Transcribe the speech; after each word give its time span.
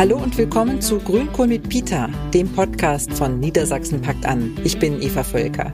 Hallo 0.00 0.16
und 0.16 0.38
willkommen 0.38 0.80
zu 0.80 0.98
Grünkohl 0.98 1.46
mit 1.46 1.68
Pita, 1.68 2.08
dem 2.32 2.50
Podcast 2.50 3.12
von 3.12 3.38
Niedersachsen 3.38 4.00
packt 4.00 4.24
an. 4.24 4.56
Ich 4.64 4.78
bin 4.78 5.02
Eva 5.02 5.22
Völker. 5.22 5.70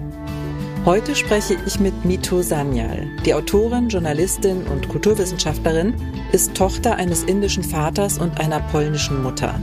Heute 0.85 1.15
spreche 1.15 1.56
ich 1.65 1.79
mit 1.79 2.04
Mito 2.04 2.43
Sanyal. 2.43 3.07
Die 3.25 3.33
Autorin, 3.35 3.89
Journalistin 3.89 4.67
und 4.67 4.89
Kulturwissenschaftlerin 4.89 5.94
ist 6.33 6.57
Tochter 6.57 6.97
eines 6.97 7.22
indischen 7.22 7.62
Vaters 7.62 8.19
und 8.19 8.40
einer 8.40 8.58
polnischen 8.72 9.22
Mutter. 9.22 9.61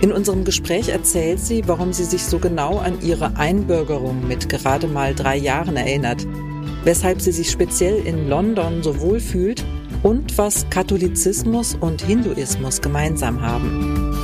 In 0.00 0.12
unserem 0.12 0.44
Gespräch 0.44 0.88
erzählt 0.88 1.40
sie, 1.40 1.66
warum 1.66 1.92
sie 1.92 2.04
sich 2.04 2.22
so 2.22 2.38
genau 2.38 2.78
an 2.78 3.00
ihre 3.02 3.36
Einbürgerung 3.36 4.28
mit 4.28 4.48
gerade 4.48 4.86
mal 4.86 5.16
drei 5.16 5.36
Jahren 5.36 5.76
erinnert, 5.76 6.24
weshalb 6.84 7.20
sie 7.20 7.32
sich 7.32 7.50
speziell 7.50 8.06
in 8.06 8.28
London 8.28 8.84
so 8.84 9.00
wohl 9.00 9.18
fühlt 9.18 9.64
und 10.02 10.36
was 10.38 10.68
Katholizismus 10.70 11.76
und 11.80 12.02
Hinduismus 12.02 12.80
gemeinsam 12.80 13.40
haben. 13.40 14.14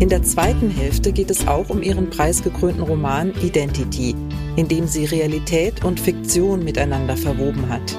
In 0.00 0.08
der 0.08 0.22
zweiten 0.22 0.70
Hälfte 0.70 1.12
geht 1.12 1.30
es 1.30 1.46
auch 1.46 1.68
um 1.68 1.82
ihren 1.82 2.08
preisgekrönten 2.08 2.82
Roman 2.82 3.32
Identity, 3.42 4.16
in 4.56 4.66
dem 4.66 4.86
sie 4.86 5.04
Realität 5.04 5.84
und 5.84 6.00
Fiktion 6.00 6.64
miteinander 6.64 7.16
verwoben 7.16 7.68
hat. 7.68 7.98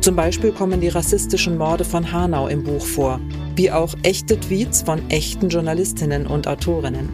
Zum 0.00 0.16
Beispiel 0.16 0.52
kommen 0.52 0.80
die 0.80 0.88
rassistischen 0.88 1.58
Morde 1.58 1.84
von 1.84 2.12
Hanau 2.12 2.48
im 2.48 2.62
Buch 2.62 2.84
vor, 2.84 3.20
wie 3.56 3.70
auch 3.70 3.94
echte 4.02 4.38
Tweets 4.38 4.82
von 4.82 5.10
echten 5.10 5.48
Journalistinnen 5.48 6.26
und 6.26 6.46
Autorinnen. 6.46 7.08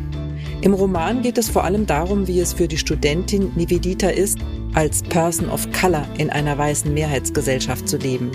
Im 0.60 0.74
Roman 0.74 1.22
geht 1.22 1.38
es 1.38 1.48
vor 1.48 1.64
allem 1.64 1.86
darum, 1.86 2.26
wie 2.28 2.40
es 2.40 2.52
für 2.52 2.68
die 2.68 2.78
Studentin 2.78 3.52
Nivedita 3.56 4.08
ist, 4.08 4.38
als 4.76 5.02
Person 5.02 5.48
of 5.48 5.66
Color 5.72 6.06
in 6.18 6.28
einer 6.28 6.56
weißen 6.58 6.92
Mehrheitsgesellschaft 6.92 7.88
zu 7.88 7.96
leben. 7.96 8.30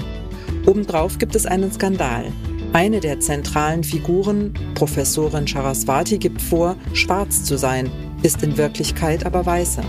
Obendrauf 0.65 1.19
gibt 1.19 1.35
es 1.35 1.45
einen 1.45 1.71
Skandal. 1.71 2.31
Eine 2.73 2.99
der 2.99 3.19
zentralen 3.19 3.83
Figuren, 3.83 4.53
Professorin 4.73 5.45
Charaswati, 5.45 6.17
gibt 6.17 6.41
vor, 6.41 6.77
schwarz 6.93 7.43
zu 7.43 7.57
sein, 7.57 7.91
ist 8.23 8.41
in 8.41 8.57
Wirklichkeit 8.57 9.23
aber 9.23 9.45
weiße. 9.45 9.83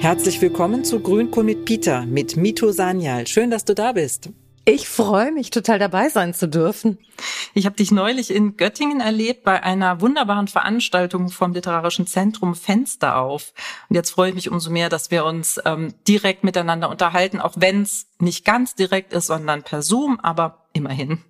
Herzlich 0.00 0.40
willkommen 0.40 0.84
zu 0.84 1.00
Grünkohl 1.00 1.42
mit 1.42 1.64
Peter 1.64 2.06
mit 2.06 2.36
Mito 2.36 2.70
Sanyal. 2.70 3.26
Schön, 3.26 3.50
dass 3.50 3.64
du 3.64 3.74
da 3.74 3.92
bist. 3.92 4.30
Ich 4.70 4.86
freue 4.86 5.32
mich 5.32 5.48
total 5.48 5.78
dabei 5.78 6.10
sein 6.10 6.34
zu 6.34 6.46
dürfen. 6.46 6.98
Ich 7.54 7.64
habe 7.64 7.76
dich 7.76 7.90
neulich 7.90 8.30
in 8.30 8.58
Göttingen 8.58 9.00
erlebt 9.00 9.42
bei 9.42 9.62
einer 9.62 10.02
wunderbaren 10.02 10.46
Veranstaltung 10.46 11.30
vom 11.30 11.54
Literarischen 11.54 12.06
Zentrum 12.06 12.54
Fenster 12.54 13.16
auf. 13.16 13.54
Und 13.88 13.96
jetzt 13.96 14.10
freue 14.10 14.28
ich 14.28 14.34
mich 14.34 14.50
umso 14.50 14.68
mehr, 14.68 14.90
dass 14.90 15.10
wir 15.10 15.24
uns 15.24 15.58
ähm, 15.64 15.94
direkt 16.06 16.44
miteinander 16.44 16.90
unterhalten, 16.90 17.40
auch 17.40 17.54
wenn 17.56 17.80
es 17.80 18.08
nicht 18.18 18.44
ganz 18.44 18.74
direkt 18.74 19.14
ist, 19.14 19.28
sondern 19.28 19.62
per 19.62 19.80
Zoom, 19.80 20.20
aber 20.20 20.68
immerhin. 20.74 21.24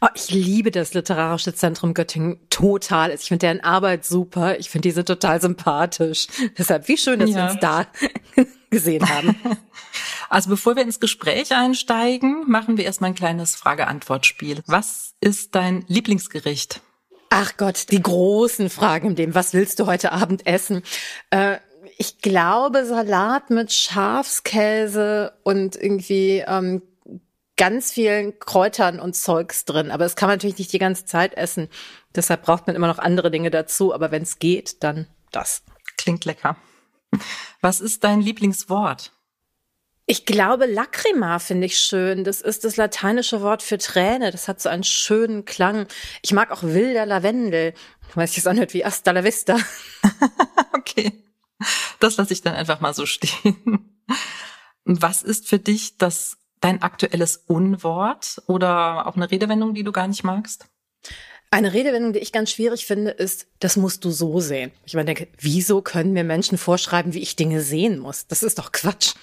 Oh, 0.00 0.08
ich 0.14 0.30
liebe 0.30 0.70
das 0.70 0.94
Literarische 0.94 1.54
Zentrum 1.54 1.94
Göttingen 1.94 2.40
total. 2.50 3.10
Ich 3.12 3.22
finde 3.22 3.46
deren 3.46 3.60
Arbeit 3.60 4.04
super. 4.04 4.58
Ich 4.58 4.70
finde 4.70 4.88
diese 4.88 5.04
total 5.04 5.40
sympathisch. 5.40 6.26
Deshalb, 6.58 6.88
wie 6.88 6.96
schön, 6.96 7.20
dass 7.20 7.30
ja. 7.30 7.36
wir 7.36 7.50
uns 7.50 7.60
da 7.60 7.86
gesehen 8.70 9.08
haben. 9.08 9.36
Also 10.30 10.48
bevor 10.48 10.76
wir 10.76 10.82
ins 10.82 10.98
Gespräch 10.98 11.54
einsteigen, 11.54 12.44
machen 12.48 12.78
wir 12.78 12.86
erstmal 12.86 13.10
ein 13.10 13.14
kleines 13.14 13.54
Frage-Antwort-Spiel. 13.54 14.62
Was 14.64 15.12
ist 15.20 15.54
dein 15.54 15.84
Lieblingsgericht? 15.88 16.80
Ach 17.28 17.58
Gott, 17.58 17.90
die 17.90 18.00
großen 18.00 18.70
Fragen 18.70 19.08
im 19.08 19.14
Leben. 19.14 19.34
Was 19.34 19.52
willst 19.52 19.78
du 19.78 19.84
heute 19.84 20.12
Abend 20.12 20.46
essen? 20.46 20.82
Äh, 21.28 21.58
ich 21.98 22.18
glaube 22.18 22.86
Salat 22.86 23.50
mit 23.50 23.72
Schafskäse 23.72 25.34
und 25.42 25.76
irgendwie 25.76 26.42
ähm, 26.46 26.80
ganz 27.56 27.92
vielen 27.92 28.38
Kräutern 28.38 29.00
und 29.00 29.14
Zeugs 29.14 29.64
drin. 29.64 29.90
Aber 29.90 30.04
das 30.04 30.16
kann 30.16 30.28
man 30.28 30.36
natürlich 30.36 30.58
nicht 30.58 30.72
die 30.72 30.78
ganze 30.78 31.04
Zeit 31.04 31.34
essen. 31.34 31.68
Deshalb 32.14 32.42
braucht 32.42 32.66
man 32.66 32.76
immer 32.76 32.86
noch 32.86 32.98
andere 32.98 33.30
Dinge 33.30 33.50
dazu. 33.50 33.94
Aber 33.94 34.10
wenn 34.10 34.22
es 34.22 34.38
geht, 34.38 34.82
dann 34.82 35.06
das. 35.30 35.62
Klingt 35.96 36.24
lecker. 36.24 36.56
Was 37.60 37.80
ist 37.80 38.04
dein 38.04 38.20
Lieblingswort? 38.20 39.12
Ich 40.06 40.26
glaube, 40.26 40.66
Lacrima 40.66 41.38
finde 41.38 41.66
ich 41.66 41.78
schön. 41.78 42.24
Das 42.24 42.40
ist 42.40 42.64
das 42.64 42.76
lateinische 42.76 43.40
Wort 43.40 43.62
für 43.62 43.78
Träne. 43.78 44.32
Das 44.32 44.48
hat 44.48 44.60
so 44.60 44.68
einen 44.68 44.84
schönen 44.84 45.44
Klang. 45.44 45.86
Ich 46.22 46.32
mag 46.32 46.50
auch 46.50 46.62
wilder 46.62 47.06
Lavendel. 47.06 47.74
Ich 48.08 48.16
weiß, 48.16 48.36
es 48.36 48.46
anhört 48.46 48.74
wie 48.74 48.84
Hasta 48.84 49.12
la 49.12 49.24
Vista. 49.24 49.56
okay. 50.72 51.12
Das 52.00 52.16
lasse 52.16 52.32
ich 52.32 52.42
dann 52.42 52.54
einfach 52.54 52.80
mal 52.80 52.94
so 52.94 53.06
stehen. 53.06 54.02
Was 54.84 55.22
ist 55.22 55.48
für 55.48 55.60
dich 55.60 55.96
das 55.98 56.36
dein 56.62 56.80
aktuelles 56.80 57.44
Unwort 57.46 58.40
oder 58.46 59.06
auch 59.06 59.16
eine 59.16 59.30
Redewendung, 59.30 59.74
die 59.74 59.84
du 59.84 59.92
gar 59.92 60.08
nicht 60.08 60.24
magst? 60.24 60.66
Eine 61.50 61.74
Redewendung, 61.74 62.14
die 62.14 62.20
ich 62.20 62.32
ganz 62.32 62.50
schwierig 62.50 62.86
finde, 62.86 63.10
ist, 63.10 63.46
das 63.60 63.76
musst 63.76 64.06
du 64.06 64.10
so 64.10 64.40
sehen. 64.40 64.72
Ich 64.86 64.94
meine, 64.94 65.12
denke, 65.12 65.28
wieso 65.38 65.82
können 65.82 66.14
mir 66.14 66.24
Menschen 66.24 66.56
vorschreiben, 66.56 67.12
wie 67.12 67.20
ich 67.20 67.36
Dinge 67.36 67.60
sehen 67.60 67.98
muss? 67.98 68.26
Das 68.26 68.42
ist 68.42 68.58
doch 68.58 68.72
Quatsch. 68.72 69.14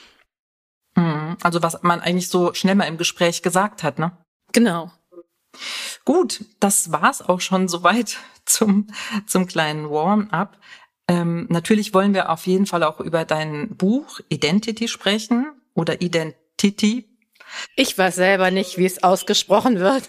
Mhm. 0.96 1.38
Also 1.42 1.64
was 1.64 1.82
man 1.82 2.02
eigentlich 2.02 2.28
so 2.28 2.54
schnell 2.54 2.76
mal 2.76 2.86
im 2.86 2.98
Gespräch 2.98 3.42
gesagt 3.42 3.82
hat, 3.82 3.98
ne? 3.98 4.12
Genau. 4.52 4.92
Gut, 6.06 6.46
das 6.60 6.92
war's 6.92 7.22
auch 7.22 7.42
schon 7.42 7.68
soweit 7.68 8.18
zum, 8.46 8.88
zum 9.26 9.48
kleinen 9.48 9.90
Warm-up. 9.90 10.60
Ähm, 11.08 11.48
natürlich 11.50 11.96
wollen 11.96 12.14
wir 12.14 12.30
auf 12.30 12.46
jeden 12.46 12.68
Fall 12.68 12.84
auch 12.84 13.00
über 13.00 13.26
dein 13.26 13.76
Buch 13.76 14.20
Identity 14.30 14.88
sprechen 14.88 15.52
oder 15.74 16.04
Identity 16.04 17.09
ich 17.76 17.98
weiß 17.98 18.16
selber 18.16 18.52
nicht, 18.52 18.78
wie 18.78 18.86
es 18.86 19.04
ausgesprochen 19.04 19.80
wird. 19.80 20.04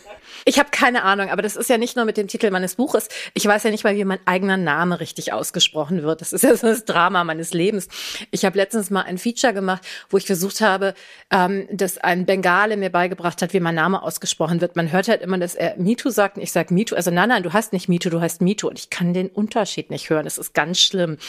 Ich 0.45 0.59
habe 0.59 0.71
keine 0.71 1.03
Ahnung, 1.03 1.29
aber 1.31 1.43
das 1.43 1.57
ist 1.57 1.69
ja 1.69 1.77
nicht 1.77 1.97
nur 1.97 2.05
mit 2.05 2.17
dem 2.17 2.29
Titel 2.29 2.51
meines 2.51 2.77
Buches. 2.77 3.09
Ich 3.35 3.45
weiß 3.45 3.63
ja 3.65 3.71
nicht 3.71 3.85
mal, 3.85 3.95
wie 3.97 4.05
mein 4.05 4.21
eigener 4.27 4.57
Name 4.57 5.01
richtig 5.01 5.33
ausgesprochen 5.33 6.03
wird. 6.03 6.21
Das 6.21 6.33
ist 6.33 6.43
ja 6.43 6.55
so 6.57 6.67
das 6.67 6.85
Drama 6.85 7.25
meines 7.25 7.53
Lebens. 7.53 7.89
Ich 8.31 8.45
habe 8.45 8.57
letztens 8.57 8.91
mal 8.91 9.03
ein 9.03 9.19
Feature 9.19 9.53
gemacht, 9.53 9.83
wo 10.09 10.17
ich 10.17 10.27
versucht 10.27 10.61
habe, 10.61 10.95
ähm, 11.31 11.69
dass 11.71 11.99
ein 11.99 12.27
Bengale 12.27 12.77
mir 12.77 12.91
beigebracht 12.91 13.43
hat, 13.43 13.53
wie 13.53 13.61
mein 13.61 13.75
Name 13.75 14.03
ausgesprochen 14.03 14.61
wird. 14.61 14.77
Man 14.77 14.93
hört 14.93 15.09
halt 15.09 15.23
immer, 15.23 15.39
dass 15.39 15.55
er 15.55 15.77
Mitu 15.77 16.11
sagt 16.11 16.37
und 16.37 16.43
ich 16.43 16.53
sage 16.53 16.73
Mitu. 16.73 16.95
Also 16.95 17.11
nein, 17.11 17.29
nein, 17.29 17.43
du 17.43 17.53
hast 17.53 17.73
nicht 17.73 17.89
Mitu, 17.89 18.09
du 18.09 18.21
heißt 18.21 18.41
Mitu. 18.41 18.69
Und 18.69 18.79
ich 18.79 18.91
kann 18.91 19.13
den 19.13 19.29
Unterschied 19.29 19.91
nicht 19.91 20.09
hören. 20.11 20.25
Das 20.25 20.39
ist 20.39 20.55
ganz 20.55 20.79
schlimm. 20.79 21.19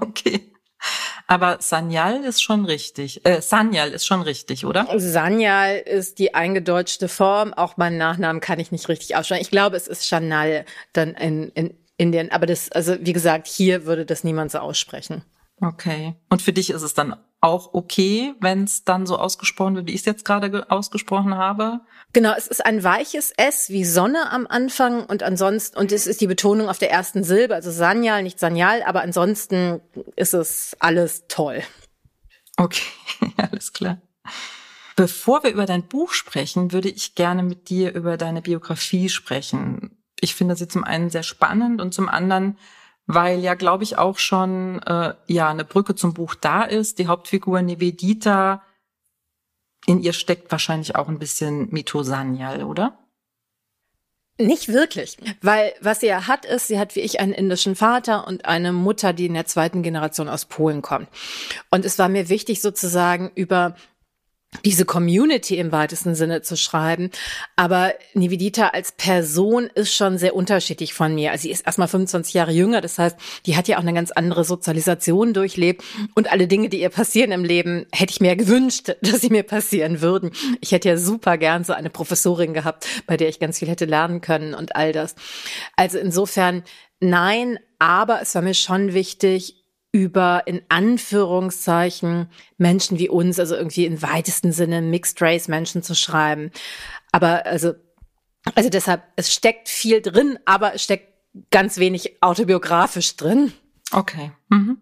Okay. 0.00 0.53
Aber 1.26 1.58
Sanyal 1.60 2.22
ist 2.24 2.42
schon 2.42 2.66
richtig. 2.66 3.24
Äh, 3.24 3.40
Sanyal 3.40 3.90
ist 3.90 4.06
schon 4.06 4.22
richtig, 4.22 4.66
oder? 4.66 4.86
Sanyal 4.96 5.76
ist 5.78 6.18
die 6.18 6.34
eingedeutschte 6.34 7.08
Form. 7.08 7.54
Auch 7.54 7.76
meinen 7.76 7.96
Nachnamen 7.96 8.40
kann 8.40 8.60
ich 8.60 8.72
nicht 8.72 8.88
richtig 8.88 9.16
aussprechen. 9.16 9.42
Ich 9.42 9.50
glaube, 9.50 9.76
es 9.76 9.88
ist 9.88 10.06
Chanal 10.06 10.64
dann 10.92 11.14
in, 11.14 11.48
in 11.50 11.74
Indien. 11.96 12.30
Aber 12.30 12.46
das, 12.46 12.70
also 12.72 12.96
wie 13.00 13.12
gesagt, 13.12 13.46
hier 13.46 13.86
würde 13.86 14.04
das 14.04 14.24
niemand 14.24 14.50
so 14.50 14.58
aussprechen. 14.58 15.22
Okay. 15.64 16.14
Und 16.28 16.42
für 16.42 16.52
dich 16.52 16.70
ist 16.70 16.82
es 16.82 16.94
dann 16.94 17.16
auch 17.40 17.74
okay, 17.74 18.34
wenn 18.40 18.64
es 18.64 18.84
dann 18.84 19.06
so 19.06 19.18
ausgesprochen 19.18 19.76
wird, 19.76 19.86
wie 19.86 19.92
ich 19.92 20.00
es 20.00 20.06
jetzt 20.06 20.24
gerade 20.24 20.70
ausgesprochen 20.70 21.36
habe? 21.36 21.80
Genau, 22.12 22.32
es 22.36 22.46
ist 22.46 22.64
ein 22.64 22.82
weiches 22.84 23.32
S 23.36 23.68
wie 23.68 23.84
Sonne 23.84 24.30
am 24.30 24.46
Anfang 24.46 25.04
und 25.04 25.22
ansonsten, 25.22 25.78
und 25.78 25.92
es 25.92 26.06
ist 26.06 26.20
die 26.20 26.26
Betonung 26.26 26.68
auf 26.68 26.78
der 26.78 26.90
ersten 26.90 27.22
Silbe, 27.22 27.54
also 27.54 27.70
Sanyal, 27.70 28.22
nicht 28.22 28.38
Sanyal, 28.38 28.82
aber 28.82 29.02
ansonsten 29.02 29.80
ist 30.16 30.32
es 30.32 30.76
alles 30.80 31.24
toll. 31.28 31.62
Okay, 32.56 32.86
alles 33.36 33.72
klar. 33.72 34.00
Bevor 34.96 35.42
wir 35.42 35.50
über 35.50 35.66
dein 35.66 35.82
Buch 35.82 36.12
sprechen, 36.12 36.72
würde 36.72 36.88
ich 36.88 37.14
gerne 37.14 37.42
mit 37.42 37.68
dir 37.68 37.94
über 37.94 38.16
deine 38.16 38.42
Biografie 38.42 39.08
sprechen. 39.08 39.98
Ich 40.20 40.34
finde 40.34 40.56
sie 40.56 40.68
zum 40.68 40.84
einen 40.84 41.10
sehr 41.10 41.24
spannend 41.24 41.80
und 41.80 41.92
zum 41.92 42.08
anderen 42.08 42.56
weil 43.06 43.40
ja, 43.40 43.54
glaube 43.54 43.84
ich, 43.84 43.98
auch 43.98 44.18
schon 44.18 44.82
äh, 44.82 45.14
ja 45.26 45.48
eine 45.48 45.64
Brücke 45.64 45.94
zum 45.94 46.14
Buch 46.14 46.34
da 46.34 46.62
ist. 46.62 46.98
Die 46.98 47.06
Hauptfigur 47.06 47.62
Nivedita, 47.62 48.62
in 49.86 50.00
ihr 50.00 50.12
steckt 50.12 50.50
wahrscheinlich 50.50 50.96
auch 50.96 51.08
ein 51.08 51.18
bisschen 51.18 51.70
Mito 51.70 52.02
Sanyal, 52.02 52.64
oder? 52.64 52.98
Nicht 54.36 54.66
wirklich, 54.66 55.16
weil 55.42 55.74
was 55.80 56.00
sie 56.00 56.08
ja 56.08 56.26
hat, 56.26 56.44
ist, 56.44 56.66
sie 56.66 56.80
hat 56.80 56.96
wie 56.96 57.00
ich 57.00 57.20
einen 57.20 57.32
indischen 57.32 57.76
Vater 57.76 58.26
und 58.26 58.46
eine 58.46 58.72
Mutter, 58.72 59.12
die 59.12 59.26
in 59.26 59.34
der 59.34 59.46
zweiten 59.46 59.84
Generation 59.84 60.28
aus 60.28 60.46
Polen 60.46 60.82
kommt. 60.82 61.08
Und 61.70 61.84
es 61.84 62.00
war 62.00 62.08
mir 62.08 62.28
wichtig, 62.28 62.60
sozusagen 62.60 63.30
über 63.36 63.76
diese 64.64 64.84
Community 64.84 65.56
im 65.58 65.72
weitesten 65.72 66.14
Sinne 66.14 66.42
zu 66.42 66.56
schreiben. 66.56 67.10
Aber 67.56 67.92
Nivedita 68.14 68.68
als 68.68 68.92
Person 68.92 69.68
ist 69.74 69.94
schon 69.94 70.18
sehr 70.18 70.34
unterschiedlich 70.34 70.94
von 70.94 71.14
mir. 71.14 71.32
Also 71.32 71.42
sie 71.42 71.50
ist 71.50 71.66
erstmal 71.66 71.88
25 71.88 72.34
Jahre 72.34 72.52
jünger, 72.52 72.80
das 72.80 72.98
heißt, 72.98 73.16
die 73.46 73.56
hat 73.56 73.68
ja 73.68 73.76
auch 73.76 73.82
eine 73.82 73.94
ganz 73.94 74.10
andere 74.10 74.44
Sozialisation 74.44 75.32
durchlebt 75.32 75.82
und 76.14 76.30
alle 76.30 76.46
Dinge, 76.46 76.68
die 76.68 76.80
ihr 76.80 76.90
passieren 76.90 77.32
im 77.32 77.44
Leben, 77.44 77.86
hätte 77.92 78.12
ich 78.12 78.20
mir 78.20 78.36
gewünscht, 78.36 78.94
dass 79.02 79.20
sie 79.20 79.30
mir 79.30 79.42
passieren 79.42 80.00
würden. 80.00 80.30
Ich 80.60 80.72
hätte 80.72 80.88
ja 80.88 80.96
super 80.96 81.38
gern 81.38 81.64
so 81.64 81.72
eine 81.72 81.90
Professorin 81.90 82.54
gehabt, 82.54 82.86
bei 83.06 83.16
der 83.16 83.28
ich 83.28 83.40
ganz 83.40 83.58
viel 83.58 83.68
hätte 83.68 83.84
lernen 83.84 84.20
können 84.20 84.54
und 84.54 84.76
all 84.76 84.92
das. 84.92 85.14
Also 85.76 85.98
insofern 85.98 86.62
nein, 87.00 87.58
aber 87.78 88.22
es 88.22 88.34
war 88.34 88.42
mir 88.42 88.54
schon 88.54 88.94
wichtig, 88.94 89.63
über 89.94 90.42
in 90.46 90.60
Anführungszeichen 90.70 92.28
Menschen 92.58 92.98
wie 92.98 93.08
uns, 93.08 93.38
also 93.38 93.54
irgendwie 93.54 93.86
im 93.86 94.02
weitesten 94.02 94.50
Sinne 94.50 94.82
Mixed 94.82 95.22
Race 95.22 95.46
Menschen 95.46 95.84
zu 95.84 95.94
schreiben. 95.94 96.50
Aber 97.12 97.46
also, 97.46 97.74
also 98.56 98.70
deshalb, 98.70 99.04
es 99.14 99.32
steckt 99.32 99.68
viel 99.68 100.02
drin, 100.02 100.36
aber 100.46 100.74
es 100.74 100.82
steckt 100.82 101.12
ganz 101.52 101.78
wenig 101.78 102.20
autobiografisch 102.20 103.14
drin. 103.14 103.52
Okay. 103.92 104.32
Mhm. 104.48 104.78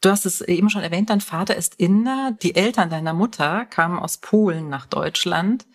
Du 0.00 0.08
hast 0.08 0.24
es 0.24 0.40
eben 0.40 0.70
schon 0.70 0.82
erwähnt, 0.82 1.10
dein 1.10 1.20
Vater 1.20 1.54
ist 1.54 1.74
Inder. 1.74 2.34
Die 2.42 2.54
Eltern 2.54 2.88
deiner 2.88 3.12
Mutter 3.12 3.66
kamen 3.66 3.98
aus 3.98 4.16
Polen 4.16 4.70
nach 4.70 4.86
Deutschland. 4.86 5.66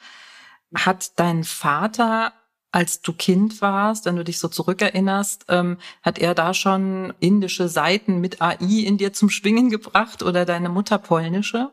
Hat 0.74 1.20
dein 1.20 1.44
Vater 1.44 2.34
als 2.72 3.02
du 3.02 3.14
Kind 3.14 3.62
warst, 3.62 4.06
wenn 4.06 4.16
du 4.16 4.24
dich 4.24 4.40
so 4.40 4.48
zurückerinnerst, 4.48 5.46
ähm, 5.50 5.78
hat 6.04 6.20
er 6.20 6.36
da 6.36 6.54
schon 6.54 7.14
indische 7.20 7.68
Seiten 7.68 8.20
mit 8.22 8.42
AI 8.42 8.84
in 8.86 8.98
dir 8.98 9.14
zum 9.14 9.30
Schwingen 9.30 9.70
gebracht 9.70 10.22
oder 10.24 10.46
deine 10.46 10.70
Mutter 10.70 10.98
polnische? 10.98 11.72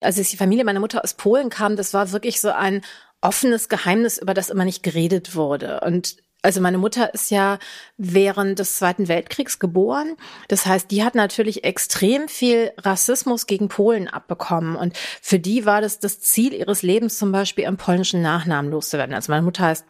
Also 0.00 0.22
die 0.22 0.36
Familie 0.36 0.64
meiner 0.64 0.80
Mutter 0.80 1.02
aus 1.02 1.14
Polen 1.14 1.48
kam, 1.48 1.76
das 1.76 1.94
war 1.94 2.12
wirklich 2.12 2.40
so 2.40 2.50
ein 2.50 2.82
offenes 3.22 3.70
Geheimnis, 3.70 4.18
über 4.18 4.34
das 4.34 4.50
immer 4.50 4.66
nicht 4.66 4.82
geredet 4.82 5.34
wurde. 5.34 5.80
Und 5.80 6.16
also 6.42 6.60
meine 6.60 6.76
Mutter 6.76 7.14
ist 7.14 7.30
ja 7.30 7.58
während 7.96 8.58
des 8.58 8.76
Zweiten 8.76 9.08
Weltkriegs 9.08 9.58
geboren. 9.58 10.14
Das 10.48 10.66
heißt, 10.66 10.90
die 10.90 11.02
hat 11.02 11.14
natürlich 11.14 11.64
extrem 11.64 12.28
viel 12.28 12.70
Rassismus 12.76 13.46
gegen 13.46 13.68
Polen 13.68 14.08
abbekommen. 14.08 14.76
Und 14.76 14.94
für 15.22 15.38
die 15.38 15.64
war 15.64 15.80
das 15.80 16.00
das 16.00 16.20
Ziel 16.20 16.52
ihres 16.52 16.82
Lebens, 16.82 17.16
zum 17.16 17.32
Beispiel 17.32 17.64
am 17.64 17.78
polnischen 17.78 18.20
Nachnamen 18.20 18.70
loszuwerden. 18.70 19.14
Also 19.14 19.32
meine 19.32 19.40
Mutter 19.40 19.64
heißt 19.64 19.86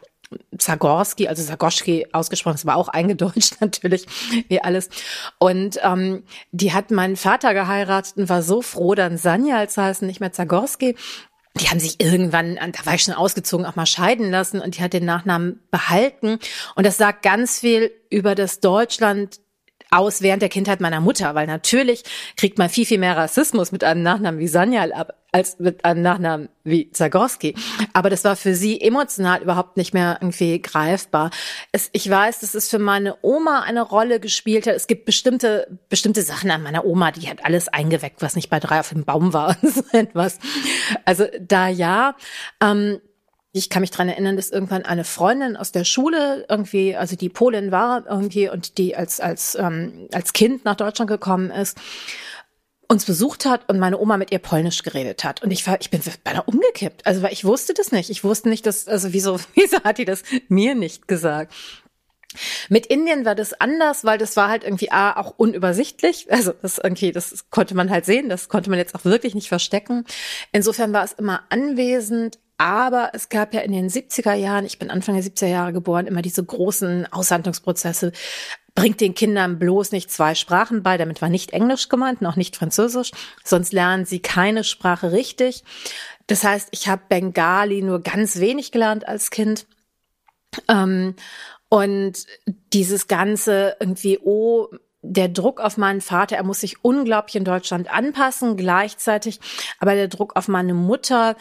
Zagorski, 0.57 1.27
also 1.27 1.43
Zagoschki 1.43 2.07
ausgesprochen, 2.11 2.55
ist 2.55 2.67
aber 2.67 2.77
auch 2.77 2.89
eingedeutscht 2.89 3.55
natürlich, 3.59 4.05
wie 4.47 4.61
alles. 4.61 4.89
Und 5.39 5.79
ähm, 5.83 6.23
die 6.51 6.73
hat 6.73 6.91
meinen 6.91 7.15
Vater 7.15 7.53
geheiratet 7.53 8.17
und 8.17 8.29
war 8.29 8.41
so 8.41 8.61
froh, 8.61 8.95
dann 8.95 9.17
Sanja 9.17 9.57
als 9.57 9.77
heißen, 9.77 10.07
nicht 10.07 10.19
mehr 10.19 10.31
Zagorski. 10.31 10.95
Die 11.57 11.69
haben 11.69 11.79
sich 11.79 12.01
irgendwann, 12.01 12.55
da 12.55 12.85
war 12.85 12.95
ich 12.95 13.03
schon 13.03 13.13
ausgezogen, 13.13 13.65
auch 13.65 13.77
mal 13.77 13.85
scheiden 13.85 14.29
lassen 14.29 14.59
und 14.59 14.77
die 14.77 14.81
hat 14.81 14.91
den 14.91 15.05
Nachnamen 15.05 15.61
behalten. 15.71 16.39
Und 16.75 16.85
das 16.85 16.97
sagt 16.97 17.23
ganz 17.23 17.59
viel 17.59 17.91
über 18.09 18.35
das 18.35 18.59
Deutschland 18.59 19.39
aus 19.91 20.21
während 20.21 20.41
der 20.41 20.49
Kindheit 20.49 20.81
meiner 20.81 21.01
Mutter, 21.01 21.35
weil 21.35 21.47
natürlich 21.47 22.03
kriegt 22.37 22.57
man 22.57 22.69
viel, 22.69 22.85
viel 22.85 22.97
mehr 22.97 23.17
Rassismus 23.17 23.71
mit 23.71 23.83
einem 23.83 24.03
Nachnamen 24.03 24.39
wie 24.39 24.47
Sanyal 24.47 24.91
ab, 24.93 25.13
als 25.31 25.59
mit 25.59 25.83
einem 25.83 26.01
Nachnamen 26.01 26.49
wie 26.63 26.91
Zagorski. 26.91 27.55
Aber 27.93 28.09
das 28.09 28.23
war 28.23 28.35
für 28.35 28.55
sie 28.55 28.79
emotional 28.79 29.41
überhaupt 29.41 29.77
nicht 29.77 29.93
mehr 29.93 30.17
irgendwie 30.21 30.61
greifbar. 30.61 31.29
Es, 31.71 31.89
ich 31.91 32.09
weiß, 32.09 32.39
dass 32.39 32.55
es 32.55 32.69
für 32.69 32.79
meine 32.79 33.17
Oma 33.21 33.61
eine 33.61 33.81
Rolle 33.81 34.19
gespielt 34.19 34.65
hat. 34.65 34.75
Es 34.75 34.87
gibt 34.87 35.05
bestimmte, 35.05 35.67
bestimmte 35.89 36.21
Sachen 36.21 36.51
an 36.51 36.63
meiner 36.63 36.85
Oma, 36.85 37.11
die 37.11 37.29
hat 37.29 37.43
alles 37.43 37.67
eingeweckt, 37.67 38.21
was 38.21 38.35
nicht 38.35 38.49
bei 38.49 38.59
drei 38.59 38.79
auf 38.79 38.89
dem 38.89 39.03
Baum 39.03 39.33
war 39.33 39.57
und 39.61 39.73
so 39.73 39.83
etwas. 39.91 40.39
Also 41.03 41.25
da 41.41 41.67
ja. 41.67 42.15
Ähm, 42.61 42.99
ich 43.57 43.69
kann 43.69 43.81
mich 43.81 43.91
dran 43.91 44.09
erinnern, 44.09 44.35
dass 44.35 44.49
irgendwann 44.49 44.83
eine 44.83 45.05
Freundin 45.05 45.55
aus 45.55 45.71
der 45.71 45.85
Schule 45.85 46.45
irgendwie, 46.49 46.95
also 46.95 47.15
die 47.15 47.29
Polin 47.29 47.71
war 47.71 48.05
irgendwie 48.05 48.49
und 48.49 48.77
die 48.77 48.95
als 48.95 49.21
als 49.21 49.55
ähm, 49.55 50.09
als 50.11 50.33
Kind 50.33 50.65
nach 50.65 50.75
Deutschland 50.75 51.09
gekommen 51.09 51.51
ist, 51.51 51.77
uns 52.89 53.05
besucht 53.05 53.45
hat 53.45 53.69
und 53.69 53.79
meine 53.79 53.97
Oma 53.97 54.17
mit 54.17 54.31
ihr 54.31 54.39
Polnisch 54.39 54.83
geredet 54.83 55.23
hat. 55.23 55.41
Und 55.41 55.51
ich 55.51 55.65
war, 55.65 55.79
ich 55.79 55.89
bin 55.89 56.01
beinahe 56.23 56.43
umgekippt. 56.43 57.05
Also 57.05 57.21
weil 57.21 57.31
ich 57.31 57.45
wusste 57.45 57.73
das 57.73 57.91
nicht. 57.93 58.09
Ich 58.09 58.23
wusste 58.23 58.49
nicht, 58.49 58.65
dass, 58.65 58.87
also 58.87 59.13
wieso, 59.13 59.39
wieso 59.55 59.81
hat 59.83 59.97
die 59.99 60.05
das 60.05 60.23
mir 60.49 60.75
nicht 60.75 61.07
gesagt? 61.07 61.53
Mit 62.67 62.85
Indien 62.87 63.23
war 63.23 63.35
das 63.35 63.53
anders, 63.53 64.03
weil 64.03 64.17
das 64.17 64.35
war 64.35 64.49
halt 64.49 64.65
irgendwie 64.65 64.91
A, 64.91 65.15
auch 65.15 65.35
unübersichtlich. 65.37 66.29
Also 66.29 66.51
das 66.61 66.77
irgendwie, 66.77 67.13
das 67.13 67.49
konnte 67.49 67.73
man 67.75 67.89
halt 67.89 68.05
sehen, 68.05 68.27
das 68.27 68.49
konnte 68.49 68.69
man 68.69 68.77
jetzt 68.77 68.93
auch 68.95 69.05
wirklich 69.05 69.33
nicht 69.33 69.47
verstecken. 69.47 70.03
Insofern 70.51 70.91
war 70.91 71.05
es 71.05 71.13
immer 71.13 71.43
anwesend, 71.49 72.37
aber 72.57 73.11
es 73.13 73.29
gab 73.29 73.53
ja 73.53 73.61
in 73.61 73.71
den 73.71 73.89
70er 73.89 74.33
Jahren, 74.33 74.65
ich 74.65 74.79
bin 74.79 74.89
Anfang 74.89 75.15
der 75.15 75.23
70er 75.23 75.47
Jahre 75.47 75.73
geboren, 75.73 76.07
immer 76.07 76.21
diese 76.21 76.43
großen 76.43 77.11
Aushandlungsprozesse. 77.11 78.11
Bringt 78.75 79.01
den 79.01 79.13
Kindern 79.13 79.59
bloß 79.59 79.91
nicht 79.91 80.11
zwei 80.11 80.35
Sprachen 80.35 80.83
bei. 80.83 80.97
Damit 80.97 81.21
war 81.21 81.29
nicht 81.29 81.51
Englisch 81.51 81.89
gemeint, 81.89 82.21
noch 82.21 82.35
nicht 82.35 82.55
Französisch. 82.55 83.11
Sonst 83.43 83.73
lernen 83.73 84.05
sie 84.05 84.19
keine 84.19 84.63
Sprache 84.63 85.11
richtig. 85.11 85.63
Das 86.27 86.43
heißt, 86.43 86.69
ich 86.71 86.87
habe 86.87 87.03
Bengali 87.07 87.81
nur 87.81 88.01
ganz 88.01 88.39
wenig 88.39 88.71
gelernt 88.71 89.07
als 89.07 89.31
Kind. 89.31 89.67
Ähm, 90.67 91.15
und 91.69 92.25
dieses 92.73 93.07
ganze 93.07 93.75
irgendwie, 93.79 94.19
oh, 94.21 94.67
der 95.01 95.29
Druck 95.29 95.59
auf 95.59 95.77
meinen 95.77 96.01
Vater, 96.01 96.35
er 96.35 96.43
muss 96.43 96.61
sich 96.61 96.83
unglaublich 96.83 97.35
in 97.35 97.43
Deutschland 97.43 97.91
anpassen, 97.91 98.57
gleichzeitig 98.57 99.39
aber 99.79 99.95
der 99.95 100.07
Druck 100.07 100.35
auf 100.35 100.47
meine 100.47 100.73
Mutter, 100.73 101.35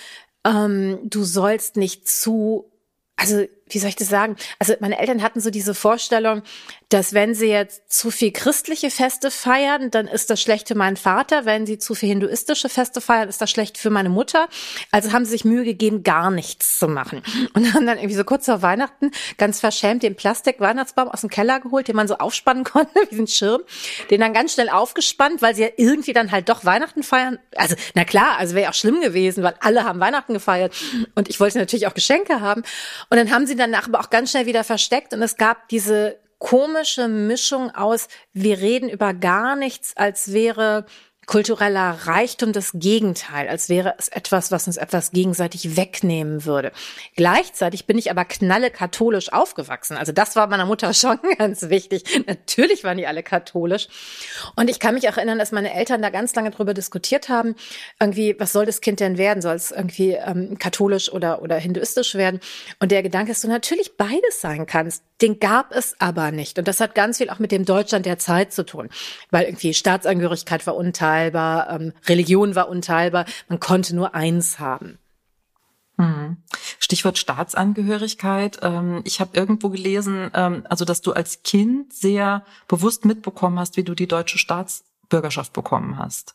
ähm, 0.44 1.00
du 1.04 1.24
sollst 1.24 1.76
nicht 1.76 2.08
zu, 2.08 2.70
also 3.16 3.46
wie 3.68 3.78
soll 3.78 3.88
ich 3.88 3.96
das 3.96 4.08
sagen? 4.08 4.36
Also 4.58 4.74
meine 4.80 4.98
Eltern 4.98 5.22
hatten 5.22 5.40
so 5.40 5.50
diese 5.50 5.74
Vorstellung, 5.74 6.42
dass 6.90 7.14
wenn 7.14 7.34
sie 7.34 7.48
jetzt 7.48 7.92
zu 7.92 8.10
viel 8.10 8.30
christliche 8.30 8.90
Feste 8.90 9.30
feiern, 9.30 9.90
dann 9.90 10.06
ist 10.06 10.30
das 10.30 10.40
schlecht 10.40 10.68
für 10.68 10.74
meinen 10.74 10.96
Vater. 10.96 11.44
Wenn 11.44 11.66
sie 11.66 11.78
zu 11.78 11.94
viel 11.94 12.10
hinduistische 12.10 12.68
Feste 12.68 13.00
feiern, 13.00 13.28
ist 13.28 13.40
das 13.40 13.50
schlecht 13.50 13.78
für 13.78 13.90
meine 13.90 14.10
Mutter. 14.10 14.48
Also 14.92 15.12
haben 15.12 15.24
sie 15.24 15.32
sich 15.32 15.44
Mühe 15.44 15.64
gegeben, 15.64 16.02
gar 16.04 16.30
nichts 16.30 16.78
zu 16.78 16.86
machen. 16.86 17.22
Und 17.54 17.74
haben 17.74 17.86
dann 17.86 17.98
irgendwie 17.98 18.14
so 18.14 18.22
kurz 18.24 18.44
vor 18.44 18.62
Weihnachten 18.62 19.10
ganz 19.38 19.60
verschämt 19.60 20.02
den 20.02 20.14
Plastik-Weihnachtsbaum 20.14 21.08
aus 21.08 21.22
dem 21.22 21.30
Keller 21.30 21.58
geholt, 21.58 21.88
den 21.88 21.96
man 21.96 22.06
so 22.06 22.18
aufspannen 22.18 22.64
konnte, 22.64 22.94
wie 23.10 23.22
ein 23.22 23.26
Schirm. 23.26 23.62
Den 24.10 24.20
dann 24.20 24.34
ganz 24.34 24.52
schnell 24.52 24.68
aufgespannt, 24.68 25.42
weil 25.42 25.54
sie 25.54 25.62
ja 25.62 25.68
irgendwie 25.76 26.12
dann 26.12 26.30
halt 26.30 26.48
doch 26.48 26.64
Weihnachten 26.64 27.02
feiern. 27.02 27.38
Also, 27.56 27.74
na 27.94 28.04
klar, 28.04 28.36
also 28.38 28.54
wäre 28.54 28.70
auch 28.70 28.74
schlimm 28.74 29.00
gewesen, 29.00 29.42
weil 29.42 29.54
alle 29.60 29.84
haben 29.84 30.00
Weihnachten 30.00 30.34
gefeiert. 30.34 30.72
Und 31.14 31.28
ich 31.28 31.40
wollte 31.40 31.58
natürlich 31.58 31.86
auch 31.86 31.94
Geschenke 31.94 32.40
haben. 32.40 32.62
Und 33.10 33.16
dann 33.16 33.32
haben 33.32 33.46
sie 33.46 33.53
danach 33.56 33.88
aber 33.88 34.00
auch 34.00 34.10
ganz 34.10 34.30
schnell 34.30 34.46
wieder 34.46 34.64
versteckt. 34.64 35.12
Und 35.12 35.22
es 35.22 35.36
gab 35.36 35.68
diese 35.68 36.18
komische 36.38 37.08
Mischung 37.08 37.70
aus, 37.70 38.08
wir 38.32 38.58
reden 38.58 38.88
über 38.88 39.14
gar 39.14 39.56
nichts, 39.56 39.96
als 39.96 40.32
wäre 40.32 40.84
kultureller 41.26 41.98
Reichtum 42.04 42.52
das 42.52 42.72
Gegenteil, 42.74 43.48
als 43.48 43.68
wäre 43.68 43.94
es 43.98 44.08
etwas, 44.08 44.50
was 44.50 44.66
uns 44.66 44.76
etwas 44.76 45.12
gegenseitig 45.12 45.76
wegnehmen 45.76 46.44
würde. 46.44 46.72
Gleichzeitig 47.16 47.86
bin 47.86 47.98
ich 47.98 48.10
aber 48.10 48.24
knalle 48.24 48.70
katholisch 48.70 49.32
aufgewachsen. 49.32 49.96
Also 49.96 50.12
das 50.12 50.36
war 50.36 50.46
meiner 50.46 50.66
Mutter 50.66 50.92
schon 50.94 51.18
ganz 51.38 51.68
wichtig. 51.68 52.04
Natürlich 52.26 52.84
waren 52.84 52.98
die 52.98 53.06
alle 53.06 53.22
katholisch. 53.22 53.88
Und 54.56 54.68
ich 54.68 54.80
kann 54.80 54.94
mich 54.94 55.08
auch 55.08 55.16
erinnern, 55.16 55.38
dass 55.38 55.52
meine 55.52 55.74
Eltern 55.74 56.02
da 56.02 56.10
ganz 56.10 56.34
lange 56.34 56.50
drüber 56.50 56.74
diskutiert 56.74 57.28
haben, 57.28 57.54
irgendwie, 58.00 58.36
was 58.38 58.52
soll 58.52 58.66
das 58.66 58.80
Kind 58.80 59.00
denn 59.00 59.18
werden? 59.18 59.42
Soll 59.42 59.56
es 59.56 59.70
irgendwie 59.70 60.12
ähm, 60.12 60.58
katholisch 60.58 61.12
oder, 61.12 61.42
oder 61.42 61.56
hinduistisch 61.56 62.14
werden? 62.14 62.40
Und 62.80 62.90
der 62.90 63.02
Gedanke 63.02 63.32
ist, 63.32 63.44
du 63.44 63.48
natürlich 63.48 63.96
beides 63.96 64.40
sein 64.40 64.66
kannst. 64.66 65.04
Den 65.22 65.38
gab 65.38 65.74
es 65.74 65.94
aber 66.00 66.32
nicht. 66.32 66.58
Und 66.58 66.66
das 66.68 66.80
hat 66.80 66.94
ganz 66.94 67.18
viel 67.18 67.30
auch 67.30 67.38
mit 67.38 67.52
dem 67.52 67.64
Deutschland 67.64 68.06
der 68.06 68.18
Zeit 68.18 68.52
zu 68.52 68.64
tun. 68.64 68.88
Weil 69.30 69.44
irgendwie 69.44 69.74
Staatsangehörigkeit 69.74 70.66
war 70.66 70.76
unteilbar, 71.14 71.70
ähm, 71.70 71.92
Religion 72.06 72.54
war 72.54 72.68
unteilbar. 72.68 73.26
Man 73.48 73.60
konnte 73.60 73.94
nur 73.94 74.14
eins 74.14 74.58
haben. 74.58 74.98
Hm. 75.96 76.38
Stichwort 76.80 77.18
Staatsangehörigkeit. 77.18 78.58
Ähm, 78.62 79.02
ich 79.04 79.20
habe 79.20 79.36
irgendwo 79.36 79.68
gelesen, 79.68 80.30
ähm, 80.34 80.66
also 80.68 80.84
dass 80.84 81.02
du 81.02 81.12
als 81.12 81.42
Kind 81.44 81.92
sehr 81.92 82.44
bewusst 82.66 83.04
mitbekommen 83.04 83.58
hast, 83.58 83.76
wie 83.76 83.84
du 83.84 83.94
die 83.94 84.08
deutsche 84.08 84.38
Staatsbürgerschaft 84.38 85.52
bekommen 85.52 85.98
hast. 85.98 86.34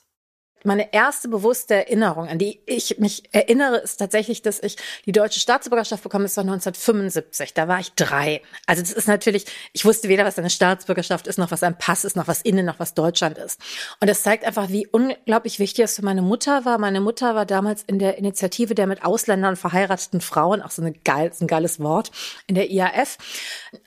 Meine 0.63 0.94
erste 0.94 1.28
bewusste 1.30 1.75
Erinnerung, 1.75 2.28
an 2.28 2.38
die 2.38 2.62
ich 2.66 3.00
mich 3.00 3.24
erinnere, 3.32 3.78
ist 3.78 3.98
tatsächlich, 3.98 4.42
dass 4.42 4.62
ich 4.62 4.75
die 5.06 5.12
deutsche 5.12 5.39
Staatsbürgerschaft 5.39 6.04
bekomme, 6.04 6.25
ist 6.25 6.38
1975. 6.38 7.54
Da 7.54 7.68
war 7.68 7.80
ich 7.80 7.94
drei. 7.94 8.42
Also 8.66 8.82
das 8.82 8.92
ist 8.92 9.08
natürlich, 9.08 9.46
ich 9.74 9.86
wusste 9.86 10.10
weder, 10.10 10.25
was 10.25 10.38
eine 10.38 10.50
Staatsbürgerschaft 10.50 11.28
ist, 11.28 11.38
noch 11.38 11.51
was 11.51 11.63
ein 11.63 11.78
Pass 11.78 12.04
ist, 12.04 12.16
noch 12.16 12.28
was 12.28 12.42
innen, 12.42 12.66
noch 12.66 12.80
was 12.80 12.94
Deutschland 12.94 13.38
ist. 13.38 13.60
Und 14.00 14.10
das 14.10 14.24
zeigt 14.24 14.46
einfach, 14.46 14.70
wie 14.70 14.88
unglaublich 14.88 15.60
wichtig 15.60 15.86
es 15.86 15.96
für 15.96 16.06
meine 16.06 16.22
Mutter 16.22 16.66
war. 16.66 16.78
Meine 16.78 17.01
Mutter 17.01 17.36
war 17.36 17.46
damals 17.46 17.84
in 17.84 18.00
der 18.00 18.18
Initiative 18.18 18.75
der 18.75 18.88
mit 18.88 19.04
Ausländern 19.04 19.56
verheirateten 19.56 20.22
Frauen, 20.22 20.62
auch 20.62 20.72
so 20.72 20.82
eine 20.82 20.94
geil, 20.94 21.32
ein 21.39 21.48
geiles 21.48 21.80
Wort, 21.80 22.12
in 22.48 22.56
der 22.56 22.70
IAF, 22.70 23.18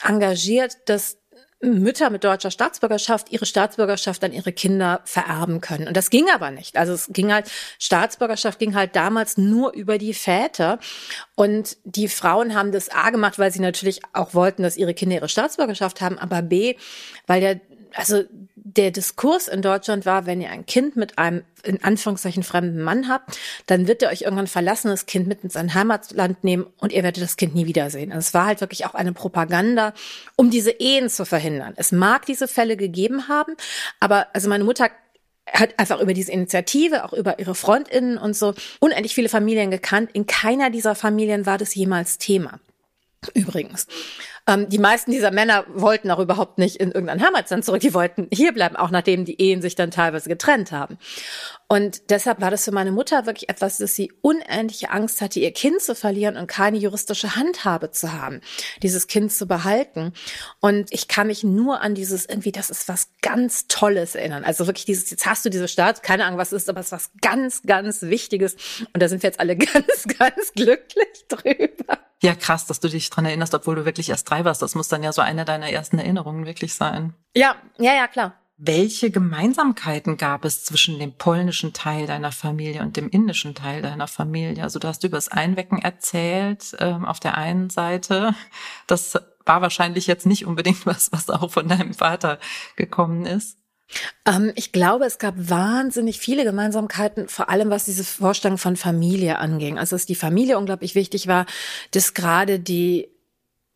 engagiert, 0.02 0.76
dass 0.87 1.22
Mütter 1.62 2.11
mit 2.11 2.25
deutscher 2.25 2.50
Staatsbürgerschaft 2.50 3.31
ihre 3.31 3.47
Staatsbürgerschaft 3.47 4.25
an 4.25 4.33
ihre 4.33 4.52
Kinder 4.52 5.00
vererben 5.04 5.61
können. 5.61 5.87
Und 5.87 5.97
das 5.97 6.11
ging 6.11 6.26
aber 6.35 6.50
nicht. 6.50 6.76
Also 6.76 6.92
es 6.92 7.09
ging 7.12 7.33
halt, 7.33 7.50
Staatsbürgerschaft 7.78 8.59
ging 8.59 8.75
halt 8.75 8.97
damals 8.97 9.38
nur 9.38 9.73
über 9.73 9.97
die 9.97 10.12
Väter. 10.12 10.81
Und 11.37 11.76
die 11.85 12.09
Frauen 12.09 12.54
haben 12.54 12.73
das 12.73 12.88
A 12.88 13.11
gemacht, 13.11 13.38
weil 13.38 13.52
sie 13.52 13.61
natürlich 13.61 14.00
auch 14.12 14.35
wollten, 14.35 14.64
dass 14.64 14.76
ihre 14.76 14.92
Kinder 14.92 15.16
ihre 15.16 15.28
Staatsbürgerschaft 15.28 16.00
haben, 16.00 16.19
aber 16.19 16.42
B, 16.42 16.75
weil 17.28 17.40
der, 17.40 17.61
also 17.94 18.25
der 18.54 18.90
Diskurs 18.90 19.49
in 19.49 19.62
Deutschland 19.62 20.06
war, 20.06 20.26
wenn 20.26 20.40
ihr 20.40 20.50
ein 20.50 20.66
Kind 20.66 20.96
mit 20.96 21.18
einem 21.18 21.42
in 21.64 21.82
Anführungszeichen 21.82 22.42
fremden 22.42 22.82
Mann 22.82 23.08
habt, 23.08 23.38
dann 23.66 23.87
wird 23.87 24.02
er 24.02 24.11
euch 24.11 24.22
irgendwann 24.22 24.46
verlassen, 24.46 24.88
das 24.88 25.06
Kind 25.06 25.28
mit 25.28 25.44
in 25.44 25.50
sein 25.50 25.75
Heimatland 25.75 26.42
nehmen 26.42 26.66
und 26.78 26.92
ihr 26.92 27.02
werdet 27.02 27.22
das 27.22 27.37
Kind 27.37 27.54
nie 27.54 27.66
wiedersehen. 27.66 28.11
Also 28.12 28.26
es 28.26 28.34
war 28.34 28.46
halt 28.46 28.61
wirklich 28.61 28.87
auch 28.87 28.94
eine 28.94 29.12
Propaganda, 29.12 29.94
um 30.37 30.50
diese 30.50 30.70
Ehen 30.70 31.08
zu 31.08 31.25
verhindern. 31.25 31.75
Es 31.76 31.92
mag 31.92 32.26
diese 32.26 32.49
Fälle 32.49 32.76
gegeben 32.76 33.28
haben, 33.28 33.54
aber 34.00 34.28
also 34.32 34.49
meine 34.49 34.64
Mutter 34.64 34.90
hat 35.52 35.78
einfach 35.78 36.00
über 36.00 36.14
diese 36.14 36.32
Initiative, 36.32 37.04
auch 37.04 37.12
über 37.12 37.38
ihre 37.38 37.54
Freundinnen 37.54 38.16
und 38.16 38.37
so 38.37 38.54
unendlich 38.80 39.14
viele 39.14 39.28
Familien 39.28 39.70
gekannt. 39.70 40.11
In 40.12 40.26
keiner 40.26 40.70
dieser 40.70 40.94
Familien 40.94 41.46
war 41.46 41.58
das 41.58 41.75
jemals 41.75 42.18
Thema. 42.18 42.61
Übrigens. 43.34 43.87
Ähm, 44.46 44.68
die 44.68 44.78
meisten 44.78 45.12
dieser 45.12 45.30
Männer 45.30 45.64
wollten 45.72 46.11
auch 46.11 46.18
überhaupt 46.18 46.58
nicht 46.58 46.76
in 46.76 46.90
irgendein 46.90 47.22
Heimatland 47.22 47.64
zurück. 47.64 47.80
Die 47.80 47.94
wollten 47.94 48.28
hier 48.32 48.52
bleiben, 48.52 48.76
auch 48.76 48.90
nachdem 48.90 49.25
die 49.25 49.40
Ehen 49.40 49.62
sich 49.62 49.75
dann 49.75 49.90
teilweise 49.90 50.28
getrennt 50.28 50.72
haben. 50.72 50.99
Und 51.68 52.11
deshalb 52.11 52.40
war 52.40 52.50
das 52.50 52.64
für 52.64 52.72
meine 52.72 52.92
Mutter 52.92 53.25
wirklich 53.25 53.49
etwas, 53.49 53.78
dass 53.78 53.94
sie 53.94 54.12
unendliche 54.20 54.90
Angst 54.90 55.20
hatte, 55.20 55.40
ihr 55.40 55.52
Kind 55.52 55.80
zu 55.80 55.94
verlieren 55.94 56.37
und 56.37 56.46
keine 56.46 56.76
juristische 56.76 57.37
Handhabe 57.37 57.90
zu 57.92 58.12
haben, 58.12 58.40
dieses 58.82 59.06
Kind 59.06 59.32
zu 59.32 59.46
behalten. 59.46 60.12
Und 60.61 60.92
ich 60.92 61.08
kann 61.08 61.28
mich 61.28 61.44
nur 61.44 61.80
an 61.80 61.94
dieses 61.94 62.26
irgendwie, 62.26 62.52
das 62.52 62.68
ist 62.68 62.88
was 62.88 63.08
ganz 63.22 63.68
Tolles 63.68 64.14
erinnern. 64.14 64.44
Also 64.44 64.66
wirklich 64.66 64.84
dieses, 64.84 65.11
jetzt 65.11 65.25
hast 65.25 65.44
du 65.44 65.50
diese 65.50 65.68
Staat, 65.68 66.02
keine 66.02 66.26
Ahnung, 66.26 66.38
was 66.38 66.52
ist, 66.52 66.68
aber 66.68 66.80
es 66.80 66.87
ist 66.87 66.92
was 66.92 67.11
ganz, 67.22 67.62
ganz 67.62 68.02
Wichtiges. 68.02 68.56
Und 68.92 69.02
da 69.02 69.08
sind 69.08 69.22
wir 69.22 69.28
jetzt 69.28 69.40
alle 69.40 69.56
ganz, 69.56 70.04
ganz 70.18 70.52
glücklich 70.52 71.26
drüber. 71.28 71.99
Ja, 72.23 72.37
krass, 72.37 72.67
dass 72.67 72.79
du 72.79 72.88
dich 72.88 73.11
dran 73.11 73.25
erinnerst, 73.25 73.52
obwohl 73.52 73.75
du 73.75 73.85
wirklich 73.85 74.09
erst 74.09 74.31
drei 74.31 74.45
warst. 74.45 74.62
Das 74.62 74.76
muss 74.76 74.87
dann 74.87 75.02
ja 75.02 75.12
so 75.12 75.23
eine 75.23 75.45
deiner 75.45 75.71
ersten 75.71 75.99
Erinnerungen 75.99 76.47
wirklich 76.47 76.75
sein. 76.75 77.14
Ja, 77.35 77.57
ja, 77.79 77.95
ja, 77.95 78.07
klar. 78.07 78.35
Welche 78.57 79.11
Gemeinsamkeiten 79.11 80.17
gab 80.19 80.45
es 80.45 80.64
zwischen 80.64 81.00
dem 81.00 81.14
polnischen 81.14 81.73
Teil 81.73 82.07
deiner 82.07 82.31
Familie 82.31 82.83
und 82.83 82.97
dem 82.97 83.09
indischen 83.09 83.57
Teil 83.57 83.83
deiner 83.83 84.07
Familie? 84.07 84.62
Also 84.62 84.79
du 84.79 84.87
hast 84.87 85.02
über 85.02 85.17
das 85.17 85.29
Einwecken 85.29 85.83
erzählt 85.83 86.76
ähm, 86.79 87.05
auf 87.05 87.19
der 87.19 87.37
einen 87.37 87.71
Seite. 87.71 88.37
Das 88.87 89.19
war 89.45 89.61
wahrscheinlich 89.61 90.07
jetzt 90.07 90.26
nicht 90.26 90.47
unbedingt 90.47 90.87
was, 90.87 91.11
was 91.11 91.29
auch 91.29 91.50
von 91.50 91.67
deinem 91.67 91.93
Vater 91.93 92.38
gekommen 92.76 93.26
ist. 93.26 93.59
Ähm, 94.26 94.52
ich 94.54 94.72
glaube, 94.72 95.04
es 95.04 95.18
gab 95.18 95.34
wahnsinnig 95.37 96.18
viele 96.18 96.44
Gemeinsamkeiten, 96.44 97.28
vor 97.28 97.49
allem 97.49 97.70
was 97.70 97.84
diese 97.84 98.04
Vorstellung 98.04 98.58
von 98.58 98.76
Familie 98.76 99.38
anging. 99.38 99.78
Also 99.78 99.96
dass 99.96 100.06
die 100.06 100.14
Familie 100.14 100.58
unglaublich 100.58 100.94
wichtig 100.94 101.26
war, 101.26 101.46
dass 101.90 102.14
gerade 102.14 102.58
die 102.58 103.08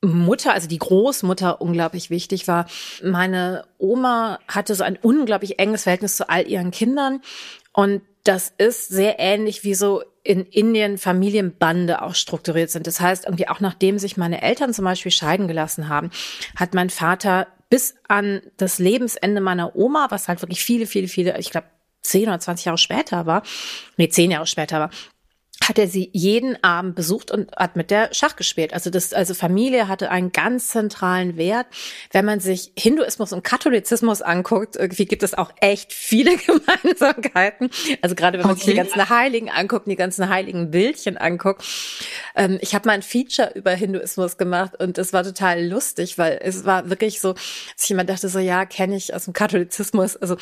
Mutter, 0.03 0.53
also 0.53 0.69
die 0.69 0.79
Großmutter 0.79 1.61
unglaublich 1.61 2.11
wichtig 2.11 2.49
war. 2.49 2.67
Meine 3.03 3.65
Oma 3.79 4.39
hatte 4.47 4.75
so 4.75 4.85
ein 4.85 4.99
unglaublich 5.01 5.59
enges 5.59 5.85
Verhältnis 5.85 6.17
zu 6.17 6.29
all 6.29 6.47
ihren 6.47 6.71
Kindern 6.71 7.23
und 7.73 8.03
das 8.25 8.53
ist 8.59 8.89
sehr 8.89 9.19
ähnlich 9.19 9.63
wie 9.65 9.75
so 9.75 10.03
in 10.25 10.45
Indien 10.45 10.99
Familienbande 10.99 12.03
auch 12.03 12.17
strukturiert 12.17 12.71
sind. 12.71 12.87
Das 12.89 13.01
heißt, 13.01 13.27
irgendwie 13.27 13.49
auch 13.49 13.61
nachdem 13.61 13.99
sich 13.99 14.17
meine 14.17 14.43
Eltern 14.43 14.75
zum 14.75 14.85
Beispiel 14.85 15.13
scheiden 15.13 15.47
gelassen 15.47 15.89
haben, 15.89 16.11
hat 16.57 16.75
mein 16.75 16.91
Vater 16.91 17.47
bis 17.69 17.97
an 18.09 18.43
das 18.57 18.79
Lebensende 18.79 19.41
meiner 19.41 19.75
Oma, 19.77 20.07
was 20.11 20.29
halt 20.29 20.43
wirklich 20.43 20.63
viele, 20.63 20.87
viele, 20.87 21.09
viele, 21.09 21.39
ich 21.39 21.51
glaube, 21.51 21.67
zehn 22.03 22.29
oder 22.29 22.39
zwanzig 22.39 22.67
Jahre 22.67 22.79
später 22.79 23.27
war, 23.27 23.43
nee, 23.97 24.09
zehn 24.09 24.31
Jahre 24.31 24.47
später 24.47 24.79
war, 24.79 24.91
hat 25.69 25.79
er 25.79 25.89
sie 25.89 26.11
jeden 26.13 26.63
Abend 26.63 26.95
besucht 26.95 27.31
und 27.31 27.51
hat 27.57 27.77
mit 27.77 27.91
der 27.91 28.13
Schach 28.13 28.37
gespielt. 28.37 28.73
Also 28.73 28.91
das, 28.91 29.13
also 29.13 29.35
Familie 29.35 29.89
hatte 29.89 30.11
einen 30.11 30.33
ganz 30.33 30.69
zentralen 30.69 31.37
Wert. 31.37 31.67
Wenn 32.13 32.25
man 32.25 32.41
sich 32.41 32.73
Hinduismus 32.79 33.33
und 33.33 33.43
Katholizismus 33.43 34.23
anguckt, 34.23 34.77
irgendwie 34.77 35.07
gibt 35.07 35.23
es 35.23 35.35
auch 35.35 35.51
echt 35.61 35.93
viele 35.93 36.37
Gemeinsamkeiten. 36.47 37.71
Also 38.03 38.15
gerade 38.15 38.39
wenn 38.39 38.47
man 38.47 38.57
okay. 38.57 38.65
sich 38.65 38.75
die 38.75 38.77
ganzen 38.77 39.09
Heiligen 39.09 39.51
anguckt, 39.51 39.87
die 39.87 39.97
ganzen 39.97 40.29
heiligen 40.29 40.71
Bildchen 40.71 41.17
anguckt. 41.17 41.65
Ähm, 42.35 42.59
ich 42.61 42.75
habe 42.75 42.89
mal 42.89 42.93
ein 42.93 43.03
Feature 43.03 43.53
über 43.55 43.73
Hinduismus 43.73 44.37
gemacht 44.37 44.81
und 44.81 44.99
es 44.99 45.13
war 45.13 45.25
total 45.25 45.65
lustig, 45.67 46.19
weil 46.19 46.39
es 46.43 46.65
war 46.65 46.91
wirklich 46.91 47.21
so, 47.21 47.33
dass 47.33 47.85
ich 47.85 47.91
immer 47.91 48.05
dachte 48.05 48.29
so, 48.29 48.39
ja, 48.39 48.65
kenne 48.67 48.97
ich 48.97 49.15
aus 49.15 49.25
dem 49.25 49.33
Katholizismus. 49.33 50.17
Also 50.17 50.37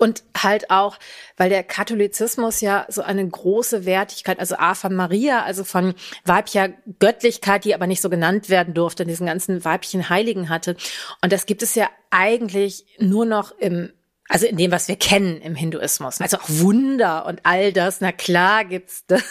und 0.00 0.24
halt 0.36 0.70
auch, 0.70 0.98
weil 1.36 1.50
der 1.50 1.62
Katholizismus 1.62 2.62
ja 2.62 2.86
so 2.88 3.02
eine 3.02 3.28
große 3.28 3.84
Wertigkeit, 3.84 4.40
also 4.40 4.56
A 4.56 4.74
von 4.74 4.94
Maria, 4.94 5.42
also 5.42 5.62
von 5.62 5.94
weiblicher 6.24 6.70
Göttlichkeit, 6.98 7.64
die 7.64 7.74
aber 7.74 7.86
nicht 7.86 8.00
so 8.00 8.08
genannt 8.08 8.48
werden 8.48 8.72
durfte, 8.72 9.04
diesen 9.04 9.26
ganzen 9.26 9.62
weiblichen 9.64 10.08
Heiligen 10.08 10.48
hatte. 10.48 10.76
Und 11.22 11.32
das 11.32 11.44
gibt 11.44 11.62
es 11.62 11.74
ja 11.74 11.88
eigentlich 12.10 12.86
nur 12.98 13.26
noch 13.26 13.52
im 13.58 13.92
also 14.28 14.46
in 14.46 14.56
dem, 14.56 14.70
was 14.70 14.86
wir 14.86 14.94
kennen 14.94 15.40
im 15.40 15.56
Hinduismus. 15.56 16.20
Also 16.20 16.36
auch 16.36 16.48
Wunder 16.48 17.26
und 17.26 17.40
all 17.42 17.72
das, 17.72 18.00
na 18.00 18.12
klar 18.12 18.64
gibt's 18.64 19.04
das. 19.06 19.24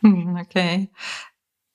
Hm, 0.00 0.36
okay. 0.36 0.90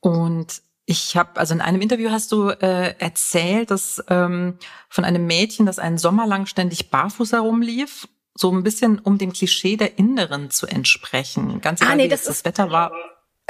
Und 0.02 0.62
ich 0.90 1.18
habe, 1.18 1.38
also 1.38 1.54
in 1.54 1.60
einem 1.60 1.82
Interview 1.82 2.10
hast 2.10 2.32
du 2.32 2.50
äh, 2.50 2.96
erzählt, 2.98 3.72
dass 3.72 4.02
ähm, 4.10 4.58
von 4.88 5.04
einem 5.04 5.28
Mädchen, 5.28 5.66
das 5.66 5.80
einen 5.80 5.98
Sommer 5.98 6.26
lang 6.26 6.46
ständig 6.46 6.90
barfuß 6.90 7.34
herumlief, 7.34 8.08
so 8.34 8.54
ein 8.54 8.64
bisschen 8.64 8.98
um 8.98 9.18
dem 9.18 9.34
Klischee 9.34 9.76
der 9.76 10.00
Inneren 10.00 10.50
zu 10.50 10.66
entsprechen. 10.66 11.60
Ganz 11.60 11.82
egal, 11.82 11.94
ah, 11.94 11.96
nee, 11.98 12.08
das, 12.08 12.24
das 12.24 12.46
Wetter 12.46 12.72
war. 12.72 12.94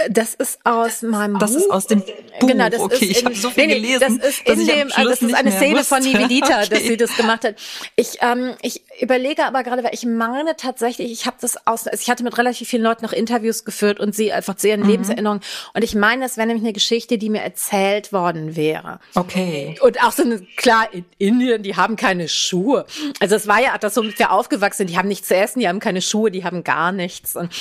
Das 0.09 0.35
ist 0.35 0.59
aus 0.63 1.01
meinem 1.01 1.39
das 1.39 1.51
Buch. 1.51 1.57
Das 1.57 1.65
ist 1.65 1.71
aus 1.71 1.87
dem 1.87 2.01
Buch. 2.01 2.47
Genau, 2.47 2.69
das 2.69 2.79
okay, 2.79 3.05
ist 3.05 3.17
ich 3.17 3.25
habe 3.25 3.33
so 3.33 3.49
viel 3.49 3.65
nee, 3.65 3.75
gelesen. 3.75 4.19
Das 4.21 4.29
ist 4.29 4.47
in 4.47 4.67
dem, 4.67 4.91
also 4.91 5.09
das 5.09 5.21
ist 5.23 5.33
eine 5.33 5.51
Szene 5.51 5.83
von 5.83 6.03
Nivedita, 6.03 6.59
okay. 6.59 6.69
dass 6.69 6.83
sie 6.83 6.97
das 6.97 7.17
gemacht 7.17 7.43
hat. 7.43 7.55
Ich, 7.95 8.19
ähm, 8.21 8.53
ich 8.61 8.83
überlege 9.01 9.45
aber 9.45 9.63
gerade, 9.63 9.83
weil 9.83 9.95
ich 9.95 10.05
meine 10.05 10.55
tatsächlich, 10.55 11.11
ich 11.11 11.25
habe 11.25 11.37
das 11.41 11.65
aus, 11.65 11.87
also 11.87 11.99
ich 11.99 12.11
hatte 12.11 12.23
mit 12.23 12.37
relativ 12.37 12.69
vielen 12.69 12.83
Leuten 12.83 13.05
noch 13.05 13.11
Interviews 13.11 13.65
geführt 13.65 13.99
und 13.99 14.13
sie 14.13 14.31
einfach 14.31 14.55
zu 14.55 14.67
ihren 14.67 14.81
mhm. 14.81 14.89
Lebenserinnerungen. 14.89 15.41
Und 15.73 15.83
ich 15.83 15.95
meine, 15.95 16.23
das 16.23 16.37
wäre 16.37 16.45
nämlich 16.45 16.63
eine 16.63 16.73
Geschichte, 16.73 17.17
die 17.17 17.31
mir 17.31 17.41
erzählt 17.41 18.13
worden 18.13 18.55
wäre. 18.55 18.99
Okay. 19.15 19.79
Und 19.81 20.03
auch 20.03 20.11
so 20.11 20.21
eine, 20.21 20.41
klar, 20.57 20.87
in 20.91 21.05
Indien, 21.17 21.63
die 21.63 21.75
haben 21.75 21.95
keine 21.95 22.27
Schuhe. 22.27 22.85
Also 23.19 23.35
es 23.35 23.47
war 23.47 23.61
ja, 23.61 23.75
das 23.79 23.95
so 23.95 24.03
mit 24.03 24.19
wir 24.19 24.31
aufgewachsen 24.31 24.77
sind, 24.77 24.91
die 24.91 24.97
haben 24.97 25.07
nichts 25.07 25.27
zu 25.27 25.35
essen, 25.35 25.59
die 25.59 25.67
haben 25.67 25.79
keine 25.79 26.03
Schuhe, 26.03 26.29
die 26.29 26.43
haben 26.43 26.63
gar 26.63 26.91
nichts. 26.91 27.35
Und 27.35 27.51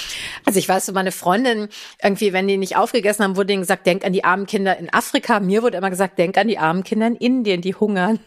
also 0.44 0.58
ich 0.58 0.68
weiß 0.68 0.86
so, 0.86 0.92
meine 0.92 1.12
Freundin 1.12 1.68
irgendwie 2.02 2.25
irgendwie, 2.26 2.32
wenn 2.32 2.48
die 2.48 2.56
nicht 2.56 2.76
aufgegessen 2.76 3.24
haben, 3.24 3.36
wurde 3.36 3.52
ihnen 3.52 3.62
gesagt, 3.62 3.86
denk 3.86 4.04
an 4.04 4.12
die 4.12 4.24
armen 4.24 4.46
Kinder 4.46 4.76
in 4.78 4.92
Afrika. 4.92 5.40
Mir 5.40 5.62
wurde 5.62 5.78
immer 5.78 5.90
gesagt, 5.90 6.18
denk 6.18 6.36
an 6.38 6.48
die 6.48 6.58
armen 6.58 6.84
Kinder 6.84 7.06
in 7.06 7.16
Indien, 7.16 7.60
die 7.60 7.74
hungern. 7.74 8.18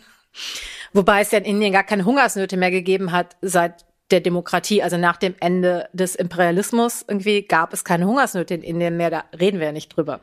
Wobei 0.93 1.21
es 1.21 1.31
ja 1.31 1.39
in 1.39 1.45
Indien 1.45 1.73
gar 1.73 1.83
keine 1.83 2.05
Hungersnöte 2.05 2.57
mehr 2.57 2.71
gegeben 2.71 3.11
hat 3.11 3.35
seit 3.41 3.85
der 4.11 4.21
Demokratie, 4.21 4.81
also 4.81 4.97
nach 4.97 5.17
dem 5.17 5.35
Ende 5.39 5.87
des 5.93 6.15
Imperialismus 6.15 7.05
irgendwie 7.07 7.43
gab 7.43 7.73
es 7.73 7.83
keine 7.83 8.07
Hungersnöte 8.07 8.55
in 8.55 8.63
Indien 8.63 8.97
mehr, 8.97 9.11
da 9.11 9.23
reden 9.39 9.59
wir 9.59 9.67
ja 9.67 9.71
nicht 9.71 9.95
drüber. 9.95 10.19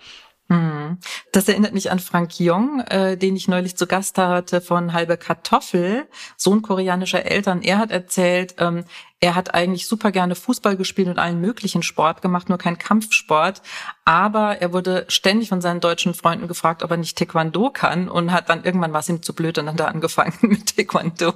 Hm. 0.48 0.98
Das 1.32 1.48
erinnert 1.48 1.74
mich 1.74 1.90
an 1.90 1.98
Frank 1.98 2.38
Jong, 2.38 2.80
äh, 2.82 3.16
den 3.16 3.34
ich 3.34 3.48
neulich 3.48 3.76
zu 3.76 3.88
Gast 3.88 4.16
hatte 4.16 4.60
von 4.60 4.92
Halbe 4.92 5.16
Kartoffel, 5.16 6.06
Sohn 6.36 6.62
koreanischer 6.62 7.26
Eltern. 7.26 7.62
Er 7.62 7.78
hat 7.78 7.90
erzählt, 7.90 8.54
ähm, 8.58 8.84
er 9.18 9.34
hat 9.34 9.54
eigentlich 9.54 9.88
super 9.88 10.12
gerne 10.12 10.36
Fußball 10.36 10.76
gespielt 10.76 11.08
und 11.08 11.18
allen 11.18 11.40
möglichen 11.40 11.82
Sport 11.82 12.22
gemacht, 12.22 12.48
nur 12.48 12.58
kein 12.58 12.78
Kampfsport. 12.78 13.60
Aber 14.04 14.58
er 14.60 14.72
wurde 14.72 15.04
ständig 15.08 15.48
von 15.48 15.60
seinen 15.60 15.80
deutschen 15.80 16.14
Freunden 16.14 16.46
gefragt, 16.46 16.84
ob 16.84 16.92
er 16.92 16.96
nicht 16.96 17.18
Taekwondo 17.18 17.70
kann 17.70 18.08
und 18.08 18.30
hat 18.30 18.48
dann 18.48 18.62
irgendwann 18.62 18.92
was 18.92 19.08
ihm 19.08 19.22
zu 19.22 19.34
blöd 19.34 19.58
und 19.58 19.66
dann 19.66 19.76
da 19.76 19.86
angefangen 19.86 20.34
mit 20.42 20.76
Taekwondo. 20.76 21.32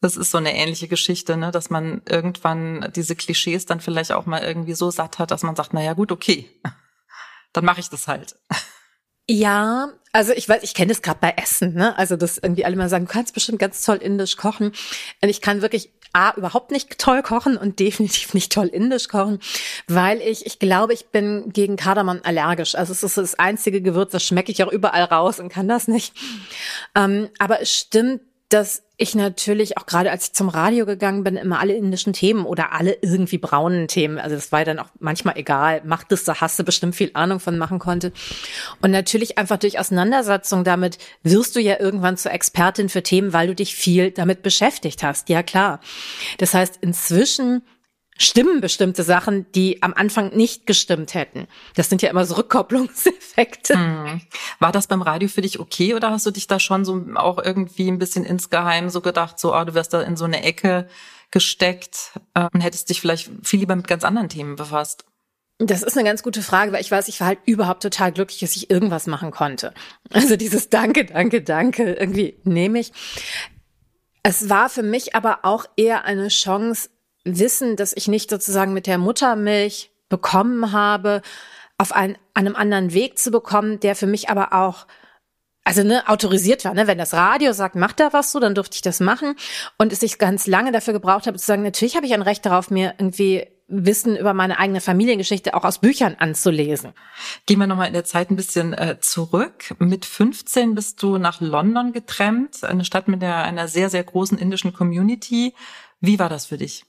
Das 0.00 0.16
ist 0.16 0.30
so 0.30 0.38
eine 0.38 0.56
ähnliche 0.56 0.88
Geschichte, 0.88 1.36
ne, 1.36 1.50
dass 1.50 1.68
man 1.68 2.00
irgendwann 2.08 2.90
diese 2.96 3.16
Klischees 3.16 3.66
dann 3.66 3.80
vielleicht 3.80 4.12
auch 4.12 4.24
mal 4.24 4.42
irgendwie 4.42 4.74
so 4.74 4.90
satt 4.90 5.18
hat, 5.18 5.30
dass 5.30 5.42
man 5.42 5.54
sagt, 5.54 5.74
na 5.74 5.82
ja, 5.82 5.92
gut, 5.92 6.10
okay 6.10 6.48
dann 7.52 7.64
mache 7.64 7.80
ich 7.80 7.88
das 7.88 8.08
halt. 8.08 8.36
Ja, 9.28 9.92
also 10.12 10.32
ich 10.32 10.48
weiß, 10.48 10.62
ich 10.62 10.74
kenne 10.74 10.92
das 10.92 11.00
gerade 11.00 11.20
bei 11.20 11.34
Essen, 11.36 11.74
ne? 11.74 11.96
Also 11.96 12.16
dass 12.16 12.38
irgendwie 12.38 12.64
alle 12.64 12.76
mal 12.76 12.88
sagen, 12.88 13.06
du 13.06 13.12
kannst 13.12 13.34
bestimmt 13.34 13.58
ganz 13.58 13.84
toll 13.84 13.96
indisch 13.96 14.36
kochen. 14.36 14.72
Und 15.22 15.28
ich 15.28 15.40
kann 15.40 15.62
wirklich 15.62 15.90
A, 16.14 16.34
überhaupt 16.36 16.70
nicht 16.70 16.98
toll 16.98 17.22
kochen 17.22 17.56
und 17.56 17.78
definitiv 17.78 18.34
nicht 18.34 18.52
toll 18.52 18.66
indisch 18.66 19.08
kochen, 19.08 19.38
weil 19.86 20.20
ich, 20.20 20.44
ich 20.44 20.58
glaube, 20.58 20.92
ich 20.92 21.06
bin 21.06 21.50
gegen 21.52 21.76
Kardamom 21.76 22.20
allergisch. 22.24 22.74
Also 22.74 22.92
es 22.92 23.02
ist 23.02 23.16
das 23.16 23.38
einzige 23.38 23.80
Gewürz, 23.80 24.12
das 24.12 24.24
schmecke 24.24 24.52
ich 24.52 24.62
auch 24.62 24.72
überall 24.72 25.04
raus 25.04 25.40
und 25.40 25.48
kann 25.48 25.68
das 25.68 25.88
nicht. 25.88 26.14
Ähm, 26.94 27.30
aber 27.38 27.60
es 27.60 27.72
stimmt, 27.72 28.20
dass 28.52 28.82
ich 28.98 29.14
natürlich 29.14 29.78
auch 29.78 29.86
gerade 29.86 30.10
als 30.10 30.26
ich 30.26 30.32
zum 30.34 30.48
Radio 30.48 30.86
gegangen 30.86 31.24
bin, 31.24 31.36
immer 31.36 31.58
alle 31.58 31.74
indischen 31.74 32.12
Themen 32.12 32.44
oder 32.44 32.72
alle 32.72 32.96
irgendwie 33.00 33.38
braunen 33.38 33.88
Themen, 33.88 34.18
also 34.18 34.36
das 34.36 34.52
war 34.52 34.64
dann 34.64 34.78
auch 34.78 34.88
manchmal 35.00 35.36
egal, 35.38 35.82
macht 35.84 36.12
es, 36.12 36.24
da 36.24 36.40
hast 36.40 36.58
du 36.58 36.62
bestimmt 36.62 36.94
viel 36.94 37.10
Ahnung 37.14 37.40
von 37.40 37.58
machen 37.58 37.78
konnte. 37.78 38.12
Und 38.80 38.90
natürlich 38.90 39.38
einfach 39.38 39.56
durch 39.56 39.78
Auseinandersetzung 39.78 40.64
damit 40.64 40.98
wirst 41.22 41.56
du 41.56 41.60
ja 41.60 41.80
irgendwann 41.80 42.16
zur 42.16 42.32
Expertin 42.32 42.88
für 42.88 43.02
Themen, 43.02 43.32
weil 43.32 43.48
du 43.48 43.54
dich 43.54 43.74
viel 43.74 44.10
damit 44.10 44.42
beschäftigt 44.42 45.02
hast. 45.02 45.28
Ja, 45.28 45.42
klar. 45.42 45.80
Das 46.38 46.54
heißt, 46.54 46.78
inzwischen 46.80 47.62
stimmen 48.18 48.60
bestimmte 48.60 49.02
Sachen, 49.02 49.50
die 49.52 49.82
am 49.82 49.94
Anfang 49.94 50.34
nicht 50.34 50.66
gestimmt 50.66 51.14
hätten. 51.14 51.46
Das 51.74 51.88
sind 51.88 52.02
ja 52.02 52.10
immer 52.10 52.24
so 52.24 52.34
Rückkopplungseffekte. 52.34 53.74
Hm. 53.74 54.20
War 54.58 54.72
das 54.72 54.86
beim 54.86 55.02
Radio 55.02 55.28
für 55.28 55.40
dich 55.40 55.58
okay 55.58 55.94
oder 55.94 56.10
hast 56.10 56.26
du 56.26 56.30
dich 56.30 56.46
da 56.46 56.60
schon 56.60 56.84
so 56.84 57.04
auch 57.14 57.38
irgendwie 57.38 57.90
ein 57.90 57.98
bisschen 57.98 58.24
insgeheim 58.24 58.90
so 58.90 59.00
gedacht, 59.00 59.38
so, 59.38 59.54
oh, 59.54 59.64
du 59.64 59.74
wirst 59.74 59.92
da 59.92 60.02
in 60.02 60.16
so 60.16 60.24
eine 60.24 60.42
Ecke 60.42 60.88
gesteckt 61.30 62.12
äh, 62.34 62.48
und 62.52 62.60
hättest 62.60 62.90
dich 62.90 63.00
vielleicht 63.00 63.30
viel 63.42 63.60
lieber 63.60 63.74
mit 63.74 63.88
ganz 63.88 64.04
anderen 64.04 64.28
Themen 64.28 64.56
befasst? 64.56 65.04
Das 65.58 65.82
ist 65.82 65.96
eine 65.96 66.06
ganz 66.06 66.22
gute 66.22 66.42
Frage, 66.42 66.72
weil 66.72 66.80
ich 66.80 66.90
weiß, 66.90 67.08
ich 67.08 67.20
war 67.20 67.28
halt 67.28 67.38
überhaupt 67.46 67.82
total 67.82 68.12
glücklich, 68.12 68.40
dass 68.40 68.56
ich 68.56 68.70
irgendwas 68.70 69.06
machen 69.06 69.30
konnte. 69.30 69.72
Also 70.10 70.36
dieses 70.36 70.70
Danke, 70.70 71.04
danke, 71.04 71.42
danke, 71.42 71.92
irgendwie 71.94 72.36
nehme 72.44 72.80
ich. 72.80 72.92
Es 74.22 74.48
war 74.48 74.68
für 74.68 74.82
mich 74.82 75.14
aber 75.14 75.40
auch 75.42 75.66
eher 75.76 76.04
eine 76.04 76.28
Chance, 76.28 76.90
Wissen, 77.24 77.76
dass 77.76 77.92
ich 77.92 78.08
nicht 78.08 78.30
sozusagen 78.30 78.72
mit 78.72 78.86
der 78.86 78.98
Muttermilch 78.98 79.90
bekommen 80.08 80.72
habe, 80.72 81.22
auf 81.78 81.92
einen, 81.92 82.16
einem 82.34 82.56
anderen 82.56 82.92
Weg 82.92 83.18
zu 83.18 83.30
bekommen, 83.30 83.80
der 83.80 83.96
für 83.96 84.06
mich 84.06 84.28
aber 84.28 84.52
auch 84.52 84.86
also 85.64 85.84
ne, 85.84 86.08
autorisiert 86.08 86.64
war, 86.64 86.74
ne? 86.74 86.88
Wenn 86.88 86.98
das 86.98 87.14
Radio 87.14 87.52
sagt, 87.52 87.76
mach 87.76 87.92
da 87.92 88.12
was 88.12 88.32
so, 88.32 88.40
dann 88.40 88.54
durfte 88.54 88.74
ich 88.74 88.82
das 88.82 88.98
machen. 88.98 89.36
Und 89.78 89.92
es 89.92 90.02
ich 90.02 90.18
ganz 90.18 90.46
lange 90.48 90.72
dafür 90.72 90.92
gebraucht 90.92 91.26
habe, 91.26 91.38
zu 91.38 91.46
sagen, 91.46 91.62
natürlich 91.62 91.94
habe 91.94 92.04
ich 92.04 92.14
ein 92.14 92.22
Recht 92.22 92.44
darauf, 92.44 92.70
mir 92.70 92.94
irgendwie 92.98 93.46
Wissen 93.68 94.16
über 94.16 94.34
meine 94.34 94.58
eigene 94.58 94.80
Familiengeschichte 94.80 95.54
auch 95.54 95.64
aus 95.64 95.78
Büchern 95.78 96.16
anzulesen. 96.18 96.92
Gehen 97.46 97.58
wir 97.58 97.66
nochmal 97.66 97.86
in 97.86 97.94
der 97.94 98.04
Zeit 98.04 98.30
ein 98.30 98.36
bisschen 98.36 98.74
äh, 98.74 98.98
zurück. 99.00 99.74
Mit 99.78 100.04
15 100.04 100.74
bist 100.74 101.02
du 101.02 101.16
nach 101.16 101.40
London 101.40 101.92
getrennt, 101.92 102.64
eine 102.64 102.84
Stadt 102.84 103.08
mit 103.08 103.22
der, 103.22 103.44
einer 103.44 103.68
sehr, 103.68 103.88
sehr 103.88 104.02
großen 104.02 104.36
indischen 104.36 104.72
Community. 104.72 105.54
Wie 106.00 106.18
war 106.18 106.28
das 106.28 106.46
für 106.46 106.58
dich? 106.58 106.84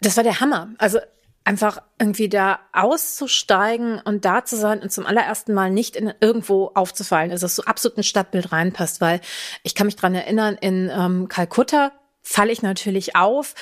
Das 0.00 0.16
war 0.16 0.24
der 0.24 0.40
Hammer. 0.40 0.70
Also 0.78 0.98
einfach 1.46 1.80
irgendwie 2.00 2.28
da 2.28 2.58
auszusteigen 2.72 4.00
und 4.00 4.24
da 4.24 4.44
zu 4.44 4.56
sein 4.56 4.80
und 4.80 4.90
zum 4.90 5.06
allerersten 5.06 5.54
Mal 5.54 5.70
nicht 5.70 5.94
in 5.94 6.12
irgendwo 6.20 6.72
aufzufallen, 6.74 7.30
also 7.30 7.44
dass 7.44 7.54
so 7.54 7.62
absolut 7.64 7.96
ein 7.98 8.02
Stadtbild 8.02 8.50
reinpasst, 8.50 9.00
weil 9.00 9.20
ich 9.62 9.76
kann 9.76 9.86
mich 9.86 9.94
dran 9.94 10.14
erinnern, 10.14 10.58
in 10.60 10.90
ähm, 10.92 11.28
Kalkutta 11.28 11.92
falle 12.20 12.50
ich 12.50 12.62
natürlich 12.62 13.14
auf, 13.14 13.54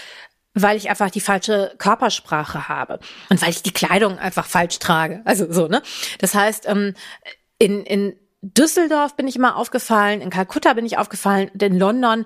weil 0.55 0.79
ich 0.79 0.89
einfach 0.89 1.11
die 1.11 1.21
falsche 1.21 1.75
Körpersprache 1.77 2.69
habe 2.69 3.01
und 3.29 3.43
weil 3.43 3.51
ich 3.51 3.63
die 3.63 3.73
Kleidung 3.73 4.19
einfach 4.19 4.47
falsch 4.47 4.79
trage. 4.79 5.21
Also 5.27 5.53
so, 5.53 5.69
ne? 5.69 5.83
Das 6.21 6.35
heißt, 6.35 6.67
ähm, 6.67 6.95
in, 7.59 7.85
in 7.85 8.17
Düsseldorf 8.41 9.15
bin 9.15 9.29
ich 9.29 9.37
immer 9.37 9.57
aufgefallen, 9.57 10.23
in 10.23 10.31
Kalkutta 10.31 10.73
bin 10.73 10.87
ich 10.87 10.97
aufgefallen 10.97 11.51
in 11.59 11.79
London 11.79 12.25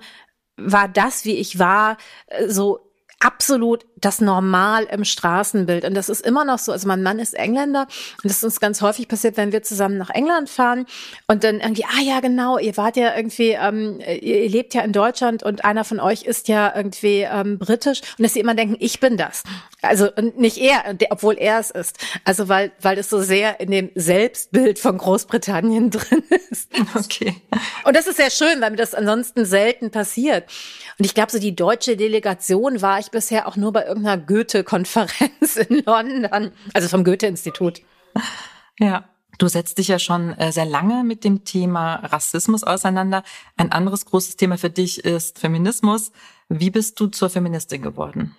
war 0.55 0.87
das, 0.87 1.25
wie 1.25 1.35
ich 1.35 1.59
war, 1.59 1.97
äh, 2.27 2.47
so 2.47 2.79
absolut 3.19 3.85
das 4.01 4.21
Normal 4.21 4.85
im 4.91 5.05
Straßenbild. 5.05 5.85
Und 5.85 5.93
das 5.93 6.09
ist 6.09 6.25
immer 6.25 6.45
noch 6.45 6.59
so. 6.59 6.71
Also 6.71 6.87
mein 6.87 7.03
Mann 7.03 7.19
ist 7.19 7.33
Engländer 7.33 7.87
und 8.23 8.25
das 8.25 8.37
ist 8.37 8.43
uns 8.43 8.59
ganz 8.59 8.81
häufig 8.81 9.07
passiert, 9.07 9.37
wenn 9.37 9.51
wir 9.51 9.63
zusammen 9.63 9.97
nach 9.97 10.09
England 10.09 10.49
fahren 10.49 10.85
und 11.27 11.43
dann 11.43 11.59
irgendwie, 11.59 11.85
ah 11.85 12.01
ja, 12.01 12.19
genau, 12.19 12.57
ihr 12.57 12.75
wart 12.77 12.97
ja 12.97 13.15
irgendwie, 13.15 13.51
ähm, 13.51 13.99
ihr 13.99 14.49
lebt 14.49 14.73
ja 14.73 14.81
in 14.81 14.93
Deutschland 14.93 15.43
und 15.43 15.65
einer 15.65 15.83
von 15.83 15.99
euch 15.99 16.23
ist 16.23 16.47
ja 16.47 16.73
irgendwie 16.75 17.21
ähm, 17.21 17.59
britisch 17.59 18.01
und 18.17 18.23
dass 18.23 18.33
sie 18.33 18.39
immer 18.39 18.55
denken, 18.55 18.77
ich 18.79 18.99
bin 18.99 19.17
das. 19.17 19.43
Also 19.81 20.11
und 20.13 20.37
nicht 20.37 20.57
er, 20.57 20.83
obwohl 21.09 21.37
er 21.37 21.59
es 21.59 21.71
ist. 21.71 21.97
Also 22.25 22.49
weil, 22.49 22.71
weil 22.81 22.95
das 22.95 23.09
so 23.09 23.21
sehr 23.21 23.59
in 23.59 23.71
dem 23.71 23.91
Selbstbild 23.95 24.79
von 24.79 24.97
Großbritannien 24.97 25.89
drin 25.89 26.23
ist. 26.49 26.69
Okay. 26.95 27.35
Und 27.85 27.95
das 27.95 28.07
ist 28.07 28.17
sehr 28.17 28.31
schön, 28.31 28.61
weil 28.61 28.71
mir 28.71 28.77
das 28.77 28.93
ansonsten 28.93 29.45
selten 29.45 29.91
passiert. 29.91 30.45
Und 30.97 31.05
ich 31.05 31.13
glaube, 31.15 31.31
so 31.31 31.39
die 31.39 31.55
deutsche 31.55 31.95
Delegation 31.95 32.81
war 32.81 32.99
ich 32.99 33.09
bisher 33.09 33.47
auch 33.47 33.55
nur 33.55 33.71
bei 33.71 33.88
irgendeiner 33.89 34.17
Goethe-Konferenz 34.17 35.57
in 35.57 35.83
London, 35.85 36.51
also 36.73 36.87
vom 36.87 37.03
Goethe-Institut. 37.03 37.81
Ja. 38.79 39.09
Du 39.37 39.47
setzt 39.47 39.77
dich 39.77 39.87
ja 39.87 39.99
schon 39.99 40.33
äh, 40.33 40.51
sehr 40.51 40.65
lange 40.65 41.05
mit 41.05 41.23
dem 41.23 41.45
Thema 41.45 41.95
Rassismus 41.95 42.65
auseinander. 42.65 43.23
Ein 43.55 43.71
anderes 43.71 44.05
großes 44.05 44.35
Thema 44.35 44.57
für 44.57 44.69
dich 44.69 45.05
ist 45.05 45.39
Feminismus. 45.39 46.11
Wie 46.49 46.69
bist 46.69 46.99
du 46.99 47.07
zur 47.07 47.29
Feministin 47.29 47.81
geworden? 47.81 48.35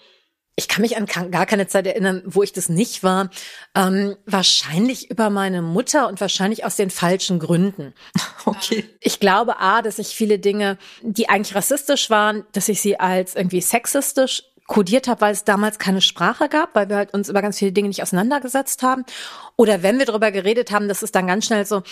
Ich 0.56 0.68
kann 0.68 0.82
mich 0.82 0.98
an 0.98 1.06
gar 1.06 1.46
keine 1.46 1.68
Zeit 1.68 1.86
erinnern, 1.86 2.22
wo 2.26 2.42
ich 2.42 2.52
das 2.52 2.68
nicht 2.68 3.02
war. 3.02 3.30
Ähm, 3.74 4.16
wahrscheinlich 4.26 5.10
über 5.10 5.30
meine 5.30 5.62
Mutter 5.62 6.06
und 6.06 6.20
wahrscheinlich 6.20 6.66
aus 6.66 6.76
den 6.76 6.90
falschen 6.90 7.38
Gründen. 7.38 7.94
Okay. 8.46 8.88
Ich 9.00 9.20
glaube 9.20 9.58
A, 9.58 9.82
dass 9.82 9.98
ich 9.98 10.08
viele 10.08 10.38
Dinge, 10.38 10.78
die 11.02 11.28
eigentlich 11.28 11.54
rassistisch 11.54 12.08
waren, 12.08 12.46
dass 12.52 12.70
ich 12.70 12.80
sie 12.80 12.98
als 12.98 13.34
irgendwie 13.34 13.60
sexistisch 13.60 14.44
kodiert 14.70 15.08
habe, 15.08 15.20
weil 15.20 15.32
es 15.32 15.42
damals 15.42 15.80
keine 15.80 16.00
Sprache 16.00 16.48
gab, 16.48 16.76
weil 16.76 16.88
wir 16.88 16.96
halt 16.96 17.12
uns 17.12 17.28
über 17.28 17.42
ganz 17.42 17.58
viele 17.58 17.72
Dinge 17.72 17.88
nicht 17.88 18.04
auseinandergesetzt 18.04 18.84
haben. 18.84 19.04
Oder 19.56 19.82
wenn 19.82 19.98
wir 19.98 20.06
darüber 20.06 20.30
geredet 20.30 20.70
haben, 20.70 20.86
dass 20.86 21.02
es 21.02 21.10
dann 21.10 21.26
ganz 21.26 21.46
schnell 21.46 21.66
so 21.66 21.82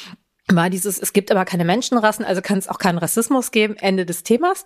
war 0.47 0.71
dieses, 0.71 0.97
es 0.99 1.13
gibt 1.13 1.33
aber 1.33 1.45
keine 1.45 1.65
Menschenrassen, 1.65 2.25
also 2.25 2.41
kann 2.41 2.57
es 2.57 2.69
auch 2.69 2.79
keinen 2.79 2.99
Rassismus 2.99 3.51
geben, 3.51 3.77
Ende 3.77 4.07
des 4.07 4.23
Themas. 4.23 4.65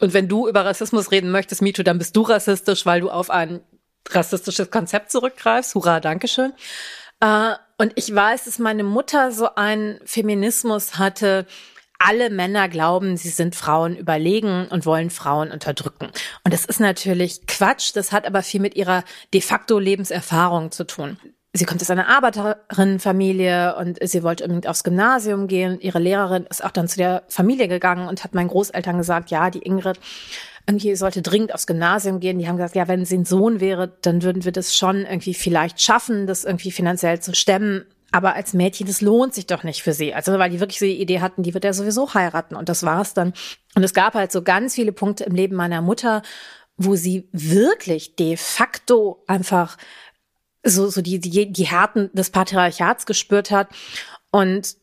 Und 0.00 0.14
wenn 0.14 0.28
du 0.28 0.48
über 0.48 0.64
Rassismus 0.64 1.12
reden 1.12 1.30
möchtest, 1.30 1.60
Mito, 1.60 1.82
dann 1.82 1.98
bist 1.98 2.16
du 2.16 2.22
rassistisch, 2.22 2.86
weil 2.86 3.02
du 3.02 3.10
auf 3.10 3.28
ein 3.28 3.60
rassistisches 4.08 4.70
Konzept 4.70 5.12
zurückgreifst. 5.12 5.74
Hurra, 5.74 6.00
Dankeschön. 6.00 6.54
Äh, 7.20 7.52
und 7.76 7.92
ich 7.96 8.14
weiß, 8.14 8.46
dass 8.46 8.58
meine 8.58 8.82
Mutter 8.82 9.30
so 9.30 9.54
einen 9.56 10.00
Feminismus 10.06 10.96
hatte, 10.96 11.46
alle 12.00 12.30
Männer 12.30 12.68
glauben, 12.68 13.16
sie 13.16 13.28
sind 13.28 13.54
Frauen 13.54 13.94
überlegen 13.94 14.66
und 14.68 14.86
wollen 14.86 15.10
Frauen 15.10 15.52
unterdrücken. 15.52 16.06
Und 16.44 16.52
das 16.52 16.64
ist 16.64 16.80
natürlich 16.80 17.46
Quatsch, 17.46 17.92
das 17.94 18.10
hat 18.10 18.26
aber 18.26 18.42
viel 18.42 18.60
mit 18.60 18.74
ihrer 18.74 19.04
de 19.32 19.40
facto 19.40 19.78
Lebenserfahrung 19.78 20.72
zu 20.72 20.84
tun. 20.84 21.18
Sie 21.52 21.64
kommt 21.64 21.82
aus 21.82 21.90
einer 21.90 22.08
Arbeiterinnenfamilie 22.08 23.74
und 23.76 23.98
sie 24.02 24.22
wollte 24.22 24.44
unbedingt 24.44 24.68
aufs 24.68 24.84
Gymnasium 24.84 25.48
gehen. 25.48 25.80
Ihre 25.80 25.98
Lehrerin 25.98 26.46
ist 26.48 26.64
auch 26.64 26.70
dann 26.70 26.86
zu 26.86 26.96
der 26.96 27.24
Familie 27.28 27.66
gegangen 27.66 28.08
und 28.08 28.22
hat 28.22 28.34
meinen 28.34 28.48
Großeltern 28.48 28.96
gesagt, 28.96 29.30
ja, 29.30 29.50
die 29.50 29.62
Ingrid 29.66 29.98
irgendwie 30.68 30.94
sollte 30.94 31.22
dringend 31.22 31.52
aufs 31.52 31.66
Gymnasium 31.66 32.20
gehen. 32.20 32.38
Die 32.38 32.46
haben 32.46 32.56
gesagt, 32.56 32.76
ja, 32.76 32.86
wenn 32.86 33.04
sie 33.04 33.18
ein 33.18 33.24
Sohn 33.24 33.58
wäre, 33.60 33.92
dann 34.02 34.22
würden 34.22 34.44
wir 34.44 34.52
das 34.52 34.76
schon 34.76 35.04
irgendwie 35.04 35.34
vielleicht 35.34 35.80
schaffen, 35.80 36.28
das 36.28 36.44
irgendwie 36.44 36.70
finanziell 36.70 37.20
zu 37.20 37.34
stemmen. 37.34 37.84
Aber 38.12 38.34
als 38.34 38.54
Mädchen, 38.54 38.86
das 38.86 39.00
lohnt 39.00 39.34
sich 39.34 39.46
doch 39.46 39.62
nicht 39.62 39.82
für 39.82 39.92
sie. 39.92 40.14
Also, 40.14 40.38
weil 40.38 40.50
die 40.50 40.60
wirklich 40.60 40.78
so 40.78 40.84
die 40.84 41.00
Idee 41.00 41.20
hatten, 41.20 41.42
die 41.42 41.54
wird 41.54 41.64
ja 41.64 41.72
sowieso 41.72 42.14
heiraten. 42.14 42.56
Und 42.56 42.68
das 42.68 42.82
war's 42.82 43.14
dann. 43.14 43.32
Und 43.74 43.82
es 43.82 43.94
gab 43.94 44.14
halt 44.14 44.32
so 44.32 44.42
ganz 44.42 44.74
viele 44.74 44.92
Punkte 44.92 45.24
im 45.24 45.34
Leben 45.34 45.56
meiner 45.56 45.82
Mutter, 45.82 46.22
wo 46.76 46.96
sie 46.96 47.28
wirklich 47.32 48.16
de 48.16 48.36
facto 48.36 49.22
einfach 49.26 49.76
so, 50.62 50.88
so 50.88 51.02
die, 51.02 51.20
die, 51.20 51.52
die 51.52 51.66
Härten 51.66 52.10
des 52.12 52.30
Patriarchats 52.30 53.06
gespürt 53.06 53.50
hat. 53.50 53.68
Und 54.30 54.76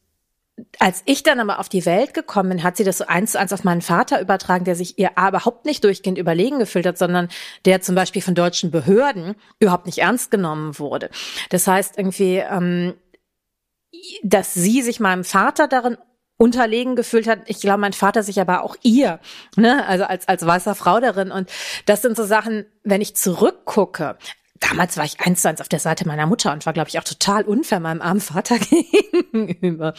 als 0.80 1.04
ich 1.06 1.22
dann 1.22 1.40
aber 1.40 1.60
auf 1.60 1.70
die 1.70 1.86
Welt 1.86 2.14
gekommen 2.14 2.50
bin, 2.50 2.64
hat 2.64 2.78
sie 2.78 2.84
das 2.84 2.98
so 2.98 3.06
eins 3.06 3.34
zu 3.34 3.40
eins 3.40 3.54
auf 3.54 3.64
meinen 3.64 3.82
Vater 3.82 4.20
übertragen, 4.20 4.66
der 4.66 4.76
sich 4.76 4.98
ihr 4.98 5.12
überhaupt 5.12 5.66
nicht 5.66 5.84
durchgehend 5.84 6.18
überlegen 6.18 6.58
gefühlt 6.58 6.88
hat, 6.88 6.98
sondern 6.98 7.30
der 7.66 7.82
zum 7.82 7.94
Beispiel 7.94 8.24
von 8.24 8.34
deutschen 8.34 8.72
Behörden 8.72 9.36
überhaupt 9.60 9.86
nicht 9.86 10.00
ernst 10.00 10.32
genommen 10.32 10.80
wurde. 10.80 11.10
Das 11.52 11.68
heißt 11.68 11.98
irgendwie, 11.98 12.38
ähm, 12.38 12.96
dass 14.24 14.54
sie 14.54 14.82
sich 14.82 15.00
meinem 15.00 15.24
Vater 15.24 15.68
darin 15.68 15.98
unterlegen 16.38 16.96
gefühlt 16.96 17.28
hat. 17.28 17.40
Ich 17.48 17.60
glaube, 17.60 17.80
mein 17.80 17.94
Vater 17.94 18.24
sich 18.24 18.40
aber 18.40 18.64
auch 18.64 18.76
ihr, 18.84 19.20
ne, 19.56 19.86
also 19.88 20.06
als, 20.06 20.28
als 20.28 20.46
weißer 20.46 20.76
Frau 20.76 21.00
darin. 21.00 21.32
Und 21.32 21.52
das 21.86 22.02
sind 22.02 22.16
so 22.16 22.26
Sachen, 22.26 22.66
wenn 22.84 23.02
ich 23.02 23.16
zurückgucke, 23.16 24.18
damals 24.60 24.98
war 24.98 25.06
ich 25.06 25.20
eins 25.20 25.42
zu 25.42 25.50
eins 25.50 25.62
auf 25.62 25.70
der 25.70 25.80
Seite 25.80 26.08
meiner 26.08 26.28
Mutter 26.28 26.54
und 26.54 26.66
war, 26.66 26.74
glaube 26.74 26.90
ich, 26.90 27.00
auch 27.00 27.04
total 27.04 27.44
unfair 27.44 27.80
meinem 27.80 28.02
armen 28.02 28.22
Vater 28.22 28.58
gegenüber. 29.32 29.94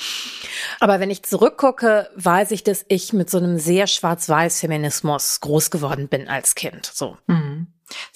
Aber 0.81 1.01
wenn 1.01 1.11
ich 1.11 1.25
zurückgucke, 1.25 2.09
weiß 2.15 2.53
ich, 2.53 2.63
dass 2.63 2.85
ich 2.89 3.13
mit 3.13 3.31
so 3.31 3.39
einem 3.39 3.59
sehr 3.59 3.87
schwarz-weiß 3.87 4.61
Feminismus 4.61 5.41
groß 5.41 5.71
geworden 5.71 6.09
bin 6.09 6.29
als 6.29 6.55
Kind. 6.55 6.87
So. 6.87 7.17
Mhm 7.27 7.69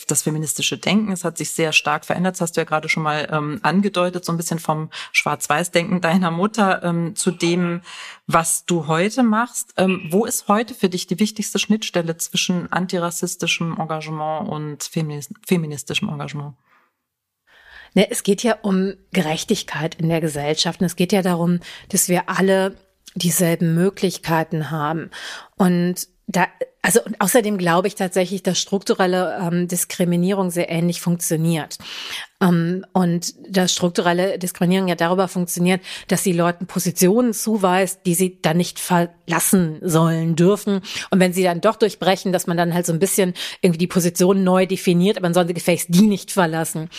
das 0.08 0.22
feministische 0.22 0.78
Denken. 0.78 1.12
Es 1.12 1.24
hat 1.24 1.38
sich 1.38 1.50
sehr 1.50 1.72
stark 1.72 2.04
verändert. 2.04 2.34
Das 2.34 2.40
hast 2.40 2.56
du 2.56 2.60
ja 2.60 2.64
gerade 2.64 2.88
schon 2.88 3.02
mal 3.02 3.28
ähm, 3.30 3.60
angedeutet, 3.62 4.24
so 4.24 4.32
ein 4.32 4.36
bisschen 4.36 4.58
vom 4.58 4.90
Schwarz-Weiß-Denken 5.12 6.00
deiner 6.00 6.30
Mutter 6.30 6.82
ähm, 6.82 7.16
zu 7.16 7.30
dem, 7.30 7.82
was 8.26 8.64
du 8.64 8.86
heute 8.86 9.22
machst. 9.22 9.74
Ähm, 9.76 10.08
wo 10.10 10.24
ist 10.24 10.48
heute 10.48 10.74
für 10.74 10.88
dich 10.88 11.06
die 11.06 11.18
wichtigste 11.18 11.58
Schnittstelle 11.58 12.16
zwischen 12.16 12.72
antirassistischem 12.72 13.76
Engagement 13.78 14.48
und 14.48 14.84
feministischem 15.46 16.08
Engagement? 16.08 16.54
Ne, 17.94 18.10
es 18.10 18.22
geht 18.22 18.42
ja 18.42 18.56
um 18.62 18.94
Gerechtigkeit 19.12 19.96
in 19.96 20.08
der 20.08 20.20
Gesellschaft. 20.20 20.80
Und 20.80 20.86
es 20.86 20.96
geht 20.96 21.12
ja 21.12 21.22
darum, 21.22 21.60
dass 21.90 22.08
wir 22.08 22.28
alle 22.28 22.76
dieselben 23.14 23.74
Möglichkeiten 23.74 24.70
haben. 24.70 25.10
Und 25.56 26.08
da, 26.26 26.46
also 26.82 27.00
und 27.04 27.20
außerdem 27.20 27.58
glaube 27.58 27.88
ich 27.88 27.94
tatsächlich, 27.94 28.42
dass 28.42 28.58
strukturelle 28.58 29.38
ähm, 29.40 29.68
Diskriminierung 29.68 30.50
sehr 30.50 30.68
ähnlich 30.68 31.00
funktioniert. 31.00 31.78
Ähm, 32.42 32.84
und 32.92 33.34
das 33.48 33.72
strukturelle 33.72 34.38
Diskriminierung 34.38 34.88
ja 34.88 34.96
darüber 34.96 35.28
funktioniert, 35.28 35.80
dass 36.08 36.24
sie 36.24 36.32
Leuten 36.32 36.66
Positionen 36.66 37.32
zuweist, 37.32 38.00
die 38.04 38.14
sie 38.14 38.38
dann 38.42 38.56
nicht 38.56 38.80
verlassen 38.80 39.78
sollen 39.80 40.36
dürfen. 40.36 40.80
Und 41.10 41.20
wenn 41.20 41.32
sie 41.32 41.44
dann 41.44 41.60
doch 41.60 41.76
durchbrechen, 41.76 42.32
dass 42.32 42.46
man 42.46 42.56
dann 42.56 42.74
halt 42.74 42.84
so 42.84 42.92
ein 42.92 42.98
bisschen 42.98 43.34
irgendwie 43.60 43.78
die 43.78 43.86
Position 43.86 44.44
neu 44.44 44.66
definiert, 44.66 45.16
aber 45.16 45.26
man 45.26 45.34
soll 45.34 45.46
sie 45.46 45.54
gefälligst 45.54 45.88
die 45.90 46.02
nicht 46.02 46.32
verlassen. 46.32 46.90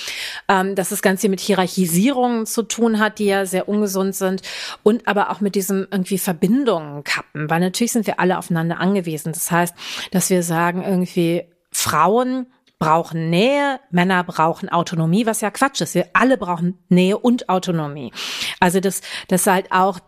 Ähm, 0.47 0.75
dass 0.75 0.91
es 0.91 1.01
ganz 1.01 1.21
viel 1.21 1.29
mit 1.29 1.41
Hierarchisierungen 1.41 2.45
zu 2.45 2.63
tun 2.63 2.99
hat, 2.99 3.19
die 3.19 3.25
ja 3.25 3.45
sehr 3.45 3.67
ungesund 3.67 4.15
sind 4.15 4.41
und 4.84 5.08
aber 5.08 5.29
auch 5.29 5.41
mit 5.41 5.56
diesem 5.56 5.88
irgendwie 5.91 6.17
Verbindungen 6.17 7.03
kappen, 7.03 7.49
weil 7.49 7.60
natürlich 7.60 7.91
sind 7.91 8.08
wir 8.08 8.19
alle 8.19 8.38
aufeinander 8.38 8.79
angewiesen. 8.79 9.34
Das 9.34 9.51
heißt, 9.51 9.75
dass 10.12 10.29
wir 10.29 10.43
sagen 10.43 10.84
irgendwie 10.84 11.43
Frauen 11.71 12.47
brauchen 12.84 13.30
Nähe, 13.30 13.80
Männer 13.91 14.24
brauchen 14.24 14.69
Autonomie, 14.69 15.26
was 15.26 15.41
ja 15.41 15.52
Quatsch 15.52 15.82
ist. 15.82 15.96
Wir 15.96 16.08
alle 16.13 16.38
brauchen 16.38 16.78
Nähe 16.89 17.17
und 17.17 17.48
Autonomie. 17.48 18.12
Also 18.60 18.80
das, 18.82 19.02
das 19.30 19.48
halt 19.48 19.72
auch 19.72 20.00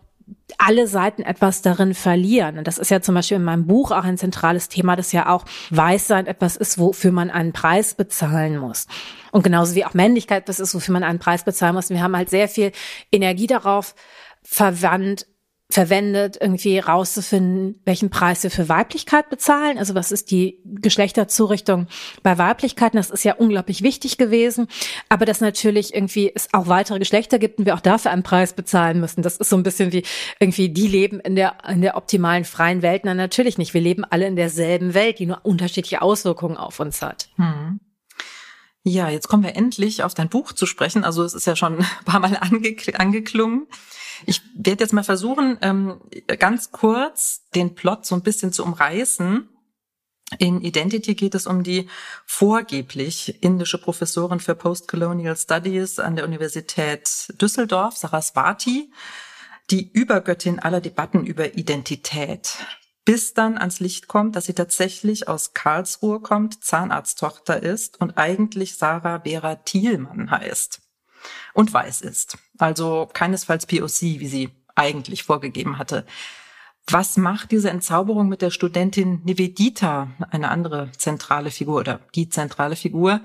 alle 0.58 0.88
Seiten 0.88 1.22
etwas 1.22 1.62
darin 1.62 1.94
verlieren. 1.94 2.58
Und 2.58 2.68
das 2.68 2.78
ist 2.78 2.92
ja 2.92 3.02
zum 3.02 3.16
Beispiel 3.16 3.38
in 3.38 3.44
meinem 3.44 3.66
Buch 3.68 3.92
auch 3.92 4.04
ein 4.04 4.18
zentrales 4.18 4.68
Thema, 4.68 4.96
dass 4.96 5.12
ja 5.12 5.30
auch 5.30 5.46
Weißsein 5.70 6.28
etwas 6.28 6.58
ist, 6.58 6.78
wofür 6.78 7.12
man 7.12 7.30
einen 7.30 7.54
Preis 7.54 7.94
bezahlen 7.94 8.58
muss. 8.58 8.88
Und 9.32 9.44
genauso 9.44 9.76
wie 9.76 9.86
auch 9.86 9.94
Männlichkeit 9.94 10.50
das 10.50 10.60
ist, 10.60 10.76
wofür 10.76 10.94
man 10.94 11.04
einen 11.04 11.20
Preis 11.20 11.46
bezahlen 11.46 11.76
muss. 11.76 11.90
Wir 11.90 12.02
haben 12.02 12.16
halt 12.16 12.30
sehr 12.30 12.50
viel 12.50 12.72
Energie 13.12 13.48
darauf 13.48 13.96
verwandt, 14.44 15.28
verwendet, 15.69 16.38
irgendwie 16.39 16.78
rauszufinden, 16.78 17.82
welchen 17.86 18.12
Preis 18.12 18.43
wir 18.43 18.51
für 18.51 18.69
Weiblichkeit 18.69 19.30
bezahlen. 19.30 19.80
Also 19.80 19.95
was 19.95 20.12
ist 20.12 20.30
die 20.30 20.62
Geschlechterzurichtung 20.63 21.88
bei 22.21 22.38
Weiblichkeiten? 22.38 22.97
Das 22.97 23.10
ist 23.10 23.23
ja 23.23 23.34
unglaublich 23.34 23.82
wichtig 23.82 24.17
gewesen. 24.17 24.67
Aber 25.10 25.25
dass 25.25 25.41
natürlich 25.41 25.93
irgendwie 25.93 26.32
es 26.34 26.49
auch 26.54 26.67
weitere 26.67 26.99
Geschlechter 26.99 27.39
gibt 27.39 27.58
und 27.58 27.65
wir 27.65 27.73
auch 27.73 27.80
dafür 27.80 28.12
einen 28.12 28.23
Preis 28.23 28.54
bezahlen 28.54 28.99
müssen. 28.99 29.23
Das 29.23 29.38
ist 29.38 29.49
so 29.49 29.58
ein 29.58 29.63
bisschen 29.63 29.91
wie 29.91 30.04
irgendwie 30.39 30.69
die 30.69 30.88
leben 30.88 31.19
in 31.19 31.36
der, 31.36 31.56
in 31.67 31.82
der 31.82 31.97
optimalen 31.97 32.45
freien 32.45 32.84
Welt. 32.84 33.01
Na, 33.04 33.15
natürlich 33.15 33.58
nicht. 33.58 33.73
Wir 33.73 33.82
leben 33.82 34.06
alle 34.06 34.28
in 34.28 34.36
derselben 34.36 34.93
Welt, 34.93 35.17
die 35.17 35.25
nur 35.25 35.43
unterschiedliche 35.43 36.04
Auswirkungen 36.04 36.58
auf 36.58 36.80
uns 36.80 37.01
hat. 37.01 37.30
Hm. 37.38 37.80
Ja, 38.84 39.10
jetzt 39.10 39.28
kommen 39.28 39.41
wir 39.41 39.56
endlich 39.56 40.04
auf 40.04 40.13
dein 40.13 40.30
Buch 40.30 40.54
zu 40.54 40.67
sprechen. 40.67 41.04
Also 41.04 41.23
es 41.23 41.34
ist 41.34 41.47
ja 41.47 41.56
schon 41.56 41.80
ein 41.80 42.06
paar 42.06 42.19
Mal 42.19 42.38
angeklungen. 42.97 43.65
Ich 44.25 44.41
werde 44.56 44.84
jetzt 44.84 44.93
mal 44.93 45.04
versuchen, 45.04 45.58
ähm, 45.62 46.01
ganz 46.39 46.71
kurz 46.71 47.43
den 47.54 47.75
Plot 47.75 48.06
so 48.06 48.15
ein 48.15 48.21
bisschen 48.21 48.54
zu 48.54 48.63
umreißen. 48.63 49.49
In 50.39 50.62
Identity 50.62 51.15
geht 51.15 51.36
es 51.36 51.45
um 51.45 51.63
die 51.63 51.88
vorgeblich 52.25 53.43
indische 53.43 53.78
Professorin 53.78 54.39
für 54.39 54.56
Postcolonial 54.56 55.36
Studies 55.36 55.99
an 55.99 56.15
der 56.15 56.25
Universität 56.25 57.28
Düsseldorf, 57.39 57.95
Saraswati, 57.97 58.91
die 59.69 59.91
Übergöttin 59.91 60.60
aller 60.60 60.82
Debatten 60.82 61.25
über 61.25 61.56
Identität. 61.56 62.58
Bis 63.06 63.36
dann 63.36 63.58
ans 63.60 63.80
Licht 63.80 64.08
kommt, 64.08 64.36
dass 64.36 64.45
sie 64.45 64.56
tatsächlich 64.56 65.28
aus 65.28 65.54
Karlsruhe 65.54 66.19
kommt, 66.19 66.63
Zahnarzttochter 66.63 67.62
ist 67.62 68.01
und 68.01 68.17
eigentlich 68.17 68.78
Sarah 68.78 69.21
Vera 69.21 69.56
Thielmann 69.56 70.32
heißt 70.32 70.82
und 71.54 71.71
weiß 71.71 72.01
ist. 72.01 72.38
Also 72.58 73.10
keinesfalls 73.12 73.65
POC, 73.65 74.02
wie 74.20 74.28
sie 74.28 74.50
eigentlich 74.76 75.24
vorgegeben 75.24 75.78
hatte. 75.78 76.06
Was 76.88 77.18
macht 77.18 77.52
diese 77.52 77.70
Entzauberung 77.70 78.30
mit 78.30 78.41
der 78.41 78.52
Studentin 78.52 79.22
Nivedita, 79.24 80.10
eine 80.30 80.50
andere 80.50 80.91
zentrale 80.98 81.50
Figur 81.50 81.80
oder 81.80 82.00
die 82.13 82.30
zentrale 82.30 82.76
Figur, 82.76 83.22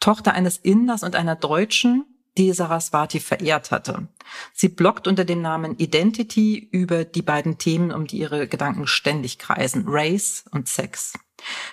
Tochter 0.00 0.32
eines 0.32 0.58
Inders 0.58 1.04
und 1.04 1.14
einer 1.14 1.36
Deutschen, 1.36 2.04
die 2.36 2.52
Saraswati 2.52 3.20
verehrt 3.20 3.70
hatte. 3.70 4.08
Sie 4.52 4.68
bloggt 4.68 5.06
unter 5.06 5.24
dem 5.24 5.40
Namen 5.40 5.78
Identity 5.78 6.68
über 6.72 7.04
die 7.04 7.22
beiden 7.22 7.58
Themen, 7.58 7.92
um 7.92 8.06
die 8.06 8.18
ihre 8.18 8.48
Gedanken 8.48 8.86
ständig 8.86 9.38
kreisen, 9.38 9.84
Race 9.86 10.44
und 10.50 10.68
Sex. 10.68 11.12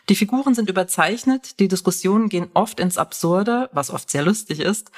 Die 0.10 0.16
Figuren 0.16 0.54
sind 0.54 0.70
überzeichnet, 0.70 1.60
die 1.60 1.68
Diskussionen 1.68 2.30
gehen 2.30 2.50
oft 2.54 2.80
ins 2.80 2.98
Absurde, 2.98 3.70
was 3.74 3.90
oft 3.90 4.10
sehr 4.10 4.24
lustig 4.24 4.60
ist, 4.60 4.92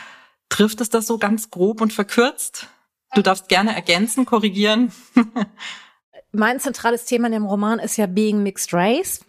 Trifft 0.53 0.81
es 0.81 0.89
das 0.89 1.07
so 1.07 1.17
ganz 1.17 1.49
grob 1.49 1.81
und 1.81 1.93
verkürzt? 1.93 2.67
Du 3.15 3.23
darfst 3.23 3.47
gerne 3.47 3.73
ergänzen, 3.73 4.23
korrigieren. 4.23 4.91
mein 6.31 6.59
zentrales 6.59 7.05
Thema 7.05 7.25
in 7.25 7.33
dem 7.33 7.47
Roman 7.47 7.79
ist 7.79 7.97
ja 7.97 8.05
Being 8.05 8.43
Mixed 8.43 8.71
Race. 8.71 9.25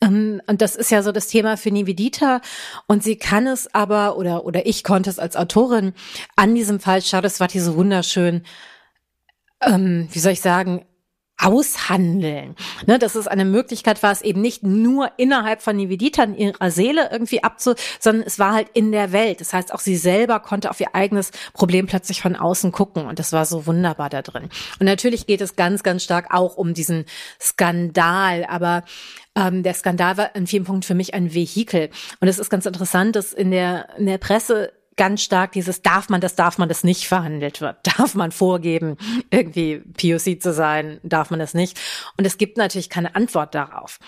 Ähm, 0.00 0.40
und 0.46 0.62
das 0.62 0.74
ist 0.74 0.90
ja 0.90 1.02
so 1.02 1.12
das 1.12 1.26
Thema 1.26 1.58
für 1.58 1.70
Nivedita. 1.70 2.40
Und 2.86 3.02
sie 3.02 3.16
kann 3.16 3.46
es 3.46 3.74
aber, 3.74 4.16
oder, 4.16 4.46
oder 4.46 4.64
ich 4.64 4.82
konnte 4.82 5.10
es 5.10 5.18
als 5.18 5.36
Autorin 5.36 5.92
an 6.36 6.54
diesem 6.54 6.80
Fall, 6.80 7.02
war 7.02 7.48
die 7.48 7.60
so 7.60 7.76
wunderschön, 7.76 8.42
ähm, 9.60 10.08
wie 10.10 10.20
soll 10.20 10.32
ich 10.32 10.40
sagen, 10.40 10.86
aushandeln. 11.42 12.54
Ne, 12.86 12.98
dass 12.98 13.14
es 13.14 13.26
eine 13.26 13.44
Möglichkeit 13.44 14.02
war, 14.02 14.12
es 14.12 14.22
eben 14.22 14.40
nicht 14.40 14.62
nur 14.62 15.10
innerhalb 15.16 15.62
von 15.62 15.76
Nivedita 15.76 16.22
in 16.22 16.34
ihrer 16.34 16.70
Seele 16.70 17.08
irgendwie 17.10 17.42
abzu, 17.42 17.74
sondern 18.00 18.26
es 18.26 18.38
war 18.38 18.52
halt 18.52 18.68
in 18.74 18.92
der 18.92 19.12
Welt. 19.12 19.40
Das 19.40 19.52
heißt, 19.52 19.74
auch 19.74 19.80
sie 19.80 19.96
selber 19.96 20.40
konnte 20.40 20.70
auf 20.70 20.80
ihr 20.80 20.94
eigenes 20.94 21.30
Problem 21.52 21.86
plötzlich 21.86 22.22
von 22.22 22.36
außen 22.36 22.72
gucken 22.72 23.06
und 23.06 23.18
das 23.18 23.32
war 23.32 23.44
so 23.44 23.66
wunderbar 23.66 24.08
da 24.08 24.22
drin. 24.22 24.48
Und 24.78 24.86
natürlich 24.86 25.26
geht 25.26 25.40
es 25.40 25.56
ganz, 25.56 25.82
ganz 25.82 26.04
stark 26.04 26.32
auch 26.32 26.56
um 26.56 26.74
diesen 26.74 27.04
Skandal, 27.40 28.44
aber 28.48 28.84
ähm, 29.34 29.62
der 29.62 29.74
Skandal 29.74 30.16
war 30.16 30.34
in 30.34 30.46
vielen 30.46 30.64
Punkten 30.64 30.82
für 30.82 30.94
mich 30.94 31.14
ein 31.14 31.34
Vehikel. 31.34 31.90
Und 32.20 32.28
es 32.28 32.38
ist 32.38 32.50
ganz 32.50 32.66
interessant, 32.66 33.16
dass 33.16 33.32
in 33.32 33.50
der, 33.50 33.88
in 33.98 34.06
der 34.06 34.18
Presse 34.18 34.72
ganz 34.96 35.22
stark 35.22 35.52
dieses 35.52 35.82
darf 35.82 36.08
man 36.08 36.20
das, 36.20 36.34
darf 36.34 36.58
man 36.58 36.68
das 36.68 36.84
nicht 36.84 37.08
verhandelt 37.08 37.60
wird. 37.60 37.76
Darf 37.98 38.14
man 38.14 38.32
vorgeben, 38.32 38.96
irgendwie 39.30 39.78
POC 39.78 40.40
zu 40.40 40.52
sein, 40.52 41.00
darf 41.02 41.30
man 41.30 41.40
das 41.40 41.54
nicht. 41.54 41.78
Und 42.16 42.24
es 42.24 42.38
gibt 42.38 42.56
natürlich 42.56 42.90
keine 42.90 43.14
Antwort 43.14 43.54
darauf. 43.54 43.98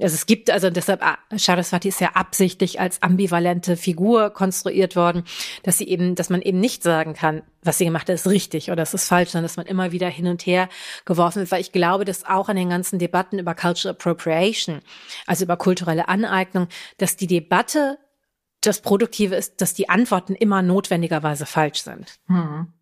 Also 0.00 0.14
es 0.14 0.26
gibt, 0.26 0.50
also 0.50 0.68
deshalb, 0.68 1.02
ah, 1.02 1.18
Saraswati 1.34 1.88
ist 1.88 2.00
ja 2.00 2.10
absichtlich 2.10 2.78
als 2.78 3.02
ambivalente 3.02 3.76
Figur 3.76 4.30
konstruiert 4.30 4.96
worden, 4.96 5.24
dass 5.62 5.78
sie 5.78 5.88
eben, 5.88 6.14
dass 6.14 6.28
man 6.28 6.42
eben 6.42 6.60
nicht 6.60 6.82
sagen 6.82 7.14
kann, 7.14 7.42
was 7.62 7.78
sie 7.78 7.86
gemacht 7.86 8.08
hat, 8.08 8.14
ist 8.14 8.26
richtig 8.26 8.70
oder 8.70 8.82
es 8.82 8.92
ist 8.92 9.08
falsch, 9.08 9.30
sondern 9.30 9.46
dass 9.46 9.56
man 9.56 9.66
immer 9.66 9.90
wieder 9.90 10.08
hin 10.08 10.26
und 10.26 10.44
her 10.44 10.68
geworfen 11.06 11.40
wird, 11.40 11.50
weil 11.50 11.62
ich 11.62 11.72
glaube, 11.72 12.04
dass 12.04 12.26
auch 12.26 12.50
an 12.50 12.56
den 12.56 12.68
ganzen 12.68 12.98
Debatten 12.98 13.38
über 13.38 13.54
Cultural 13.54 13.94
Appropriation, 13.94 14.80
also 15.26 15.44
über 15.44 15.56
kulturelle 15.56 16.08
Aneignung, 16.08 16.68
dass 16.98 17.16
die 17.16 17.26
Debatte 17.26 17.98
das 18.60 18.80
Produktive 18.80 19.36
ist, 19.36 19.60
dass 19.60 19.74
die 19.74 19.88
Antworten 19.88 20.34
immer 20.34 20.62
notwendigerweise 20.62 21.46
falsch 21.46 21.82
sind. 21.82 22.18
Hm. 22.26 22.72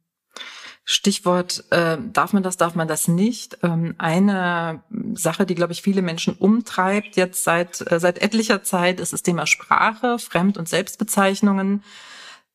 Stichwort, 0.89 1.65
äh, 1.71 1.99
darf 2.13 2.33
man 2.33 2.45
das, 2.45 2.57
darf 2.57 2.77
man 2.77 2.87
das 2.87 3.09
nicht? 3.09 3.59
Ähm, 3.65 3.97
eine 3.99 4.85
Sache, 5.15 5.45
die, 5.45 5.57
glaube 5.57 5.73
ich, 5.73 5.83
viele 5.83 6.01
Menschen 6.01 6.35
umtreibt 6.37 7.17
jetzt 7.17 7.43
seit, 7.43 7.91
äh, 7.91 7.99
seit 7.99 8.23
etlicher 8.23 8.63
Zeit, 8.63 9.01
ist 9.01 9.13
das 9.13 9.25
Thema 9.25 9.47
Sprache, 9.49 10.21
Fremd- 10.21 10.57
und 10.57 10.69
Selbstbezeichnungen. 10.69 11.83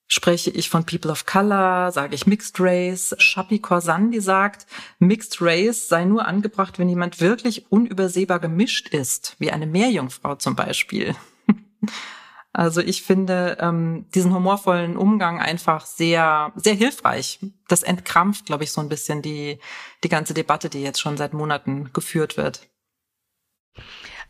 Spreche 0.08 0.50
ich 0.50 0.70
von 0.70 0.86
People 0.86 1.12
of 1.12 1.26
Color, 1.26 1.92
sage 1.92 2.16
ich 2.16 2.26
Mixed 2.26 2.56
Race. 2.60 3.14
Shapi 3.18 3.60
Korsandi 3.60 4.22
sagt, 4.22 4.66
Mixed 5.00 5.42
Race 5.42 5.90
sei 5.90 6.06
nur 6.06 6.26
angebracht, 6.26 6.80
wenn 6.80 6.88
jemand 6.88 7.20
wirklich 7.20 7.70
unübersehbar 7.70 8.40
gemischt 8.40 8.88
ist, 8.90 9.36
wie 9.40 9.52
eine 9.52 9.68
Meerjungfrau 9.68 10.36
zum 10.36 10.56
Beispiel. 10.56 11.16
Also 12.54 12.82
ich 12.82 13.04
finde 13.04 13.58
ähm, 13.62 14.06
diesen 14.14 14.34
humorvollen 14.34 14.98
Umgang 14.98 15.40
einfach 15.40 15.86
sehr, 15.86 16.52
sehr 16.56 16.74
hilfreich. 16.74 17.40
Das 17.70 17.84
entkrampft, 17.84 18.46
glaube 18.46 18.66
ich, 18.66 18.72
so 18.72 18.82
ein 18.82 18.90
bisschen 18.90 19.22
die, 19.22 19.60
die 20.04 20.10
ganze 20.10 20.34
Debatte, 20.34 20.70
die 20.70 20.82
jetzt 20.82 21.00
schon 21.00 21.16
seit 21.16 21.34
Monaten 21.34 21.94
geführt 21.94 22.36
wird. 22.36 22.68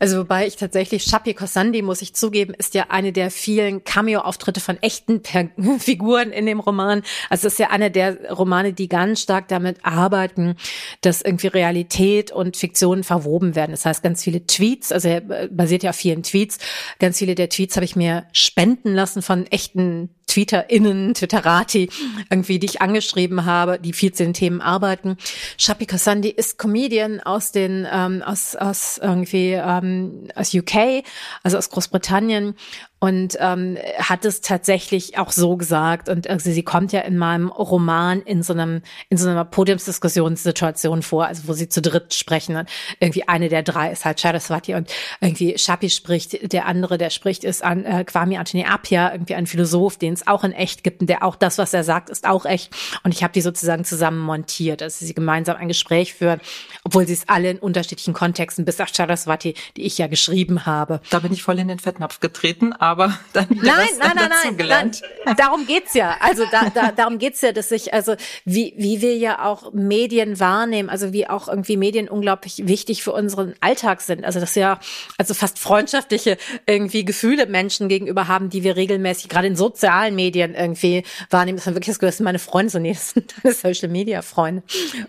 Also 0.02 0.18
wobei 0.18 0.48
ich 0.48 0.56
tatsächlich, 0.56 1.04
Shapi 1.04 1.32
Kosandi, 1.32 1.80
muss 1.80 2.02
ich 2.02 2.12
zugeben, 2.12 2.54
ist 2.54 2.74
ja 2.74 2.86
eine 2.88 3.12
der 3.12 3.30
vielen 3.30 3.84
Cameo-Auftritte 3.84 4.58
von 4.58 4.76
echten 4.82 5.22
per 5.22 5.48
Figuren 5.78 6.32
in 6.32 6.44
dem 6.44 6.58
Roman. 6.58 7.04
Also 7.30 7.46
es 7.46 7.52
ist 7.52 7.60
ja 7.60 7.70
eine 7.70 7.88
der 7.88 8.32
Romane, 8.32 8.72
die 8.72 8.88
ganz 8.88 9.20
stark 9.20 9.46
damit 9.46 9.76
arbeiten, 9.84 10.56
dass 11.02 11.22
irgendwie 11.22 11.46
Realität 11.46 12.32
und 12.32 12.56
Fiktion 12.56 13.04
verwoben 13.04 13.54
werden. 13.54 13.70
Das 13.70 13.86
heißt, 13.86 14.02
ganz 14.02 14.24
viele 14.24 14.44
Tweets, 14.44 14.90
also 14.90 15.06
er 15.06 15.20
basiert 15.20 15.84
ja 15.84 15.90
auf 15.90 15.96
vielen 15.96 16.24
Tweets, 16.24 16.58
ganz 16.98 17.18
viele 17.18 17.36
der 17.36 17.48
Tweets 17.48 17.76
habe 17.76 17.84
ich 17.84 17.94
mir 17.94 18.24
spenden 18.32 18.94
lassen 18.94 19.22
von 19.22 19.46
echten 19.52 20.10
TweeterInnen, 20.32 21.14
Twitterati, 21.14 21.90
irgendwie, 22.30 22.58
die 22.58 22.66
ich 22.66 22.80
angeschrieben 22.80 23.44
habe, 23.44 23.78
die 23.78 23.92
viel 23.92 24.12
zu 24.12 24.24
den 24.24 24.32
Themen 24.32 24.60
arbeiten. 24.60 25.16
Shapi 25.58 25.86
Kasandi 25.86 26.30
ist 26.30 26.58
Comedian 26.58 27.20
aus 27.20 27.52
den, 27.52 27.86
ähm, 27.90 28.22
aus, 28.22 28.56
aus 28.56 28.98
irgendwie, 28.98 29.52
ähm, 29.52 30.28
aus 30.34 30.54
UK, 30.54 31.04
also 31.42 31.58
aus 31.58 31.68
Großbritannien 31.68 32.54
und 33.02 33.36
ähm, 33.40 33.78
hat 33.98 34.24
es 34.24 34.42
tatsächlich 34.42 35.18
auch 35.18 35.32
so 35.32 35.56
gesagt. 35.56 36.08
Und 36.08 36.30
also 36.30 36.52
sie 36.52 36.62
kommt 36.62 36.92
ja 36.92 37.00
in 37.00 37.18
meinem 37.18 37.48
Roman 37.48 38.22
in 38.22 38.44
so 38.44 38.52
einem 38.52 38.80
in 39.08 39.16
so 39.16 39.28
einer 39.28 39.44
Podiumsdiskussionssituation 39.44 41.02
vor, 41.02 41.26
also 41.26 41.48
wo 41.48 41.52
sie 41.52 41.68
zu 41.68 41.82
dritt 41.82 42.14
sprechen. 42.14 42.54
Und 42.54 42.68
irgendwie 43.00 43.26
eine 43.26 43.48
der 43.48 43.64
drei 43.64 43.90
ist 43.90 44.04
halt 44.04 44.20
Saraswati 44.20 44.76
und 44.76 44.88
irgendwie 45.20 45.58
Shapi 45.58 45.90
spricht, 45.90 46.52
der 46.52 46.66
andere, 46.66 46.96
der 46.96 47.10
spricht, 47.10 47.42
ist 47.42 47.64
an 47.64 47.84
äh, 47.84 48.04
Kwame 48.04 48.38
Anthony 48.38 48.62
Appiah, 48.62 49.10
irgendwie 49.10 49.34
ein 49.34 49.48
Philosoph, 49.48 49.96
den 49.96 50.12
es 50.12 50.28
auch 50.28 50.44
in 50.44 50.52
echt 50.52 50.84
gibt 50.84 51.00
und 51.00 51.08
der 51.08 51.24
auch 51.24 51.34
das, 51.34 51.58
was 51.58 51.74
er 51.74 51.82
sagt, 51.82 52.08
ist 52.08 52.24
auch 52.24 52.46
echt. 52.46 52.72
Und 53.02 53.12
ich 53.12 53.24
habe 53.24 53.32
die 53.32 53.40
sozusagen 53.40 53.84
zusammen 53.84 54.20
montiert, 54.20 54.80
also 54.80 55.04
sie 55.04 55.12
gemeinsam 55.12 55.56
ein 55.56 55.66
Gespräch 55.66 56.14
führen, 56.14 56.40
obwohl 56.84 57.04
sie 57.08 57.14
es 57.14 57.28
alle 57.28 57.50
in 57.50 57.58
unterschiedlichen 57.58 58.14
Kontexten, 58.14 58.64
bis 58.64 58.80
auf 58.80 58.90
Saraswati, 58.90 59.54
die 59.76 59.82
ich 59.82 59.98
ja 59.98 60.06
geschrieben 60.06 60.66
habe. 60.66 61.00
Da 61.10 61.18
bin 61.18 61.32
ich 61.32 61.42
voll 61.42 61.58
in 61.58 61.66
den 61.66 61.80
Fettnapf 61.80 62.20
getreten, 62.20 62.72
aber 62.72 62.91
dann 63.32 63.48
wieder 63.50 63.62
nein, 63.62 63.88
nein, 63.98 64.12
nein, 64.14 64.30
nein, 64.44 64.56
gelernt. 64.56 65.02
Nein, 65.24 65.36
darum 65.36 65.66
geht's 65.66 65.94
ja. 65.94 66.16
Also 66.20 66.44
da, 66.50 66.70
da, 66.70 66.92
darum 66.92 67.18
geht's 67.18 67.40
ja, 67.40 67.52
dass 67.52 67.70
ich, 67.70 67.94
also 67.94 68.16
wie, 68.44 68.74
wie 68.76 69.00
wir 69.00 69.16
ja 69.16 69.44
auch 69.44 69.72
Medien 69.72 70.38
wahrnehmen, 70.38 70.88
also 70.88 71.12
wie 71.12 71.28
auch 71.28 71.48
irgendwie 71.48 71.76
Medien 71.76 72.08
unglaublich 72.08 72.66
wichtig 72.66 73.02
für 73.02 73.12
unseren 73.12 73.54
Alltag 73.60 74.00
sind. 74.00 74.24
Also 74.24 74.40
dass 74.40 74.54
wir 74.56 74.78
also 75.18 75.34
fast 75.34 75.58
freundschaftliche 75.58 76.36
irgendwie 76.66 77.04
Gefühle 77.04 77.46
Menschen 77.46 77.88
gegenüber 77.88 78.28
haben, 78.28 78.50
die 78.50 78.62
wir 78.62 78.76
regelmäßig 78.76 79.28
gerade 79.28 79.46
in 79.46 79.56
sozialen 79.56 80.14
Medien 80.14 80.54
irgendwie 80.54 81.04
wahrnehmen. 81.30 81.56
Das 81.56 81.66
ist 81.66 81.74
wirklich 81.74 81.86
das 81.86 81.98
Gefühl, 81.98 82.08
das 82.08 82.16
sind 82.18 82.24
meine 82.24 82.38
Freunde, 82.38 82.70
so 82.70 82.78
nee, 82.78 82.92
das 82.92 83.10
sind 83.10 83.34
deine 83.42 83.54
Social 83.54 83.88
Media 83.88 84.22
Freunde 84.22 84.62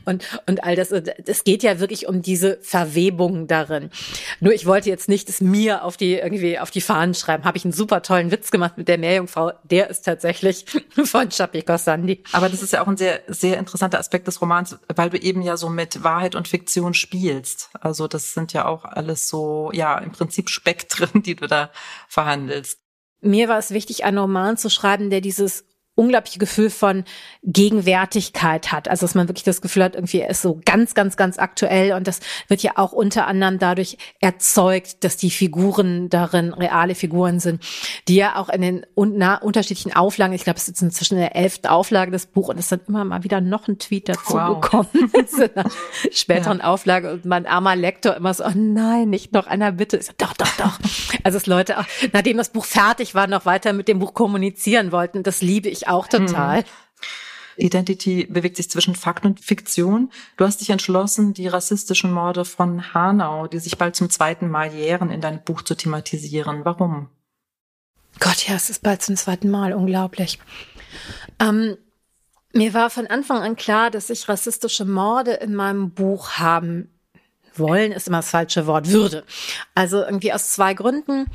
und 0.05 0.23
und 0.47 0.63
all 0.63 0.75
das. 0.75 0.91
Es 0.91 1.43
geht 1.43 1.63
ja 1.63 1.79
wirklich 1.79 2.07
um 2.07 2.21
diese 2.21 2.59
Verwebung 2.61 3.47
darin. 3.47 3.89
Nur 4.39 4.53
ich 4.53 4.65
wollte 4.65 4.89
jetzt 4.89 5.09
nicht 5.09 5.29
es 5.29 5.41
mir 5.41 5.83
auf 5.83 5.97
die 5.97 6.13
irgendwie 6.13 6.59
auf 6.59 6.71
die 6.71 6.81
Fahnen 6.81 7.13
schreiben. 7.13 7.43
Habe 7.43 7.57
ich 7.57 7.65
einen 7.65 7.72
super 7.73 8.01
tollen 8.01 8.31
Witz 8.31 8.51
gemacht 8.51 8.77
mit 8.77 8.88
der 8.88 8.97
Meerjungfrau. 8.97 9.51
Der 9.63 9.89
ist 9.89 10.03
tatsächlich 10.03 10.65
von 11.05 11.29
Chapi 11.29 11.62
Kostandi. 11.62 12.23
Aber 12.31 12.49
das 12.49 12.62
ist 12.62 12.73
ja 12.73 12.81
auch 12.81 12.88
ein 12.88 12.97
sehr 12.97 13.21
sehr 13.27 13.57
interessanter 13.57 13.99
Aspekt 13.99 14.27
des 14.27 14.41
Romans, 14.41 14.77
weil 14.93 15.09
du 15.09 15.17
eben 15.17 15.41
ja 15.41 15.57
so 15.57 15.69
mit 15.69 16.03
Wahrheit 16.03 16.36
und 16.36 16.47
Fiktion 16.47 16.93
spielst. 16.93 17.69
Also 17.79 18.07
das 18.07 18.33
sind 18.33 18.53
ja 18.53 18.65
auch 18.65 18.86
alles 18.86 19.27
so 19.27 19.71
ja 19.73 19.97
im 19.97 20.12
Prinzip 20.12 20.49
Spektren, 20.49 21.23
die 21.23 21.36
du 21.36 21.47
da 21.47 21.71
verhandelst. 22.07 22.79
Mir 23.21 23.47
war 23.47 23.57
es 23.57 23.71
wichtig, 23.71 24.03
einen 24.03 24.17
Roman 24.17 24.57
zu 24.57 24.69
schreiben, 24.69 25.09
der 25.09 25.21
dieses 25.21 25.65
unglaubliche 25.95 26.39
Gefühl 26.39 26.69
von 26.69 27.03
Gegenwärtigkeit 27.43 28.71
hat. 28.71 28.88
Also 28.88 29.06
dass 29.06 29.15
man 29.15 29.27
wirklich 29.27 29.43
das 29.43 29.62
Gefühl 29.62 29.84
hat, 29.84 29.95
irgendwie 29.95 30.21
ist 30.21 30.41
so 30.41 30.60
ganz, 30.65 30.95
ganz, 30.95 31.17
ganz 31.17 31.38
aktuell 31.38 31.93
und 31.93 32.08
das 32.08 32.19
wird 32.47 32.63
ja 32.63 32.73
auch 32.77 32.93
unter 32.93 33.27
anderem 33.27 33.60
dadurch 33.60 33.97
erzeugt, 34.19 35.03
dass 35.03 35.17
die 35.17 35.29
Figuren 35.29 36.10
darin 36.10 36.53
reale 36.53 36.95
Figuren 36.95 37.39
sind, 37.39 37.63
die 38.08 38.15
ja 38.15 38.38
auch 38.38 38.49
in 38.49 38.62
den 38.62 38.86
un 38.95 39.21
unterschiedlichen 39.41 39.95
Auflagen, 39.95 40.34
ich 40.34 40.43
glaube, 40.43 40.58
es 40.58 40.67
ist 40.67 40.82
inzwischen 40.82 41.15
in 41.15 41.21
der 41.21 41.36
elften 41.36 41.67
Auflage 41.67 42.12
des 42.12 42.25
Buch 42.25 42.49
und 42.49 42.58
es 42.58 42.65
ist 42.65 42.71
dann 42.71 42.82
immer 42.88 43.06
mal 43.06 43.23
wieder 43.23 43.39
noch 43.41 43.67
ein 43.67 43.77
Tweet 43.77 44.10
dazu 44.10 44.34
wow. 44.34 44.60
gekommen 44.60 44.89
in 45.13 45.49
einer 45.56 45.69
späteren 46.12 46.60
ja. 46.60 46.65
Auflage 46.65 47.12
und 47.12 47.25
mein 47.25 47.45
armer 47.45 47.75
Lektor 47.75 48.15
immer 48.15 48.34
so, 48.34 48.43
oh 48.43 48.51
nein, 48.56 49.10
nicht 49.10 49.34
noch 49.34 49.47
einer 49.47 49.71
bitte. 49.71 49.97
Ich 49.97 50.08
so, 50.08 50.13
doch, 50.17 50.34
doch, 50.34 50.58
doch. 50.58 50.79
Also 51.23 51.38
dass 51.38 51.45
Leute 51.45 51.79
auch, 51.79 51.86
nachdem 52.12 52.38
das 52.38 52.49
Buch 52.49 52.65
fertig 52.65 53.15
war, 53.15 53.27
noch 53.27 53.45
weiter 53.45 53.73
mit 53.73 53.88
dem 53.88 53.99
Buch 53.99 54.13
kommunizieren 54.13 54.91
wollten. 54.91 55.23
Das 55.23 55.41
liebe 55.41 55.69
ich 55.69 55.82
auch 55.87 56.07
total. 56.07 56.59
Hm. 56.59 56.65
Identity 57.57 58.25
bewegt 58.25 58.57
sich 58.57 58.69
zwischen 58.69 58.95
Fakt 58.95 59.25
und 59.25 59.39
Fiktion. 59.39 60.11
Du 60.37 60.45
hast 60.45 60.61
dich 60.61 60.69
entschlossen, 60.69 61.33
die 61.33 61.47
rassistischen 61.47 62.11
Morde 62.11 62.45
von 62.45 62.93
Hanau, 62.93 63.47
die 63.47 63.59
sich 63.59 63.77
bald 63.77 63.95
zum 63.95 64.09
zweiten 64.09 64.49
Mal 64.49 64.73
jähren, 64.73 65.11
in 65.11 65.21
deinem 65.21 65.43
Buch 65.43 65.61
zu 65.61 65.75
thematisieren. 65.75 66.65
Warum? 66.65 67.09
Gott, 68.19 68.47
ja, 68.47 68.55
es 68.55 68.69
ist 68.69 68.83
bald 68.83 69.01
zum 69.01 69.15
zweiten 69.15 69.49
Mal. 69.49 69.73
Unglaublich. 69.73 70.39
Ähm, 71.39 71.77
mir 72.53 72.73
war 72.73 72.89
von 72.89 73.07
Anfang 73.07 73.37
an 73.41 73.55
klar, 73.55 73.91
dass 73.91 74.09
ich 74.09 74.29
rassistische 74.29 74.85
Morde 74.85 75.33
in 75.33 75.55
meinem 75.55 75.91
Buch 75.91 76.33
haben 76.33 76.89
wollen, 77.55 77.91
ist 77.91 78.07
immer 78.07 78.19
das 78.19 78.29
falsche 78.29 78.67
Wort, 78.67 78.89
würde. 78.89 79.23
Also 79.75 80.03
irgendwie 80.03 80.33
aus 80.33 80.51
zwei 80.51 80.73
Gründen. 80.73 81.27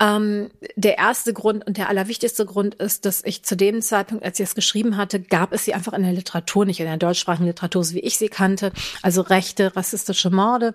Ähm, 0.00 0.50
der 0.76 0.98
erste 0.98 1.32
Grund 1.32 1.66
und 1.66 1.76
der 1.76 1.88
allerwichtigste 1.88 2.44
Grund 2.46 2.74
ist, 2.74 3.04
dass 3.04 3.22
ich 3.24 3.44
zu 3.44 3.56
dem 3.56 3.80
Zeitpunkt, 3.80 4.24
als 4.24 4.40
ich 4.40 4.44
es 4.44 4.54
geschrieben 4.54 4.96
hatte, 4.96 5.20
gab 5.20 5.52
es 5.52 5.64
sie 5.64 5.74
einfach 5.74 5.92
in 5.92 6.02
der 6.02 6.12
Literatur, 6.12 6.64
nicht 6.64 6.80
in 6.80 6.86
der 6.86 6.96
deutschsprachigen 6.96 7.46
Literatur, 7.46 7.84
so 7.84 7.94
wie 7.94 8.00
ich 8.00 8.18
sie 8.18 8.28
kannte. 8.28 8.72
Also 9.02 9.20
rechte, 9.20 9.76
rassistische 9.76 10.30
Morde. 10.30 10.74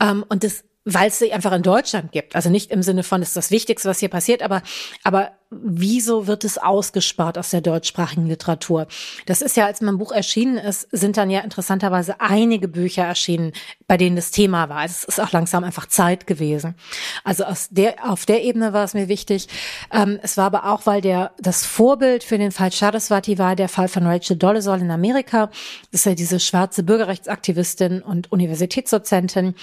Ähm, 0.00 0.24
und 0.28 0.44
das 0.44 0.64
weil 0.86 1.08
es 1.08 1.18
sie 1.18 1.32
einfach 1.32 1.52
in 1.52 1.62
Deutschland 1.62 2.10
gibt. 2.10 2.34
Also 2.34 2.48
nicht 2.48 2.70
im 2.70 2.82
Sinne 2.82 3.02
von, 3.02 3.20
ist 3.20 3.36
das 3.36 3.50
Wichtigste, 3.50 3.88
was 3.88 4.00
hier 4.00 4.08
passiert, 4.08 4.42
aber, 4.42 4.62
aber 5.04 5.32
wieso 5.50 6.28
wird 6.28 6.44
es 6.44 6.58
ausgespart 6.58 7.36
aus 7.36 7.50
der 7.50 7.60
deutschsprachigen 7.60 8.26
Literatur? 8.26 8.86
Das 9.26 9.42
ist 9.42 9.56
ja, 9.56 9.66
als 9.66 9.80
mein 9.80 9.98
Buch 9.98 10.12
erschienen 10.12 10.58
ist, 10.58 10.88
sind 10.92 11.16
dann 11.16 11.28
ja 11.28 11.40
interessanterweise 11.40 12.20
einige 12.20 12.68
Bücher 12.68 13.02
erschienen, 13.02 13.52
bei 13.88 13.96
denen 13.96 14.14
das 14.14 14.30
Thema 14.30 14.68
war. 14.68 14.84
Es 14.84 15.02
ist 15.02 15.20
auch 15.20 15.32
langsam 15.32 15.64
einfach 15.64 15.86
Zeit 15.86 16.28
gewesen. 16.28 16.76
Also 17.24 17.44
aus 17.44 17.68
der, 17.70 18.08
auf 18.08 18.26
der 18.26 18.44
Ebene 18.44 18.72
war 18.72 18.84
es 18.84 18.94
mir 18.94 19.08
wichtig. 19.08 19.48
Ähm, 19.92 20.20
es 20.22 20.36
war 20.36 20.46
aber 20.46 20.66
auch, 20.72 20.86
weil 20.86 21.00
der, 21.00 21.32
das 21.40 21.66
Vorbild 21.66 22.22
für 22.22 22.38
den 22.38 22.52
Fall 22.52 22.70
Saraswati 22.70 23.38
war 23.38 23.56
der 23.56 23.68
Fall 23.68 23.88
von 23.88 24.06
Rachel 24.06 24.36
Dolezal 24.36 24.80
in 24.80 24.90
Amerika. 24.92 25.50
Das 25.90 26.02
ist 26.02 26.06
ja 26.06 26.14
diese 26.14 26.38
schwarze 26.38 26.84
Bürgerrechtsaktivistin 26.84 28.02
und 28.02 28.30
Universitätsdozentin, 28.30 29.56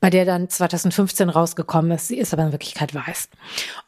bei 0.00 0.10
der 0.10 0.26
dann 0.26 0.50
2015 0.50 1.30
rausgekommen 1.30 1.92
ist. 1.92 2.08
Sie 2.08 2.18
ist 2.18 2.34
aber 2.34 2.42
in 2.42 2.52
Wirklichkeit 2.52 2.94
weiß. 2.94 3.30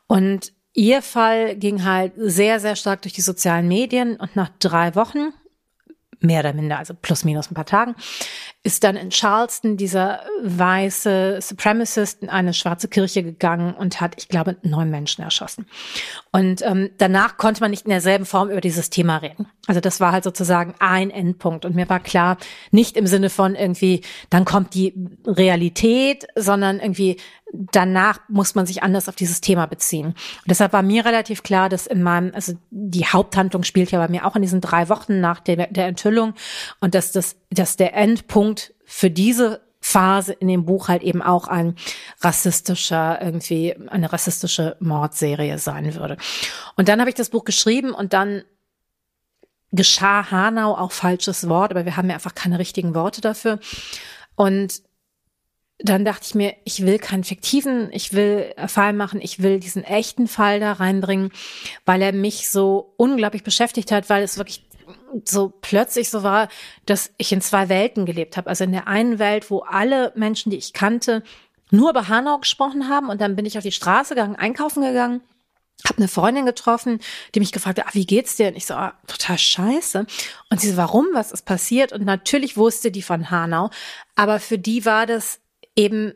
Und 0.07 0.53
Ihr 0.75 1.03
Fall 1.03 1.57
ging 1.57 1.85
halt 1.85 2.13
sehr, 2.17 2.59
sehr 2.61 2.77
stark 2.77 3.03
durch 3.03 3.13
die 3.13 3.21
sozialen 3.21 3.69
Medien 3.69 4.17
und 4.17 4.37
nach 4.37 4.51
drei 4.59 4.95
Wochen, 4.95 5.33
mehr 6.21 6.41
oder 6.41 6.53
minder, 6.55 6.79
also 6.79 6.95
plus 6.95 7.25
minus 7.25 7.51
ein 7.51 7.55
paar 7.55 7.67
Tagen, 7.67 7.95
ist 8.65 8.85
dann 8.85 8.97
in 8.97 9.11
Charleston 9.11 9.77
dieser 9.77 10.21
weiße 10.43 11.41
Supremacist 11.41 12.23
in 12.23 12.29
eine 12.29 12.55
schwarze 12.55 12.87
Kirche 12.87 13.25
gegangen 13.25 13.75
und 13.75 14.01
hat, 14.01 14.15
ich 14.19 14.29
glaube, 14.29 14.57
neun 14.63 14.89
Menschen 14.89 15.23
erschossen. 15.23 15.67
Und 16.31 16.63
ähm, 16.63 16.91
danach 16.99 17.39
konnte 17.39 17.61
man 17.61 17.73
nicht 17.73 17.87
in 17.87 17.91
derselben 17.91 18.25
Form 18.25 18.51
über 18.51 18.61
dieses 18.61 18.89
Thema 18.89 19.17
reden. 19.17 19.49
Also 19.67 19.81
das 19.81 19.99
war 19.99 20.13
halt 20.13 20.23
sozusagen 20.23 20.75
ein 20.79 21.11
Endpunkt. 21.11 21.65
Und 21.65 21.75
mir 21.75 21.89
war 21.89 21.99
klar, 21.99 22.37
nicht 22.71 22.97
im 22.97 23.09
Sinne 23.09 23.31
von 23.31 23.57
irgendwie, 23.57 24.03
dann 24.31 24.45
kommt 24.45 24.75
die 24.75 24.95
Realität, 25.27 26.29
sondern 26.37 26.79
irgendwie 26.79 27.17
danach 27.53 28.21
muss 28.29 28.55
man 28.55 28.67
sich 28.67 28.83
anders 28.83 29.09
auf 29.09 29.17
dieses 29.17 29.41
Thema 29.41 29.67
beziehen. 29.67 30.07
Und 30.07 30.17
deshalb 30.49 30.73
war 30.73 30.83
mir 30.83 31.05
relativ 31.05 31.43
klar, 31.43 31.69
dass 31.69 31.87
in 31.87 32.03
meinem, 32.03 32.33
also 32.35 32.55
die 32.71 33.07
Haupthandlung 33.07 33.63
spielt 33.63 33.91
ja 33.91 33.99
bei 33.99 34.09
mir 34.09 34.27
auch 34.27 34.37
in 34.37 34.43
diesen 34.43 34.61
drei 34.61 34.89
Wochen 34.89 35.21
nach 35.21 35.41
der, 35.41 35.67
der 35.67 35.87
Enthüllung 35.87 36.35
und 36.81 36.95
dass 36.95 37.13
das, 37.13 37.37
dass 37.53 37.77
der 37.77 37.95
Endpunkt 37.95 38.75
für 38.85 39.11
diese 39.11 39.61
Phase 39.81 40.33
in 40.33 40.49
dem 40.49 40.65
Buch 40.65 40.89
halt 40.89 41.03
eben 41.03 41.23
auch 41.23 41.49
ein 41.49 41.75
rassistischer, 42.21 43.21
irgendwie 43.21 43.75
eine 43.89 44.13
rassistische 44.13 44.77
Mordserie 44.81 45.59
sein 45.59 45.95
würde. 45.97 46.17
Und 46.77 46.89
dann 46.89 47.01
habe 47.01 47.11
ich 47.11 47.17
das 47.17 47.31
Buch 47.31 47.45
geschrieben 47.45 47.93
und 47.93 48.13
dann 48.13 48.43
geschah 49.73 50.31
Hanau 50.31 50.77
auch 50.77 50.93
falsches 50.93 51.49
Wort, 51.49 51.73
aber 51.73 51.85
wir 51.85 51.97
haben 51.97 52.09
ja 52.09 52.15
einfach 52.15 52.35
keine 52.35 52.59
richtigen 52.59 52.95
Worte 52.95 53.21
dafür. 53.21 53.59
Und 54.37 54.83
dann 55.79 56.05
dachte 56.05 56.27
ich 56.27 56.35
mir, 56.37 56.55
ich 56.65 56.87
will 56.87 56.99
keinen 56.99 57.25
fiktiven, 57.25 57.89
ich 57.93 58.13
will 58.13 58.55
Fall 58.69 58.93
machen, 58.93 59.21
ich 59.21 59.43
will 59.43 59.59
diesen 59.59 59.83
echten 59.83 60.29
Fall 60.29 60.61
da 60.61 60.75
reinbringen, 60.75 61.33
weil 61.85 62.03
er 62.03 62.13
mich 62.13 62.51
so 62.51 62.95
unglaublich 62.99 63.43
beschäftigt 63.43 63.91
hat, 63.91 64.09
weil 64.09 64.23
es 64.23 64.39
wirklich 64.39 64.65
so 65.25 65.53
plötzlich 65.61 66.11
so 66.11 66.23
war, 66.23 66.49
dass 66.87 67.13
ich 67.17 67.33
in 67.33 67.41
zwei 67.41 67.69
Welten 67.69 68.07
gelebt 68.07 68.37
habe. 68.37 68.49
Also 68.49 68.65
in 68.65 68.73
der 68.73 68.89
einen 68.89 69.19
Welt, 69.19 69.51
wo 69.51 69.61
alle 69.61 70.13
Menschen, 70.15 70.51
die 70.51 70.59
ich 70.59 70.73
kannte, 70.73 71.23
nur 71.71 71.91
über 71.91 72.09
Hanau 72.09 72.39
gesprochen 72.39 72.89
haben 72.89 73.09
und 73.09 73.21
dann 73.21 73.37
bin 73.37 73.47
ich 73.47 73.57
auf 73.57 73.65
die 73.65 73.73
Straße 73.73 74.15
gegangen, 74.15 74.37
einkaufen 74.37 74.83
gegangen 74.83 75.23
habe 75.89 75.99
eine 75.99 76.09
Freundin 76.09 76.47
getroffen, 76.47 77.01
die 77.35 77.41
mich 77.41 77.53
gefragt 77.53 77.79
hat, 77.79 77.87
ah, 77.87 77.95
wie 77.95 78.07
geht's 78.07 78.37
dir? 78.37 78.49
Und 78.49 78.57
ich 78.57 78.67
so, 78.67 78.75
ah, 78.75 78.95
total 79.07 79.39
scheiße. 79.39 80.07
Und 80.51 80.61
sie 80.61 80.71
so, 80.71 80.77
warum? 80.77 81.07
Was 81.13 81.33
ist 81.33 81.45
passiert? 81.45 81.93
Und 81.93 82.05
natürlich 82.05 82.57
wusste 82.57 82.91
die 82.91 83.03
von 83.03 83.31
Hanau, 83.31 83.71
aber 84.15 84.41
für 84.41 84.59
die 84.59 84.85
war 84.85 85.07
das 85.07 85.41
eben 85.77 86.15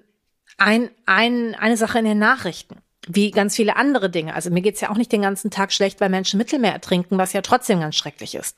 ein, 0.59 0.91
ein, 1.07 1.55
eine 1.55 1.77
Sache 1.77 1.99
in 1.99 2.05
den 2.05 2.19
Nachrichten. 2.19 2.77
Wie 3.07 3.31
ganz 3.31 3.55
viele 3.55 3.77
andere 3.77 4.11
Dinge. 4.11 4.35
Also 4.35 4.51
mir 4.51 4.63
geht's 4.63 4.81
ja 4.81 4.91
auch 4.91 4.97
nicht 4.97 5.13
den 5.13 5.23
ganzen 5.23 5.51
Tag 5.51 5.73
schlecht, 5.73 6.01
weil 6.01 6.09
Menschen 6.09 6.39
Mittelmeer 6.39 6.73
ertrinken, 6.73 7.19
was 7.19 7.33
ja 7.33 7.41
trotzdem 7.41 7.81
ganz 7.81 7.95
schrecklich 7.95 8.35
ist. 8.35 8.57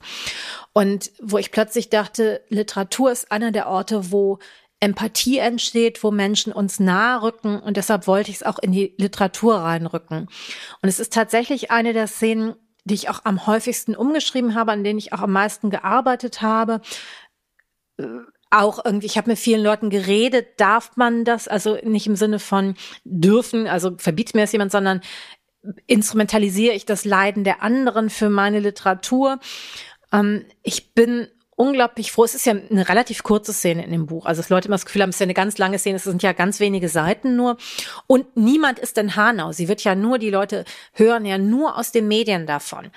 Und 0.73 1.11
wo 1.21 1.39
ich 1.39 1.51
plötzlich 1.51 1.91
dachte, 1.91 2.43
Literatur 2.49 3.13
ist 3.13 3.31
einer 3.31 3.53
der 3.53 3.69
Orte, 3.69 4.11
wo 4.11 4.39
Empathie 4.81 5.39
entsteht, 5.39 6.03
wo 6.03 6.11
Menschen 6.11 6.53
uns 6.53 6.79
nahe 6.79 7.23
rücken 7.23 7.59
und 7.59 7.77
deshalb 7.77 8.07
wollte 8.07 8.31
ich 8.31 8.37
es 8.37 8.43
auch 8.45 8.59
in 8.61 8.71
die 8.71 8.95
Literatur 8.97 9.57
reinrücken. 9.57 10.29
Und 10.83 10.89
es 10.89 11.01
ist 11.01 11.13
tatsächlich 11.13 11.71
eine 11.71 11.93
der 11.93 12.07
Szenen, 12.07 12.55
die 12.85 12.95
ich 12.95 13.11
auch 13.11 13.25
am 13.25 13.47
häufigsten 13.47 13.97
umgeschrieben 13.97 14.55
habe, 14.55 14.73
an 14.73 14.85
denen 14.85 14.99
ich 14.99 15.13
auch 15.13 15.21
am 15.21 15.33
meisten 15.33 15.71
gearbeitet 15.71 16.43
habe 16.43 16.81
auch 18.51 18.85
irgendwie, 18.85 19.07
ich 19.07 19.17
habe 19.17 19.31
mit 19.31 19.39
vielen 19.39 19.63
Leuten 19.63 19.91
geredet, 19.91 20.59
darf 20.59 20.97
man 20.97 21.25
das? 21.25 21.49
Also 21.49 21.79
nicht 21.83 22.07
im 22.07 22.17
Sinne 22.17 22.39
von 22.39 22.75
dürfen, 23.05 23.67
also 23.67 23.97
verbietet 23.99 24.35
mir 24.35 24.43
das 24.43 24.53
jemand, 24.53 24.73
sondern 24.73 25.01
instrumentalisiere 25.87 26.75
ich 26.75 26.87
das 26.87 27.05
Leiden 27.05 27.45
der 27.45 27.63
anderen 27.63 28.11
für 28.11 28.31
meine 28.31 28.61
Literatur. 28.61 29.39
Ähm, 30.13 30.45
ich 30.63 30.95
bin 30.95 31.29
unglaublich 31.59 32.13
froh. 32.13 32.25
Es 32.25 32.37
ist 32.37 32.47
ja 32.47 32.53
eine 32.53 32.89
relativ 32.89 33.25
kurze 33.25 33.53
Szene 33.53 33.85
in 33.85 33.91
dem 33.91 34.07
Buch. 34.07 34.27
Also 34.27 34.41
dass 34.41 34.49
Leute 34.49 34.69
immer 34.69 34.77
das 34.77 34.87
Gefühl 34.87 35.03
haben, 35.03 35.11
es 35.11 35.17
ist 35.17 35.21
ja 35.21 35.25
eine 35.25 35.35
ganz 35.35 35.59
lange 35.59 35.79
Szene, 35.79 35.97
es 35.97 36.05
sind 36.05 36.23
ja 36.23 36.33
ganz 36.33 36.61
wenige 36.61 36.89
Seiten 36.89 37.35
nur. 37.35 37.57
Und 38.07 38.37
niemand 38.37 38.79
ist 38.79 38.97
in 38.97 39.17
Hanau. 39.17 39.51
Sie 39.51 39.67
wird 39.67 39.83
ja 39.83 39.97
nur, 39.97 40.19
die 40.19 40.31
Leute 40.31 40.65
hören 40.93 41.25
ja 41.27 41.37
nur 41.37 41.77
aus 41.77 41.91
den 41.91 42.07
Medien 42.07 42.47
davon. 42.47 42.93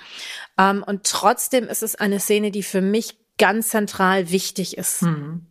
Ähm, 0.60 0.84
und 0.86 1.04
trotzdem 1.04 1.68
ist 1.68 1.82
es 1.82 1.96
eine 1.96 2.20
Szene, 2.20 2.52
die 2.52 2.62
für 2.62 2.82
mich 2.82 3.18
ganz 3.42 3.70
zentral 3.70 4.32
wichtig 4.32 4.78
ist. 4.78 5.02
Mhm. 5.02 5.48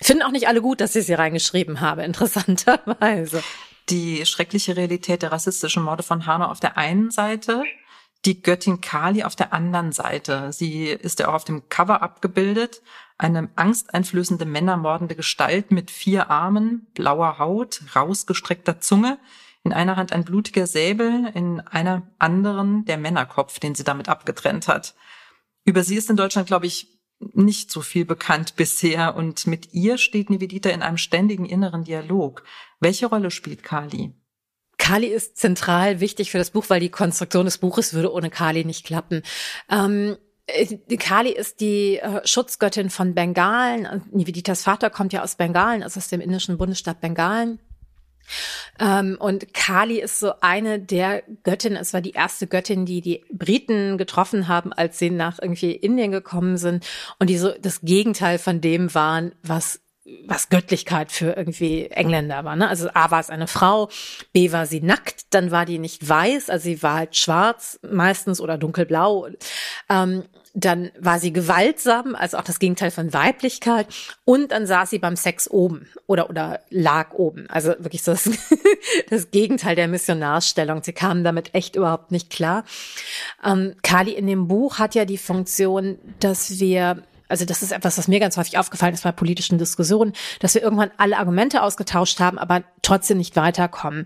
Finden 0.00 0.22
auch 0.22 0.30
nicht 0.30 0.46
alle 0.46 0.62
gut, 0.62 0.80
dass 0.80 0.94
ich 0.94 1.06
sie 1.06 1.14
reingeschrieben 1.14 1.80
habe, 1.80 2.02
interessanterweise. 2.04 3.42
Die 3.88 4.24
schreckliche 4.26 4.76
Realität 4.76 5.22
der 5.22 5.32
rassistischen 5.32 5.82
Morde 5.82 6.04
von 6.04 6.26
Hanau 6.26 6.46
auf 6.46 6.60
der 6.60 6.76
einen 6.76 7.10
Seite 7.10 7.64
die 8.24 8.42
Göttin 8.42 8.80
Kali 8.80 9.24
auf 9.24 9.34
der 9.34 9.52
anderen 9.52 9.92
Seite. 9.92 10.52
Sie 10.52 10.86
ist 10.86 11.18
ja 11.18 11.28
auch 11.28 11.34
auf 11.34 11.44
dem 11.44 11.68
Cover 11.68 12.02
abgebildet. 12.02 12.82
Eine 13.18 13.50
angsteinflößende, 13.56 14.44
männermordende 14.44 15.16
Gestalt 15.16 15.70
mit 15.70 15.90
vier 15.90 16.30
Armen, 16.30 16.86
blauer 16.94 17.38
Haut, 17.38 17.82
rausgestreckter 17.94 18.80
Zunge. 18.80 19.18
In 19.64 19.72
einer 19.72 19.96
Hand 19.96 20.12
ein 20.12 20.24
blutiger 20.24 20.66
Säbel, 20.66 21.30
in 21.34 21.60
einer 21.60 22.02
anderen 22.18 22.84
der 22.84 22.96
Männerkopf, 22.96 23.58
den 23.58 23.74
sie 23.74 23.84
damit 23.84 24.08
abgetrennt 24.08 24.68
hat. 24.68 24.94
Über 25.64 25.84
sie 25.84 25.96
ist 25.96 26.10
in 26.10 26.16
Deutschland, 26.16 26.48
glaube 26.48 26.66
ich, 26.66 26.88
nicht 27.34 27.70
so 27.70 27.82
viel 27.82 28.04
bekannt 28.04 28.56
bisher 28.56 29.14
und 29.14 29.46
mit 29.46 29.72
ihr 29.72 29.96
steht 29.98 30.28
Nivedita 30.28 30.70
in 30.70 30.82
einem 30.82 30.96
ständigen 30.96 31.46
inneren 31.46 31.84
Dialog. 31.84 32.42
Welche 32.80 33.06
Rolle 33.06 33.30
spielt 33.30 33.62
Kali? 33.62 34.12
Kali 34.76 35.06
ist 35.06 35.36
zentral 35.36 36.00
wichtig 36.00 36.32
für 36.32 36.38
das 36.38 36.50
Buch, 36.50 36.64
weil 36.68 36.80
die 36.80 36.88
Konstruktion 36.88 37.44
des 37.44 37.58
Buches 37.58 37.94
würde 37.94 38.12
ohne 38.12 38.30
Kali 38.30 38.64
nicht 38.64 38.84
klappen. 38.84 39.22
Ähm, 39.70 40.16
äh, 40.46 40.96
Kali 40.96 41.30
ist 41.30 41.60
die 41.60 41.98
äh, 41.98 42.26
Schutzgöttin 42.26 42.90
von 42.90 43.14
Bengalen. 43.14 44.02
Niveditas 44.10 44.64
Vater 44.64 44.90
kommt 44.90 45.12
ja 45.12 45.22
aus 45.22 45.36
Bengalen, 45.36 45.84
also 45.84 45.98
aus 45.98 46.08
dem 46.08 46.20
indischen 46.20 46.58
Bundesstaat 46.58 47.00
Bengalen. 47.00 47.60
Ähm, 48.78 49.16
und 49.18 49.54
Kali 49.54 50.00
ist 50.00 50.18
so 50.18 50.32
eine 50.40 50.78
der 50.78 51.22
Göttinnen, 51.44 51.78
es 51.78 51.92
war 51.92 52.00
die 52.00 52.12
erste 52.12 52.46
Göttin, 52.46 52.86
die 52.86 53.00
die 53.00 53.24
Briten 53.30 53.98
getroffen 53.98 54.48
haben, 54.48 54.72
als 54.72 54.98
sie 54.98 55.10
nach 55.10 55.38
irgendwie 55.40 55.72
Indien 55.72 56.10
gekommen 56.10 56.56
sind. 56.56 56.86
Und 57.18 57.30
die 57.30 57.38
so 57.38 57.52
das 57.60 57.80
Gegenteil 57.82 58.38
von 58.38 58.60
dem 58.60 58.94
waren, 58.94 59.34
was 59.42 59.81
was 60.26 60.48
Göttlichkeit 60.48 61.12
für 61.12 61.36
irgendwie 61.36 61.86
Engländer 61.86 62.44
war. 62.44 62.56
Ne? 62.56 62.68
Also 62.68 62.88
A 62.92 63.10
war 63.10 63.20
es 63.20 63.30
eine 63.30 63.46
Frau, 63.46 63.88
B 64.32 64.50
war 64.50 64.66
sie 64.66 64.80
nackt, 64.80 65.26
dann 65.30 65.50
war 65.50 65.64
die 65.64 65.78
nicht 65.78 66.08
weiß, 66.08 66.50
also 66.50 66.64
sie 66.64 66.82
war 66.82 66.94
halt 66.94 67.16
schwarz 67.16 67.78
meistens 67.82 68.40
oder 68.40 68.58
dunkelblau. 68.58 69.28
Ähm, 69.88 70.24
dann 70.54 70.90
war 70.98 71.18
sie 71.18 71.32
gewaltsam, 71.32 72.14
also 72.14 72.36
auch 72.36 72.44
das 72.44 72.58
Gegenteil 72.58 72.90
von 72.90 73.14
Weiblichkeit. 73.14 73.86
Und 74.24 74.52
dann 74.52 74.66
saß 74.66 74.90
sie 74.90 74.98
beim 74.98 75.16
Sex 75.16 75.48
oben 75.50 75.88
oder, 76.06 76.28
oder 76.28 76.60
lag 76.68 77.12
oben. 77.14 77.46
Also 77.48 77.70
wirklich 77.78 78.02
so 78.02 78.12
das, 78.12 78.28
das 79.10 79.30
Gegenteil 79.30 79.76
der 79.76 79.88
Missionarsstellung. 79.88 80.82
Sie 80.82 80.92
kamen 80.92 81.24
damit 81.24 81.54
echt 81.54 81.76
überhaupt 81.76 82.10
nicht 82.12 82.28
klar. 82.28 82.64
Ähm, 83.44 83.76
Kali 83.82 84.12
in 84.12 84.26
dem 84.26 84.46
Buch 84.46 84.78
hat 84.78 84.94
ja 84.94 85.06
die 85.06 85.16
Funktion, 85.16 85.98
dass 86.20 86.60
wir 86.60 87.02
also 87.32 87.46
das 87.46 87.62
ist 87.62 87.72
etwas, 87.72 87.96
was 87.96 88.08
mir 88.08 88.20
ganz 88.20 88.36
häufig 88.36 88.58
aufgefallen 88.58 88.92
ist 88.92 89.04
bei 89.04 89.10
politischen 89.10 89.56
Diskussionen, 89.56 90.12
dass 90.40 90.54
wir 90.54 90.62
irgendwann 90.62 90.90
alle 90.98 91.16
Argumente 91.16 91.62
ausgetauscht 91.62 92.20
haben, 92.20 92.38
aber 92.38 92.62
trotzdem 92.82 93.16
nicht 93.16 93.36
weiterkommen. 93.36 94.04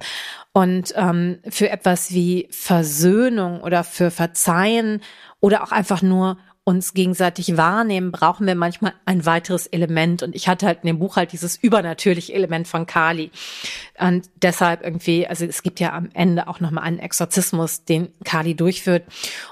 Und 0.52 0.94
ähm, 0.96 1.40
für 1.48 1.68
etwas 1.68 2.12
wie 2.12 2.46
Versöhnung 2.52 3.60
oder 3.62 3.82
für 3.82 4.12
Verzeihen 4.12 5.02
oder 5.40 5.64
auch 5.64 5.72
einfach 5.72 6.02
nur 6.02 6.38
uns 6.62 6.94
gegenseitig 6.94 7.56
wahrnehmen, 7.56 8.12
brauchen 8.12 8.46
wir 8.46 8.54
manchmal 8.54 8.92
ein 9.04 9.26
weiteres 9.26 9.66
Element. 9.66 10.22
Und 10.22 10.34
ich 10.34 10.48
hatte 10.48 10.66
halt 10.66 10.80
in 10.82 10.88
dem 10.88 10.98
Buch 10.98 11.16
halt 11.16 11.32
dieses 11.32 11.56
übernatürliche 11.56 12.32
Element 12.32 12.68
von 12.68 12.86
Kali. 12.86 13.30
Und 13.98 14.30
deshalb 14.42 14.82
irgendwie, 14.82 15.26
also 15.26 15.44
es 15.44 15.62
gibt 15.62 15.78
ja 15.78 15.92
am 15.92 16.10
Ende 16.12 16.48
auch 16.48 16.60
nochmal 16.60 16.84
einen 16.84 16.98
Exorzismus, 17.00 17.84
den 17.84 18.12
Kali 18.24 18.54
durchführt. 18.54 19.04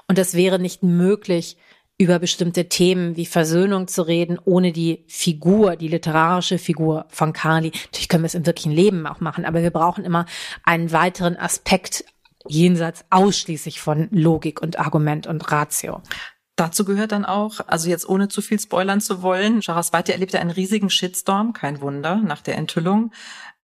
Und 0.09 0.19
das 0.19 0.35
wäre 0.35 0.59
nicht 0.59 0.83
möglich, 0.83 1.57
über 1.97 2.19
bestimmte 2.19 2.69
Themen 2.69 3.17
wie 3.17 3.27
Versöhnung 3.27 3.87
zu 3.87 4.03
reden, 4.03 4.39
ohne 4.45 4.73
die 4.73 5.05
Figur, 5.07 5.77
die 5.77 5.89
literarische 5.89 6.59
Figur 6.59 7.07
von 7.09 7.33
Carly. 7.33 7.71
Natürlich 7.85 8.09
können 8.09 8.25
wir 8.25 8.29
es 8.29 8.35
im 8.35 8.47
wirklichen 8.47 8.73
Leben 8.73 9.07
auch 9.07 9.21
machen, 9.21 9.45
aber 9.45 9.63
wir 9.63 9.71
brauchen 9.71 10.05
immer 10.05 10.27
einen 10.65 10.91
weiteren 10.93 11.37
Aspekt 11.37 12.05
jenseits 12.47 13.05
ausschließlich 13.11 13.81
von 13.81 14.09
Logik 14.11 14.61
und 14.61 14.79
Argument 14.79 15.27
und 15.27 15.51
Ratio. 15.51 16.03
Dazu 16.57 16.85
gehört 16.85 17.13
dann 17.13 17.25
auch, 17.25 17.61
also 17.67 17.89
jetzt 17.89 18.09
ohne 18.09 18.29
zu 18.29 18.41
viel 18.41 18.61
spoilern 18.61 19.01
zu 19.01 19.23
wollen, 19.23 19.61
Saraswati 19.61 20.13
erlebte 20.13 20.39
einen 20.39 20.51
riesigen 20.51 20.91
Shitstorm, 20.91 21.53
kein 21.53 21.81
Wunder, 21.81 22.17
nach 22.17 22.43
der 22.43 22.57
Enthüllung. 22.57 23.13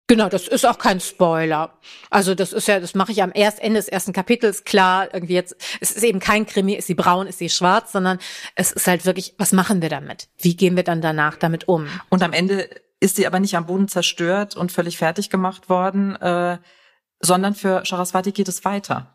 Genau, 0.06 0.28
das 0.28 0.48
ist 0.48 0.66
auch 0.66 0.76
kein 0.76 1.00
Spoiler. 1.00 1.78
Also 2.10 2.34
das 2.34 2.52
ist 2.52 2.68
ja, 2.68 2.78
das 2.78 2.94
mache 2.94 3.12
ich 3.12 3.22
am 3.22 3.32
erst 3.34 3.58
Ende 3.60 3.78
des 3.78 3.88
ersten 3.88 4.12
Kapitels 4.12 4.64
klar. 4.64 5.08
Irgendwie 5.14 5.32
jetzt, 5.32 5.56
es 5.80 5.92
ist 5.92 6.02
eben 6.02 6.20
kein 6.20 6.44
Krimi, 6.44 6.74
ist 6.74 6.88
sie 6.88 6.94
braun, 6.94 7.26
ist 7.26 7.38
sie 7.38 7.48
schwarz, 7.48 7.92
sondern 7.92 8.18
es 8.54 8.70
ist 8.70 8.86
halt 8.86 9.06
wirklich, 9.06 9.34
was 9.38 9.52
machen 9.52 9.80
wir 9.80 9.88
damit? 9.88 10.28
Wie 10.36 10.56
gehen 10.56 10.76
wir 10.76 10.82
dann 10.82 11.00
danach 11.00 11.36
damit 11.36 11.68
um? 11.68 11.88
Und 12.10 12.22
am 12.22 12.34
Ende 12.34 12.68
ist 13.00 13.16
sie 13.16 13.26
aber 13.26 13.40
nicht 13.40 13.56
am 13.56 13.66
Boden 13.66 13.88
zerstört 13.88 14.56
und 14.56 14.72
völlig 14.72 14.98
fertig 14.98 15.30
gemacht 15.30 15.70
worden, 15.70 16.16
äh, 16.16 16.58
sondern 17.20 17.54
für 17.54 17.82
Saraswati 17.86 18.32
geht 18.32 18.48
es 18.48 18.64
weiter. 18.66 19.14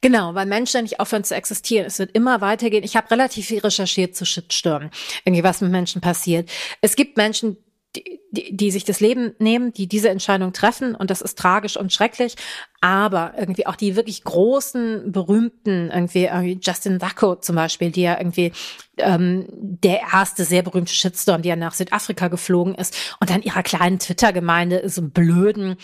Genau, 0.00 0.34
weil 0.34 0.46
Menschen 0.46 0.82
nicht 0.82 1.00
aufhören 1.00 1.24
zu 1.24 1.34
existieren. 1.34 1.86
Es 1.86 1.98
wird 1.98 2.10
immer 2.12 2.40
weitergehen. 2.42 2.84
Ich 2.84 2.96
habe 2.96 3.10
relativ 3.10 3.46
viel 3.46 3.60
recherchiert 3.60 4.14
zu 4.16 4.26
Shitstürmen, 4.26 4.90
irgendwie 5.24 5.44
was 5.44 5.60
mit 5.62 5.70
Menschen 5.70 6.00
passiert. 6.02 6.50
Es 6.82 6.94
gibt 6.94 7.16
Menschen, 7.16 7.56
die, 7.96 8.20
die, 8.30 8.56
die 8.56 8.70
sich 8.70 8.84
das 8.84 9.00
Leben 9.00 9.34
nehmen, 9.38 9.72
die 9.72 9.86
diese 9.86 10.10
Entscheidung 10.10 10.52
treffen. 10.52 10.94
Und 10.94 11.10
das 11.10 11.20
ist 11.20 11.38
tragisch 11.38 11.76
und 11.76 11.92
schrecklich, 11.92 12.36
aber 12.80 13.34
irgendwie 13.36 13.66
auch 13.66 13.76
die 13.76 13.96
wirklich 13.96 14.24
großen, 14.24 15.12
berühmten, 15.12 15.90
irgendwie, 15.90 16.24
irgendwie 16.24 16.58
Justin 16.60 17.00
Wacko 17.00 17.36
zum 17.36 17.56
Beispiel, 17.56 17.90
die 17.90 18.02
ja 18.02 18.18
irgendwie 18.18 18.52
ähm, 18.98 19.46
der 19.50 20.00
erste 20.12 20.44
sehr 20.44 20.62
berühmte 20.62 20.92
Shitstorm, 20.92 21.42
die 21.42 21.48
ja 21.48 21.56
nach 21.56 21.74
Südafrika 21.74 22.28
geflogen 22.28 22.74
ist 22.74 23.16
und 23.20 23.30
dann 23.30 23.42
ihrer 23.42 23.62
kleinen 23.62 23.98
Twitter-Gemeinde 23.98 24.88
so 24.88 25.02
blöden 25.02 25.76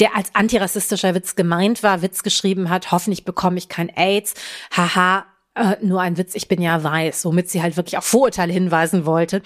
der 0.00 0.16
als 0.16 0.34
antirassistischer 0.34 1.14
Witz 1.14 1.36
gemeint 1.36 1.84
war, 1.84 2.02
Witz 2.02 2.24
geschrieben 2.24 2.70
hat, 2.70 2.90
hoffentlich 2.90 3.24
bekomme 3.24 3.58
ich 3.58 3.68
kein 3.68 3.88
AIDS, 3.88 4.34
haha, 4.74 5.26
äh, 5.54 5.76
nur 5.82 6.00
ein 6.00 6.16
Witz, 6.16 6.34
ich 6.34 6.48
bin 6.48 6.62
ja 6.62 6.82
weiß, 6.82 7.26
womit 7.26 7.50
sie 7.50 7.62
halt 7.62 7.76
wirklich 7.76 7.98
auf 7.98 8.04
Vorurteile 8.04 8.52
hinweisen 8.52 9.04
wollte. 9.04 9.42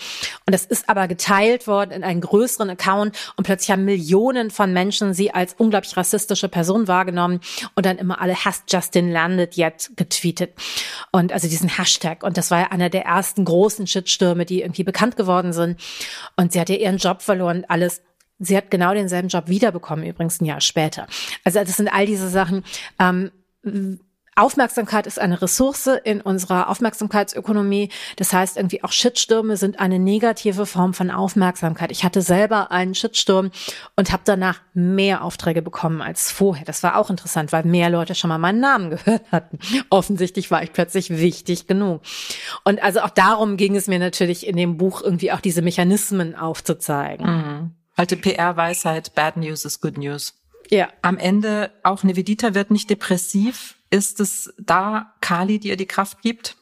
Und 0.46 0.52
das 0.52 0.64
ist 0.64 0.88
aber 0.88 1.08
geteilt 1.08 1.66
worden 1.66 1.90
in 1.90 2.04
einen 2.04 2.20
größeren 2.20 2.70
Account 2.70 3.16
und 3.36 3.44
plötzlich 3.44 3.72
haben 3.72 3.84
Millionen 3.84 4.50
von 4.50 4.72
Menschen 4.72 5.14
sie 5.14 5.34
als 5.34 5.54
unglaublich 5.54 5.96
rassistische 5.96 6.48
Person 6.48 6.86
wahrgenommen 6.86 7.40
und 7.74 7.86
dann 7.86 7.98
immer 7.98 8.20
alle 8.20 8.36
Has 8.36 8.62
Justin 8.68 9.10
landed 9.10 9.58
yet 9.58 9.90
getweetet. 9.96 10.54
Und 11.10 11.32
also 11.32 11.48
diesen 11.48 11.76
Hashtag. 11.76 12.22
Und 12.22 12.36
das 12.36 12.52
war 12.52 12.60
ja 12.60 12.66
einer 12.70 12.88
der 12.88 13.04
ersten 13.04 13.44
großen 13.44 13.88
Shitstürme, 13.88 14.46
die 14.46 14.62
irgendwie 14.62 14.84
bekannt 14.84 15.16
geworden 15.16 15.52
sind. 15.52 15.80
Und 16.36 16.52
sie 16.52 16.60
hat 16.60 16.68
ja 16.68 16.76
ihren 16.76 16.98
Job 16.98 17.22
verloren, 17.22 17.64
alles. 17.68 18.02
Sie 18.38 18.56
hat 18.56 18.70
genau 18.70 18.92
denselben 18.92 19.28
Job 19.28 19.48
wiederbekommen, 19.48 20.04
übrigens 20.04 20.40
ein 20.40 20.44
Jahr 20.44 20.60
später. 20.60 21.06
Also 21.42 21.58
das 21.58 21.78
sind 21.78 21.88
all 21.88 22.04
diese 22.04 22.28
Sachen. 22.28 22.64
Ähm, 23.00 23.32
Aufmerksamkeit 24.36 25.06
ist 25.06 25.18
eine 25.18 25.40
Ressource 25.40 25.88
in 26.04 26.20
unserer 26.20 26.68
Aufmerksamkeitsökonomie. 26.68 27.88
Das 28.16 28.34
heißt, 28.34 28.58
irgendwie 28.58 28.84
auch 28.84 28.92
Shitstürme 28.92 29.56
sind 29.56 29.80
eine 29.80 29.98
negative 29.98 30.66
Form 30.66 30.92
von 30.92 31.10
Aufmerksamkeit. 31.10 31.90
Ich 31.90 32.04
hatte 32.04 32.20
selber 32.20 32.70
einen 32.70 32.94
Shitsturm 32.94 33.50
und 33.96 34.12
habe 34.12 34.22
danach 34.26 34.60
mehr 34.74 35.24
Aufträge 35.24 35.62
bekommen 35.62 36.02
als 36.02 36.30
vorher. 36.30 36.66
Das 36.66 36.82
war 36.82 36.98
auch 36.98 37.08
interessant, 37.08 37.50
weil 37.52 37.64
mehr 37.64 37.88
Leute 37.88 38.14
schon 38.14 38.28
mal 38.28 38.36
meinen 38.36 38.60
Namen 38.60 38.90
gehört 38.96 39.22
hatten. 39.32 39.58
Offensichtlich 39.88 40.50
war 40.50 40.62
ich 40.62 40.72
plötzlich 40.72 41.08
wichtig 41.08 41.66
genug. 41.66 42.02
Und 42.62 42.82
also 42.82 43.00
auch 43.00 43.10
darum 43.10 43.56
ging 43.56 43.74
es 43.74 43.86
mir 43.86 43.98
natürlich 43.98 44.46
in 44.46 44.56
dem 44.56 44.76
Buch 44.76 45.00
irgendwie 45.02 45.32
auch 45.32 45.40
diese 45.40 45.62
Mechanismen 45.62 46.34
aufzuzeigen. 46.34 47.26
Mhm. 47.26 47.70
Alte 47.96 48.18
PR-Weisheit, 48.18 49.14
Bad 49.14 49.38
News 49.38 49.64
is 49.64 49.80
Good 49.80 49.96
News. 49.96 50.34
Ja. 50.70 50.88
Am 51.00 51.16
Ende 51.16 51.70
auch 51.82 52.02
Nevedita 52.02 52.54
wird 52.54 52.70
nicht 52.70 52.90
depressiv, 52.90 53.75
ist 53.90 54.20
es 54.20 54.54
da 54.58 55.14
Kali, 55.20 55.58
die 55.58 55.68
ihr 55.68 55.76
die 55.76 55.86
Kraft 55.86 56.22
gibt? 56.22 56.56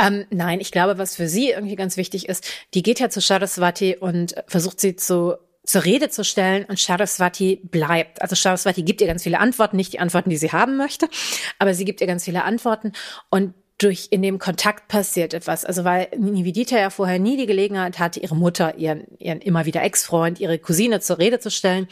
Ähm, 0.00 0.26
nein, 0.30 0.60
ich 0.60 0.70
glaube, 0.70 0.98
was 0.98 1.16
für 1.16 1.28
sie 1.28 1.50
irgendwie 1.50 1.76
ganz 1.76 1.96
wichtig 1.96 2.28
ist, 2.28 2.48
die 2.74 2.82
geht 2.82 3.00
ja 3.00 3.10
zu 3.10 3.20
Saraswati 3.20 3.96
und 3.96 4.34
versucht 4.46 4.80
sie 4.80 4.96
zu 4.96 5.36
zur 5.68 5.84
Rede 5.84 6.08
zu 6.08 6.24
stellen 6.24 6.64
und 6.64 6.78
Saraswati 6.78 7.60
bleibt. 7.62 8.22
Also 8.22 8.34
Saraswati 8.34 8.82
gibt 8.82 9.02
ihr 9.02 9.06
ganz 9.06 9.24
viele 9.24 9.38
Antworten, 9.38 9.76
nicht 9.76 9.92
die 9.92 10.00
Antworten, 10.00 10.30
die 10.30 10.38
sie 10.38 10.50
haben 10.50 10.78
möchte, 10.78 11.10
aber 11.58 11.74
sie 11.74 11.84
gibt 11.84 12.00
ihr 12.00 12.06
ganz 12.06 12.24
viele 12.24 12.44
Antworten 12.44 12.92
und 13.28 13.52
durch 13.78 14.08
in 14.10 14.22
dem 14.22 14.40
Kontakt 14.40 14.88
passiert 14.88 15.32
etwas. 15.34 15.64
Also 15.64 15.84
weil 15.84 16.08
Nivedita 16.16 16.76
ja 16.76 16.90
vorher 16.90 17.20
nie 17.20 17.36
die 17.36 17.46
Gelegenheit 17.46 18.00
hatte, 18.00 18.18
ihre 18.18 18.34
Mutter, 18.34 18.76
ihren, 18.76 19.06
ihren 19.18 19.40
immer 19.40 19.66
wieder 19.66 19.82
Ex-Freund, 19.82 20.40
ihre 20.40 20.58
Cousine 20.58 20.98
zur 20.98 21.18
Rede 21.18 21.38
zu 21.38 21.48
stellen. 21.48 21.86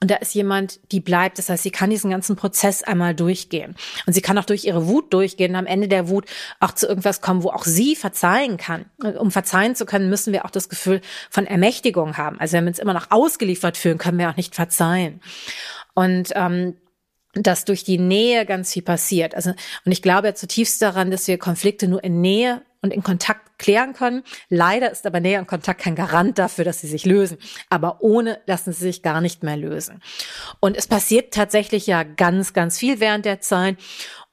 Und 0.00 0.10
da 0.10 0.16
ist 0.16 0.34
jemand, 0.34 0.80
die 0.92 1.00
bleibt. 1.00 1.38
Das 1.38 1.50
heißt, 1.50 1.62
sie 1.62 1.70
kann 1.70 1.90
diesen 1.90 2.10
ganzen 2.10 2.36
Prozess 2.36 2.82
einmal 2.82 3.14
durchgehen. 3.14 3.76
Und 4.06 4.14
sie 4.14 4.22
kann 4.22 4.38
auch 4.38 4.46
durch 4.46 4.64
ihre 4.64 4.86
Wut 4.86 5.12
durchgehen 5.12 5.50
und 5.50 5.56
am 5.56 5.66
Ende 5.66 5.88
der 5.88 6.08
Wut 6.08 6.24
auch 6.58 6.72
zu 6.72 6.86
irgendwas 6.86 7.20
kommen, 7.20 7.42
wo 7.42 7.50
auch 7.50 7.64
sie 7.64 7.96
verzeihen 7.96 8.56
kann. 8.56 8.86
Um 9.18 9.30
verzeihen 9.30 9.74
zu 9.74 9.84
können, 9.84 10.08
müssen 10.08 10.32
wir 10.32 10.46
auch 10.46 10.50
das 10.50 10.70
Gefühl 10.70 11.02
von 11.28 11.46
Ermächtigung 11.46 12.16
haben. 12.16 12.40
Also 12.40 12.56
wenn 12.56 12.64
wir 12.64 12.70
uns 12.70 12.78
immer 12.78 12.94
noch 12.94 13.10
ausgeliefert 13.10 13.76
fühlen, 13.76 13.98
können 13.98 14.18
wir 14.18 14.30
auch 14.30 14.36
nicht 14.36 14.54
verzeihen. 14.54 15.20
Und 15.92 16.30
ähm, 16.34 16.76
dass 17.36 17.64
durch 17.64 17.84
die 17.84 17.98
Nähe 17.98 18.46
ganz 18.46 18.72
viel 18.72 18.82
passiert. 18.82 19.34
Also, 19.34 19.50
und 19.84 19.92
ich 19.92 20.02
glaube 20.02 20.34
zutiefst 20.34 20.80
daran, 20.82 21.10
dass 21.10 21.28
wir 21.28 21.38
Konflikte 21.38 21.88
nur 21.88 22.02
in 22.02 22.20
Nähe 22.20 22.62
und 22.82 22.92
in 22.92 23.02
Kontakt 23.02 23.58
klären 23.58 23.94
können. 23.94 24.22
Leider 24.48 24.90
ist 24.90 25.06
aber 25.06 25.20
Nähe 25.20 25.38
und 25.38 25.46
Kontakt 25.46 25.80
kein 25.80 25.96
Garant 25.96 26.38
dafür, 26.38 26.64
dass 26.64 26.80
sie 26.80 26.88
sich 26.88 27.04
lösen. 27.04 27.38
Aber 27.70 28.02
ohne 28.02 28.38
lassen 28.46 28.72
sie 28.72 28.84
sich 28.84 29.02
gar 29.02 29.20
nicht 29.20 29.42
mehr 29.42 29.56
lösen. 29.56 30.02
Und 30.60 30.76
es 30.76 30.86
passiert 30.86 31.32
tatsächlich 31.32 31.86
ja 31.86 32.02
ganz, 32.02 32.52
ganz 32.52 32.78
viel 32.78 33.00
während 33.00 33.24
der 33.24 33.40
Zeit. 33.40 33.76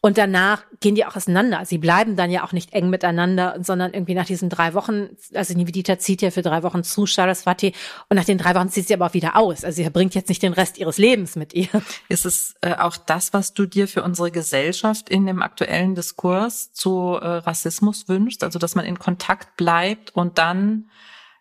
Und 0.06 0.18
danach 0.18 0.64
gehen 0.82 0.96
die 0.96 1.06
auch 1.06 1.16
auseinander. 1.16 1.64
Sie 1.64 1.78
bleiben 1.78 2.18
dann 2.18 2.30
ja 2.30 2.44
auch 2.44 2.52
nicht 2.52 2.74
eng 2.74 2.90
miteinander, 2.90 3.56
sondern 3.62 3.94
irgendwie 3.94 4.16
nach 4.16 4.26
diesen 4.26 4.50
drei 4.50 4.74
Wochen, 4.74 5.16
also 5.34 5.54
Nivedita 5.54 5.98
zieht 5.98 6.22
ja 6.22 6.30
für 6.30 6.42
drei 6.42 6.62
Wochen 6.62 6.84
zu 6.84 7.06
Saraswati 7.06 7.74
und 8.10 8.18
nach 8.18 8.26
den 8.26 8.38
drei 8.38 8.54
Wochen 8.54 8.68
zieht 8.68 8.90
sie 8.90 8.94
aber 8.96 9.06
auch 9.06 9.14
wieder 9.14 9.38
aus. 9.38 9.64
Also 9.64 9.78
sie 9.78 9.84
verbringt 9.84 10.14
jetzt 10.14 10.28
nicht 10.28 10.44
den 10.44 10.52
Rest 10.52 10.78
ihres 10.78 10.98
Lebens 10.98 11.38
mit 11.38 11.54
ihr. 11.54 11.70
Ist 12.10 12.26
es 12.26 12.56
äh, 12.60 12.74
auch 12.74 12.98
das, 12.98 13.32
was 13.32 13.54
du 13.54 13.66
dir 13.66 13.88
für 13.88 14.04
unsere 14.04 14.30
Gesellschaft 14.30 15.08
in 15.08 15.26
dem 15.26 15.42
aktuellen 15.42 15.96
Diskurs 15.96 16.74
zu 16.74 17.18
äh, 17.22 17.26
Rassismus 17.26 18.10
wünschst? 18.10 18.44
Also 18.44 18.60
dass 18.60 18.76
man 18.76 18.84
in 18.84 19.00
Kontakt 19.00 19.56
bleibt 19.56 20.14
und 20.14 20.38
dann 20.38 20.90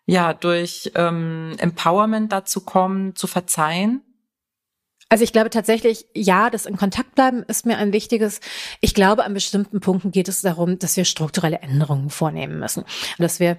ja 0.05 0.33
durch 0.33 0.89
ähm, 0.95 1.55
Empowerment 1.57 2.31
dazu 2.31 2.61
kommen, 2.61 3.13
zu 3.17 3.27
verzeihen? 3.27 4.03
Also 5.09 5.23
ich 5.23 5.31
glaube 5.33 5.49
tatsächlich, 5.49 6.05
ja, 6.13 6.49
das 6.49 6.65
in 6.65 6.77
Kontakt 6.77 7.15
bleiben 7.15 7.43
ist 7.43 7.65
mir 7.65 7.77
ein 7.77 7.93
wichtiges. 7.93 8.39
Ich 8.81 8.93
glaube, 8.93 9.23
an 9.23 9.33
bestimmten 9.33 9.79
Punkten 9.79 10.11
geht 10.11 10.27
es 10.27 10.41
darum, 10.41 10.79
dass 10.79 10.97
wir 10.97 11.05
strukturelle 11.05 11.59
Änderungen 11.59 12.09
vornehmen 12.09 12.59
müssen. 12.59 12.83
Dass 13.19 13.39
wir 13.39 13.57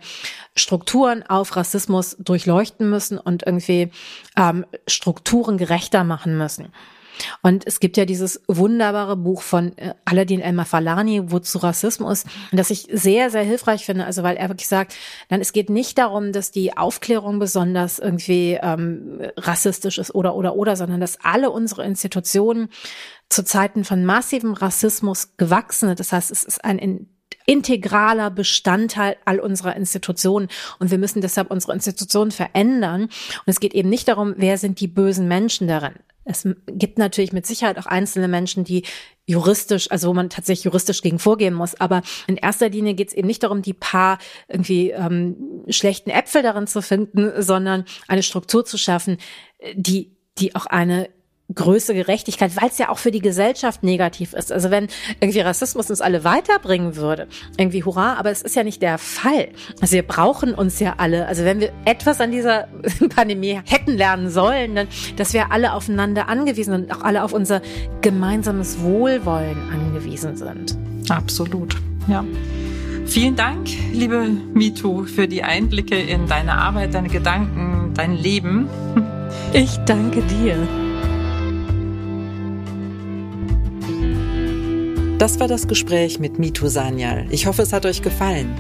Strukturen 0.57 1.23
auf 1.23 1.55
Rassismus 1.57 2.17
durchleuchten 2.19 2.91
müssen 2.91 3.19
und 3.19 3.45
irgendwie 3.47 3.91
ähm, 4.37 4.67
Strukturen 4.89 5.59
gerechter 5.59 6.03
machen 6.03 6.37
müssen. 6.37 6.73
Und 7.43 7.67
es 7.67 7.81
gibt 7.81 7.97
ja 7.97 8.05
dieses 8.05 8.43
wunderbare 8.49 9.17
Buch 9.17 9.43
von 9.43 9.77
äh, 9.79 9.95
Aladdin 10.05 10.41
El-Mafalani, 10.41 11.31
Wozu 11.31 11.59
Rassismus, 11.59 12.25
das 12.53 12.71
ich 12.71 12.89
sehr, 12.91 13.31
sehr 13.31 13.43
hilfreich 13.43 13.85
finde. 13.85 14.05
Also 14.05 14.23
weil 14.23 14.37
er 14.37 14.49
wirklich 14.49 14.69
sagt, 14.69 14.95
dann 15.29 15.41
es 15.41 15.53
geht 15.53 15.71
nicht 15.71 15.99
darum, 15.99 16.33
dass 16.33 16.51
die 16.51 16.77
Aufklärung 16.77 17.39
besonders 17.39 17.99
irgendwie 17.99 18.59
ähm, 18.61 19.21
rassistisch 19.37 19.99
ist 19.99 20.15
oder 20.15 20.35
oder 20.35 20.57
oder, 20.57 20.77
sondern 20.77 21.01
dass 21.01 21.19
alle 21.23 21.51
unsere 21.51 21.85
Institutionen 21.85 22.69
zu 23.29 23.45
Zeiten 23.45 23.85
von 23.85 24.05
massivem 24.05 24.53
Rassismus 24.55 25.37
gewachsen 25.37 25.89
sind. 25.89 26.01
Das 26.01 26.13
heißt, 26.13 26.31
es 26.31 26.45
ist 26.45 26.65
ein 26.65 27.09
integraler 27.47 28.31
Bestandteil 28.31 29.17
all 29.25 29.41
unserer 29.41 29.77
Institutionen. 29.77 30.49
Und 30.79 30.91
wir 30.91 30.99
müssen 30.99 31.21
deshalb 31.21 31.51
unsere 31.51 31.75
Institutionen 31.75 32.31
verändern. 32.31 33.03
Und 33.03 33.11
es 33.47 33.61
geht 33.61 33.75
eben 33.75 33.89
nicht 33.89 34.09
darum, 34.09 34.35
wer 34.37 34.59
sind 34.59 34.81
die 34.81 34.89
bösen 34.89 35.29
Menschen 35.29 35.69
darin. 35.69 35.95
Es 36.25 36.49
gibt 36.67 36.99
natürlich 36.99 37.33
mit 37.33 37.47
Sicherheit 37.47 37.79
auch 37.79 37.87
einzelne 37.87 38.29
Menschen, 38.29 38.65
die 38.65 38.85
juristisch, 39.27 39.91
also 39.91 40.09
wo 40.09 40.15
man 40.15 40.31
tatsächlich 40.31 40.65
juristisch 40.65 41.03
gegen 41.03 41.19
vorgehen 41.19 41.55
muss. 41.55 41.81
Aber 41.81 42.03
in 42.27 42.37
erster 42.37 42.69
Linie 42.69 42.95
geht 42.95 43.09
es 43.09 43.15
eben 43.15 43.27
nicht 43.27 43.43
darum, 43.43 43.63
die 43.63 43.75
paar 43.75 44.19
irgendwie 44.49 44.91
ähm, 44.91 45.65
schlechten 45.69 46.11
Äpfel 46.11 46.43
darin 46.43 46.67
zu 46.67 46.83
finden, 46.83 47.43
sondern 47.43 47.85
eine 48.09 48.23
Struktur 48.23 48.65
zu 48.65 48.79
schaffen, 48.79 49.19
die 49.75 50.15
die 50.39 50.55
auch 50.57 50.67
eine 50.67 51.09
größere 51.53 51.97
Gerechtigkeit, 51.97 52.61
weil 52.61 52.71
es 52.71 52.79
ja 52.79 52.89
auch 52.89 52.99
für 52.99 53.11
die 53.11 53.21
Gesellschaft 53.21 53.83
negativ 53.83 54.33
ist. 54.33 54.51
Also 54.51 54.71
wenn 54.71 54.89
irgendwie 55.21 55.41
Rassismus 55.41 55.91
uns 55.91 56.01
alle 56.01 56.25
weiterbringen 56.25 56.97
würde, 56.97 57.29
irgendwie 57.59 57.85
hurra, 57.85 58.15
aber 58.15 58.31
es 58.31 58.41
ist 58.41 58.57
ja 58.57 58.65
nicht 58.65 58.81
der 58.81 58.97
Fall. 58.97 59.49
Also 59.81 59.95
wir 59.95 60.05
brauchen 60.05 60.55
uns 60.55 60.81
ja 60.81 60.95
alle. 60.97 61.27
Also 61.27 61.45
wenn 61.45 61.61
wir 61.61 61.71
etwas 61.85 62.21
an 62.21 62.31
dieser 62.31 62.69
Pandemie 63.15 63.61
hätten 63.67 63.93
lernen 63.93 64.31
sollen, 64.31 64.75
dann, 64.75 64.89
dass 65.17 65.35
wir 65.35 65.53
alle 65.53 65.75
aufeinander 65.75 66.29
angewiesen 66.29 66.73
sind 66.73 66.85
und 66.85 66.97
auch 66.97 67.03
alle 67.03 67.23
auf 67.23 67.35
unser 67.35 67.61
gemeinsames 68.01 68.81
Wohlwollen 68.81 69.71
angewiesen 69.71 70.37
sind. 70.37 70.77
Absolut, 71.11 71.77
ja. 72.09 72.25
Vielen 73.07 73.37
Dank, 73.37 73.69
liebe 73.93 74.29
MeToo, 74.55 75.05
für 75.05 75.29
die 75.29 75.43
Einblicke 75.43 75.97
in 75.97 76.27
deine 76.27 76.55
Arbeit, 76.55 76.95
deine 76.95 77.09
Gedanken, 77.09 77.93
dein 77.95 78.15
Leben. 78.15 78.67
Ich 79.53 79.77
danke 79.85 80.23
dir. 80.23 80.57
Das 85.19 85.39
war 85.39 85.47
das 85.47 85.69
Gespräch 85.69 86.19
mit 86.19 86.41
Mitu 86.41 86.67
Sanyal. 86.67 87.27
Ich 87.31 87.47
hoffe, 87.47 87.63
es 87.63 87.73
hat 87.73 87.87
euch 87.87 88.03
gefallen. 88.03 88.53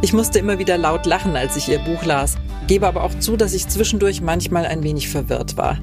Ich 0.00 0.12
musste 0.12 0.38
immer 0.38 0.60
wieder 0.60 0.78
laut 0.78 1.06
lachen, 1.06 1.34
als 1.34 1.56
ich 1.56 1.68
ihr 1.68 1.80
Buch 1.80 2.04
las, 2.04 2.36
gebe 2.68 2.86
aber 2.86 3.02
auch 3.02 3.18
zu, 3.18 3.36
dass 3.36 3.52
ich 3.52 3.66
zwischendurch 3.66 4.20
manchmal 4.20 4.64
ein 4.64 4.84
wenig 4.84 5.08
verwirrt 5.08 5.56
war. 5.56 5.78